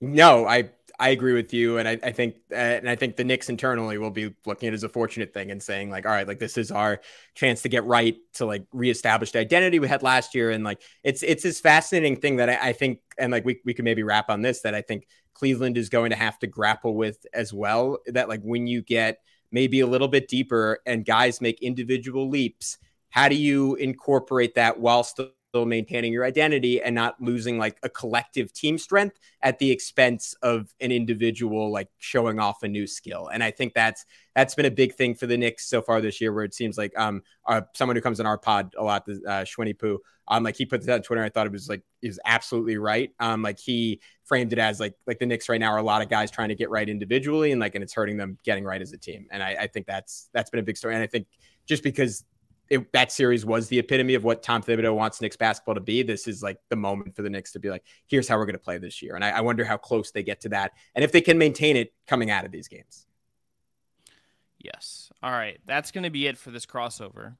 No, 0.00 0.46
I 0.46 0.70
I 1.00 1.08
agree 1.08 1.32
with 1.32 1.52
you, 1.52 1.78
and 1.78 1.88
I, 1.88 1.98
I 2.02 2.12
think 2.12 2.36
uh, 2.52 2.54
and 2.54 2.88
I 2.88 2.94
think 2.94 3.16
the 3.16 3.24
Knicks 3.24 3.48
internally 3.48 3.98
will 3.98 4.10
be 4.10 4.32
looking 4.46 4.68
at 4.68 4.72
it 4.72 4.76
as 4.76 4.84
a 4.84 4.88
fortunate 4.88 5.34
thing 5.34 5.50
and 5.50 5.60
saying 5.62 5.90
like, 5.90 6.06
all 6.06 6.12
right, 6.12 6.26
like 6.26 6.38
this 6.38 6.56
is 6.56 6.70
our 6.70 7.00
chance 7.34 7.62
to 7.62 7.68
get 7.68 7.84
right 7.84 8.16
to 8.34 8.46
like 8.46 8.64
reestablish 8.72 9.32
the 9.32 9.40
identity 9.40 9.80
we 9.80 9.88
had 9.88 10.02
last 10.02 10.34
year, 10.34 10.50
and 10.50 10.62
like 10.62 10.82
it's 11.02 11.22
it's 11.24 11.42
this 11.42 11.58
fascinating 11.60 12.16
thing 12.16 12.36
that 12.36 12.48
I, 12.48 12.68
I 12.68 12.72
think, 12.72 13.00
and 13.18 13.32
like 13.32 13.44
we 13.44 13.60
we 13.64 13.74
could 13.74 13.84
maybe 13.84 14.04
wrap 14.04 14.30
on 14.30 14.42
this 14.42 14.60
that 14.60 14.74
I 14.74 14.82
think 14.82 15.08
Cleveland 15.34 15.76
is 15.76 15.88
going 15.88 16.10
to 16.10 16.16
have 16.16 16.38
to 16.40 16.46
grapple 16.46 16.94
with 16.94 17.26
as 17.34 17.52
well. 17.52 17.98
That 18.06 18.28
like 18.28 18.42
when 18.42 18.66
you 18.68 18.80
get 18.80 19.18
maybe 19.50 19.80
a 19.80 19.86
little 19.86 20.08
bit 20.08 20.28
deeper 20.28 20.78
and 20.86 21.04
guys 21.04 21.40
make 21.40 21.60
individual 21.60 22.28
leaps, 22.28 22.78
how 23.10 23.28
do 23.28 23.36
you 23.36 23.74
incorporate 23.76 24.54
that 24.54 24.78
while 24.78 25.02
still 25.02 25.30
still 25.54 25.66
maintaining 25.66 26.12
your 26.12 26.24
identity 26.24 26.82
and 26.82 26.96
not 26.96 27.14
losing 27.20 27.58
like 27.58 27.78
a 27.84 27.88
collective 27.88 28.52
team 28.52 28.76
strength 28.76 29.20
at 29.40 29.56
the 29.60 29.70
expense 29.70 30.34
of 30.42 30.74
an 30.80 30.90
individual 30.90 31.70
like 31.70 31.88
showing 31.98 32.40
off 32.40 32.64
a 32.64 32.68
new 32.68 32.88
skill. 32.88 33.28
And 33.32 33.40
I 33.40 33.52
think 33.52 33.72
that's 33.72 34.04
that's 34.34 34.56
been 34.56 34.66
a 34.66 34.70
big 34.70 34.94
thing 34.96 35.14
for 35.14 35.28
the 35.28 35.36
Knicks 35.36 35.68
so 35.68 35.80
far 35.80 36.00
this 36.00 36.20
year, 36.20 36.32
where 36.32 36.42
it 36.42 36.54
seems 36.54 36.76
like 36.76 36.92
um 36.98 37.22
uh, 37.46 37.60
someone 37.72 37.94
who 37.94 38.02
comes 38.02 38.18
on 38.18 38.26
our 38.26 38.36
pod 38.36 38.74
a 38.76 38.82
lot, 38.82 39.06
uh, 39.28 39.44
Poo, 39.78 40.00
um 40.26 40.42
like 40.42 40.56
he 40.56 40.66
put 40.66 40.80
this 40.80 40.90
on 40.90 41.02
Twitter. 41.02 41.22
I 41.22 41.28
thought 41.28 41.46
it 41.46 41.52
was 41.52 41.68
like 41.68 41.82
is 42.02 42.18
absolutely 42.24 42.76
right. 42.76 43.12
Um 43.20 43.42
like 43.42 43.60
he 43.60 44.00
framed 44.24 44.52
it 44.52 44.58
as 44.58 44.80
like 44.80 44.94
like 45.06 45.20
the 45.20 45.26
Knicks 45.26 45.48
right 45.48 45.60
now 45.60 45.70
are 45.70 45.78
a 45.78 45.84
lot 45.84 46.02
of 46.02 46.08
guys 46.08 46.32
trying 46.32 46.48
to 46.48 46.56
get 46.56 46.68
right 46.68 46.88
individually 46.88 47.52
and 47.52 47.60
like 47.60 47.76
and 47.76 47.84
it's 47.84 47.94
hurting 47.94 48.16
them 48.16 48.38
getting 48.44 48.64
right 48.64 48.82
as 48.82 48.92
a 48.92 48.98
team. 48.98 49.28
And 49.30 49.40
I, 49.40 49.50
I 49.60 49.66
think 49.68 49.86
that's 49.86 50.30
that's 50.34 50.50
been 50.50 50.58
a 50.58 50.64
big 50.64 50.76
story. 50.76 50.94
And 50.94 51.04
I 51.04 51.06
think 51.06 51.28
just 51.64 51.84
because 51.84 52.24
it, 52.70 52.92
that 52.92 53.12
series 53.12 53.44
was 53.44 53.68
the 53.68 53.78
epitome 53.78 54.14
of 54.14 54.24
what 54.24 54.42
Tom 54.42 54.62
Thibodeau 54.62 54.94
wants 54.94 55.20
Knicks 55.20 55.36
basketball 55.36 55.74
to 55.74 55.80
be. 55.80 56.02
This 56.02 56.26
is 56.26 56.42
like 56.42 56.58
the 56.70 56.76
moment 56.76 57.14
for 57.14 57.22
the 57.22 57.30
Knicks 57.30 57.52
to 57.52 57.58
be 57.58 57.70
like, 57.70 57.84
here's 58.06 58.26
how 58.26 58.36
we're 58.36 58.46
going 58.46 58.54
to 58.54 58.58
play 58.58 58.78
this 58.78 59.02
year. 59.02 59.14
And 59.14 59.24
I, 59.24 59.30
I, 59.30 59.40
wonder 59.42 59.64
how 59.64 59.76
close 59.76 60.10
they 60.10 60.22
get 60.22 60.40
to 60.42 60.48
that 60.50 60.72
and 60.94 61.04
if 61.04 61.12
they 61.12 61.20
can 61.20 61.38
maintain 61.38 61.76
it 61.76 61.92
coming 62.06 62.30
out 62.30 62.44
of 62.44 62.52
these 62.52 62.68
games. 62.68 63.06
Yes. 64.58 65.10
All 65.22 65.30
right. 65.30 65.60
That's 65.66 65.90
going 65.90 66.04
to 66.04 66.10
be 66.10 66.26
it 66.26 66.38
for 66.38 66.50
this 66.50 66.64
crossover. 66.64 67.36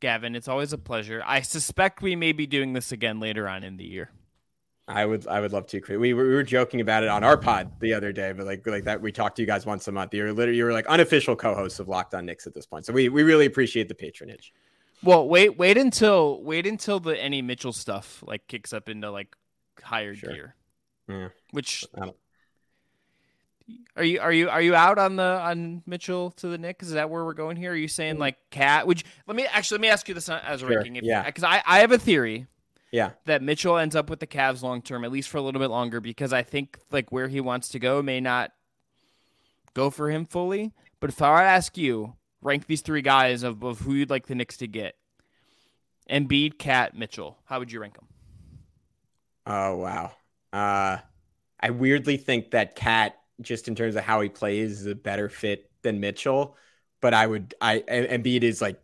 Gavin, 0.00 0.36
it's 0.36 0.48
always 0.48 0.74
a 0.74 0.78
pleasure. 0.78 1.22
I 1.24 1.40
suspect 1.40 2.02
we 2.02 2.16
may 2.16 2.32
be 2.32 2.46
doing 2.46 2.74
this 2.74 2.92
again 2.92 3.18
later 3.18 3.48
on 3.48 3.64
in 3.64 3.78
the 3.78 3.84
year. 3.84 4.10
I 4.88 5.04
would 5.04 5.26
I 5.26 5.40
would 5.40 5.52
love 5.52 5.66
to. 5.68 5.98
We 5.98 6.14
were, 6.14 6.28
we 6.28 6.34
were 6.34 6.44
joking 6.44 6.80
about 6.80 7.02
it 7.02 7.08
on 7.08 7.24
our 7.24 7.36
pod 7.36 7.72
the 7.80 7.92
other 7.92 8.12
day, 8.12 8.32
but 8.32 8.46
like 8.46 8.64
like 8.66 8.84
that 8.84 9.00
we 9.00 9.10
talk 9.10 9.34
to 9.34 9.42
you 9.42 9.46
guys 9.46 9.66
once 9.66 9.88
a 9.88 9.92
month. 9.92 10.14
You're 10.14 10.32
literally 10.32 10.56
you're 10.56 10.72
like 10.72 10.86
unofficial 10.86 11.34
co-hosts 11.34 11.80
of 11.80 11.88
Locked 11.88 12.14
On 12.14 12.24
Knicks 12.24 12.46
at 12.46 12.54
this 12.54 12.66
point. 12.66 12.86
So 12.86 12.92
we 12.92 13.08
we 13.08 13.24
really 13.24 13.46
appreciate 13.46 13.88
the 13.88 13.96
patronage. 13.96 14.52
Well, 15.02 15.28
wait 15.28 15.58
wait 15.58 15.76
until 15.76 16.40
wait 16.42 16.68
until 16.68 17.00
the 17.00 17.20
any 17.20 17.42
Mitchell 17.42 17.72
stuff 17.72 18.22
like 18.26 18.46
kicks 18.46 18.72
up 18.72 18.88
into 18.88 19.10
like 19.10 19.34
higher 19.82 20.14
sure. 20.14 20.32
gear. 20.32 20.54
Yeah. 21.08 21.28
Which 21.50 21.84
are 23.96 24.04
you 24.04 24.20
are 24.20 24.32
you 24.32 24.48
are 24.48 24.62
you 24.62 24.76
out 24.76 25.00
on 25.00 25.16
the 25.16 25.40
on 25.40 25.82
Mitchell 25.84 26.30
to 26.32 26.46
the 26.46 26.58
Knicks? 26.58 26.86
Is 26.86 26.92
that 26.92 27.10
where 27.10 27.24
we're 27.24 27.34
going 27.34 27.56
here? 27.56 27.72
Are 27.72 27.76
you 27.76 27.88
saying 27.88 28.16
mm. 28.16 28.20
like 28.20 28.36
cat? 28.50 28.86
Would 28.86 29.00
you, 29.00 29.08
let 29.26 29.36
me 29.36 29.46
actually 29.46 29.76
let 29.76 29.82
me 29.82 29.88
ask 29.88 30.06
you 30.06 30.14
this 30.14 30.28
as 30.28 30.62
a 30.62 30.66
sure. 30.66 30.76
ranking. 30.76 30.94
If, 30.94 31.02
yeah. 31.02 31.24
Because 31.24 31.42
I 31.42 31.60
I 31.66 31.80
have 31.80 31.90
a 31.90 31.98
theory 31.98 32.46
yeah. 32.96 33.10
That 33.26 33.42
Mitchell 33.42 33.76
ends 33.76 33.94
up 33.94 34.08
with 34.08 34.20
the 34.20 34.26
Cavs 34.26 34.62
long 34.62 34.80
term, 34.80 35.04
at 35.04 35.12
least 35.12 35.28
for 35.28 35.36
a 35.36 35.42
little 35.42 35.60
bit 35.60 35.68
longer, 35.68 36.00
because 36.00 36.32
I 36.32 36.42
think 36.42 36.78
like 36.90 37.12
where 37.12 37.28
he 37.28 37.42
wants 37.42 37.68
to 37.68 37.78
go 37.78 38.00
may 38.02 38.20
not 38.20 38.52
go 39.74 39.90
for 39.90 40.10
him 40.10 40.24
fully. 40.24 40.72
But 40.98 41.10
if 41.10 41.20
I 41.20 41.30
were 41.30 41.40
to 41.40 41.44
ask 41.44 41.76
you, 41.76 42.14
rank 42.40 42.66
these 42.66 42.80
three 42.80 43.02
guys 43.02 43.42
of, 43.42 43.62
of 43.62 43.80
who 43.80 43.92
you'd 43.92 44.08
like 44.08 44.28
the 44.28 44.34
Knicks 44.34 44.56
to 44.58 44.66
get. 44.66 44.94
Embiid, 46.08 46.56
Cat, 46.56 46.96
Mitchell. 46.96 47.36
How 47.44 47.58
would 47.58 47.70
you 47.70 47.80
rank 47.80 47.96
them? 47.96 48.06
Oh 49.44 49.76
wow. 49.76 50.12
Uh 50.54 50.96
I 51.60 51.70
weirdly 51.70 52.16
think 52.16 52.52
that 52.52 52.76
Cat, 52.76 53.18
just 53.42 53.68
in 53.68 53.74
terms 53.74 53.96
of 53.96 54.04
how 54.04 54.22
he 54.22 54.30
plays, 54.30 54.80
is 54.80 54.86
a 54.86 54.94
better 54.94 55.28
fit 55.28 55.70
than 55.82 56.00
Mitchell. 56.00 56.56
But 57.02 57.12
I 57.12 57.26
would 57.26 57.54
I 57.60 57.80
Embiid 57.80 58.42
is 58.42 58.62
like 58.62 58.80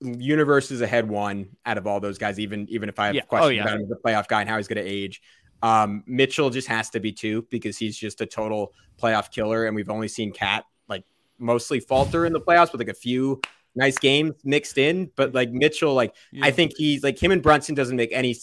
universe 0.00 0.70
is 0.70 0.80
ahead 0.80 1.08
one 1.08 1.48
out 1.66 1.78
of 1.78 1.86
all 1.86 2.00
those 2.00 2.18
guys. 2.18 2.38
Even 2.38 2.68
even 2.68 2.88
if 2.88 2.98
I 2.98 3.06
have 3.06 3.14
yeah. 3.14 3.22
Oh, 3.24 3.26
questions 3.26 3.48
oh, 3.48 3.52
yeah. 3.52 3.62
about 3.62 3.76
him 3.76 3.82
as 3.82 3.90
a 3.90 3.96
playoff 3.96 4.28
guy 4.28 4.40
and 4.40 4.48
how 4.48 4.56
he's 4.56 4.68
going 4.68 4.84
to 4.84 4.90
age, 4.90 5.22
um, 5.62 6.02
Mitchell 6.06 6.50
just 6.50 6.68
has 6.68 6.90
to 6.90 7.00
be 7.00 7.12
two 7.12 7.46
because 7.50 7.76
he's 7.76 7.96
just 7.96 8.20
a 8.20 8.26
total 8.26 8.72
playoff 9.00 9.30
killer, 9.30 9.66
and 9.66 9.74
we've 9.74 9.90
only 9.90 10.08
seen 10.08 10.32
Cat 10.32 10.64
like 10.88 11.04
mostly 11.38 11.80
falter 11.80 12.26
in 12.26 12.32
the 12.32 12.40
playoffs 12.40 12.72
with 12.72 12.80
like 12.80 12.88
a 12.88 12.94
few 12.94 13.40
nice 13.74 13.98
games 13.98 14.34
mixed 14.44 14.78
in. 14.78 15.10
But 15.16 15.34
like 15.34 15.50
Mitchell, 15.50 15.94
like 15.94 16.14
yeah. 16.32 16.46
I 16.46 16.50
think 16.50 16.72
he's 16.76 17.02
like 17.02 17.22
him 17.22 17.32
and 17.32 17.42
Brunson 17.42 17.74
doesn't 17.74 17.96
make 17.96 18.12
any 18.12 18.36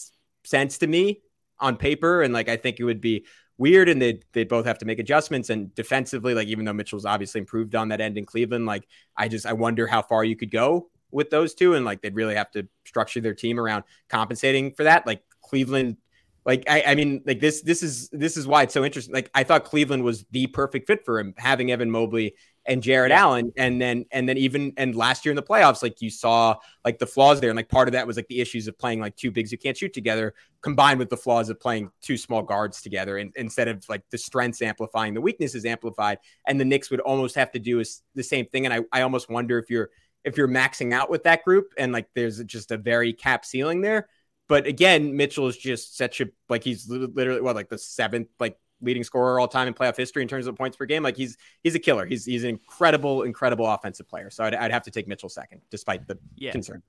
sense 0.43 0.77
to 0.79 0.87
me 0.87 1.21
on 1.59 1.77
paper, 1.77 2.21
and 2.21 2.33
like 2.33 2.49
I 2.49 2.57
think 2.57 2.79
it 2.79 2.83
would 2.83 3.01
be 3.01 3.25
weird 3.61 3.87
and 3.89 4.01
they 4.01 4.19
they 4.33 4.43
both 4.43 4.65
have 4.65 4.79
to 4.79 4.85
make 4.85 4.97
adjustments 4.97 5.51
and 5.51 5.73
defensively 5.75 6.33
like 6.33 6.47
even 6.47 6.65
though 6.65 6.73
Mitchell's 6.73 7.05
obviously 7.05 7.37
improved 7.37 7.75
on 7.75 7.89
that 7.89 8.01
end 8.01 8.17
in 8.17 8.25
Cleveland 8.25 8.65
like 8.65 8.87
I 9.15 9.27
just 9.27 9.45
I 9.45 9.53
wonder 9.53 9.85
how 9.85 10.01
far 10.01 10.23
you 10.23 10.35
could 10.35 10.49
go 10.49 10.89
with 11.11 11.29
those 11.29 11.53
two, 11.53 11.75
and 11.75 11.85
like 11.85 12.01
they'd 12.01 12.15
really 12.15 12.35
have 12.35 12.51
to 12.51 12.67
structure 12.85 13.21
their 13.21 13.33
team 13.33 13.59
around 13.59 13.83
compensating 14.09 14.73
for 14.73 14.83
that. 14.83 15.05
Like 15.05 15.23
Cleveland, 15.41 15.97
like 16.45 16.63
I, 16.67 16.83
I 16.87 16.95
mean, 16.95 17.21
like 17.25 17.39
this 17.39 17.61
this 17.61 17.83
is 17.83 18.09
this 18.09 18.37
is 18.37 18.47
why 18.47 18.63
it's 18.63 18.73
so 18.73 18.83
interesting. 18.83 19.13
Like 19.13 19.29
I 19.35 19.43
thought 19.43 19.63
Cleveland 19.63 20.03
was 20.03 20.25
the 20.31 20.47
perfect 20.47 20.87
fit 20.87 21.05
for 21.05 21.19
him, 21.19 21.33
having 21.37 21.71
Evan 21.71 21.91
Mobley 21.91 22.35
and 22.65 22.81
Jarrett 22.81 23.11
yeah. 23.11 23.21
Allen, 23.21 23.51
and 23.57 23.81
then 23.81 24.05
and 24.11 24.27
then 24.27 24.37
even 24.37 24.73
and 24.77 24.95
last 24.95 25.23
year 25.23 25.31
in 25.31 25.35
the 25.35 25.43
playoffs, 25.43 25.83
like 25.83 26.01
you 26.01 26.09
saw 26.09 26.55
like 26.83 26.97
the 26.97 27.05
flaws 27.05 27.41
there, 27.41 27.49
and 27.49 27.57
like 27.57 27.69
part 27.69 27.87
of 27.87 27.91
that 27.93 28.07
was 28.07 28.15
like 28.15 28.27
the 28.27 28.41
issues 28.41 28.67
of 28.67 28.77
playing 28.77 28.99
like 28.99 29.15
two 29.15 29.29
bigs 29.29 29.51
who 29.51 29.57
can't 29.57 29.77
shoot 29.77 29.93
together, 29.93 30.33
combined 30.61 30.97
with 30.97 31.09
the 31.09 31.17
flaws 31.17 31.49
of 31.49 31.59
playing 31.59 31.91
two 32.01 32.17
small 32.17 32.41
guards 32.41 32.81
together, 32.81 33.17
and 33.17 33.31
instead 33.35 33.67
of 33.67 33.87
like 33.87 34.03
the 34.09 34.17
strengths 34.17 34.61
amplifying, 34.61 35.13
the 35.13 35.21
weaknesses 35.21 35.65
amplified, 35.65 36.17
and 36.47 36.59
the 36.59 36.65
Knicks 36.65 36.89
would 36.89 37.01
almost 37.01 37.35
have 37.35 37.51
to 37.51 37.59
do 37.59 37.79
is 37.79 38.01
the 38.15 38.23
same 38.23 38.45
thing. 38.47 38.65
And 38.65 38.73
I 38.73 38.79
I 38.91 39.01
almost 39.01 39.29
wonder 39.29 39.59
if 39.59 39.69
you're 39.69 39.89
if 40.23 40.37
you're 40.37 40.47
maxing 40.47 40.93
out 40.93 41.09
with 41.09 41.23
that 41.23 41.43
group 41.43 41.73
and 41.77 41.91
like 41.91 42.07
there's 42.13 42.43
just 42.43 42.71
a 42.71 42.77
very 42.77 43.13
cap 43.13 43.45
ceiling 43.45 43.81
there. 43.81 44.07
But 44.47 44.67
again, 44.67 45.15
Mitchell 45.15 45.47
is 45.47 45.57
just 45.57 45.97
such 45.97 46.21
a 46.21 46.27
like 46.49 46.63
he's 46.63 46.89
literally 46.89 47.41
what 47.41 47.55
like 47.55 47.69
the 47.69 47.77
seventh 47.77 48.27
like 48.39 48.57
leading 48.81 49.03
scorer 49.03 49.39
all 49.39 49.47
time 49.47 49.67
in 49.67 49.73
playoff 49.73 49.95
history 49.95 50.21
in 50.21 50.27
terms 50.27 50.47
of 50.47 50.55
points 50.55 50.75
per 50.75 50.85
game. 50.85 51.03
Like 51.03 51.15
he's 51.15 51.37
he's 51.63 51.75
a 51.75 51.79
killer. 51.79 52.05
He's 52.05 52.25
he's 52.25 52.43
an 52.43 52.49
incredible 52.49 53.23
incredible 53.23 53.65
offensive 53.65 54.07
player. 54.07 54.29
So 54.29 54.43
I'd, 54.43 54.55
I'd 54.55 54.71
have 54.71 54.83
to 54.83 54.91
take 54.91 55.07
Mitchell 55.07 55.29
second, 55.29 55.61
despite 55.69 56.07
the 56.07 56.17
yeah. 56.35 56.51
concern. 56.51 56.83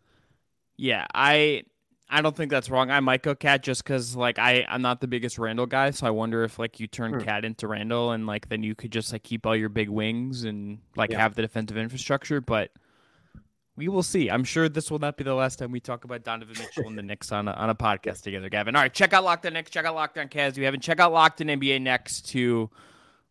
Yeah, 0.76 1.06
I 1.14 1.62
I 2.10 2.20
don't 2.20 2.36
think 2.36 2.50
that's 2.50 2.68
wrong. 2.68 2.90
I 2.90 3.00
might 3.00 3.22
go 3.22 3.34
Cat 3.34 3.62
just 3.62 3.84
because 3.84 4.16
like 4.16 4.38
I 4.38 4.66
I'm 4.68 4.82
not 4.82 5.00
the 5.00 5.06
biggest 5.06 5.38
Randle 5.38 5.66
guy, 5.66 5.92
so 5.92 6.06
I 6.06 6.10
wonder 6.10 6.44
if 6.44 6.58
like 6.58 6.80
you 6.80 6.86
turn 6.86 7.14
hmm. 7.14 7.20
Cat 7.20 7.44
into 7.44 7.68
Randle 7.68 8.12
and 8.12 8.26
like 8.26 8.48
then 8.48 8.62
you 8.62 8.74
could 8.74 8.90
just 8.90 9.12
like 9.12 9.22
keep 9.22 9.46
all 9.46 9.56
your 9.56 9.68
big 9.68 9.88
wings 9.88 10.44
and 10.44 10.78
like 10.96 11.10
yeah. 11.10 11.20
have 11.20 11.34
the 11.34 11.42
defensive 11.42 11.76
infrastructure, 11.76 12.40
but 12.40 12.72
we 13.76 13.88
will 13.88 14.02
see. 14.02 14.30
I'm 14.30 14.44
sure 14.44 14.68
this 14.68 14.90
will 14.90 14.98
not 14.98 15.16
be 15.16 15.24
the 15.24 15.34
last 15.34 15.58
time 15.58 15.70
we 15.70 15.80
talk 15.80 16.04
about 16.04 16.24
Donovan 16.24 16.56
Mitchell 16.58 16.86
and 16.86 16.98
the 16.98 17.02
Knicks 17.02 17.32
on 17.32 17.48
a, 17.48 17.52
on 17.52 17.70
a 17.70 17.74
podcast 17.74 18.22
together, 18.22 18.48
Gavin. 18.48 18.76
All 18.76 18.82
right, 18.82 18.92
check 18.92 19.12
out 19.12 19.24
Locked 19.24 19.46
On 19.46 19.52
Knicks, 19.54 19.70
check 19.70 19.84
out 19.84 19.94
Locked 19.94 20.18
On 20.18 20.28
Cavs. 20.28 20.58
We 20.58 20.64
haven't 20.64 20.80
check 20.80 21.00
out 21.00 21.12
Locked 21.12 21.40
On 21.40 21.46
NBA 21.46 21.80
next 21.80 22.28
to 22.30 22.70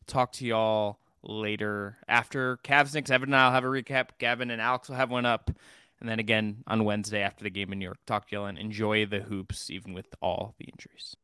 talk 0.08 0.32
to 0.34 0.45
y'all 0.45 0.99
later 1.23 1.97
after 2.08 2.58
Cavs 2.58 2.93
Knicks. 2.93 3.12
Evan 3.12 3.30
and 3.30 3.36
I'll 3.36 3.51
have 3.51 3.63
a 3.63 3.67
recap. 3.67 4.10
Gavin 4.17 4.49
and 4.49 4.62
Alex 4.62 4.89
will 4.89 4.95
have 4.95 5.12
one 5.12 5.25
up. 5.25 5.51
And 5.99 6.10
then 6.10 6.17
again 6.17 6.63
on 6.65 6.84
Wednesday 6.84 7.21
after 7.21 7.43
the 7.43 7.51
game 7.51 7.71
in 7.71 7.77
New 7.77 7.86
York. 7.86 7.99
Talk 8.08 8.27
to 8.30 8.36
y'all 8.36 8.45
and 8.47 8.58
enjoy 8.58 9.06
the 9.06 9.19
hoops, 9.19 9.69
even 9.69 9.93
with 9.93 10.08
all 10.19 10.56
the 10.58 10.65
injuries. 10.65 11.15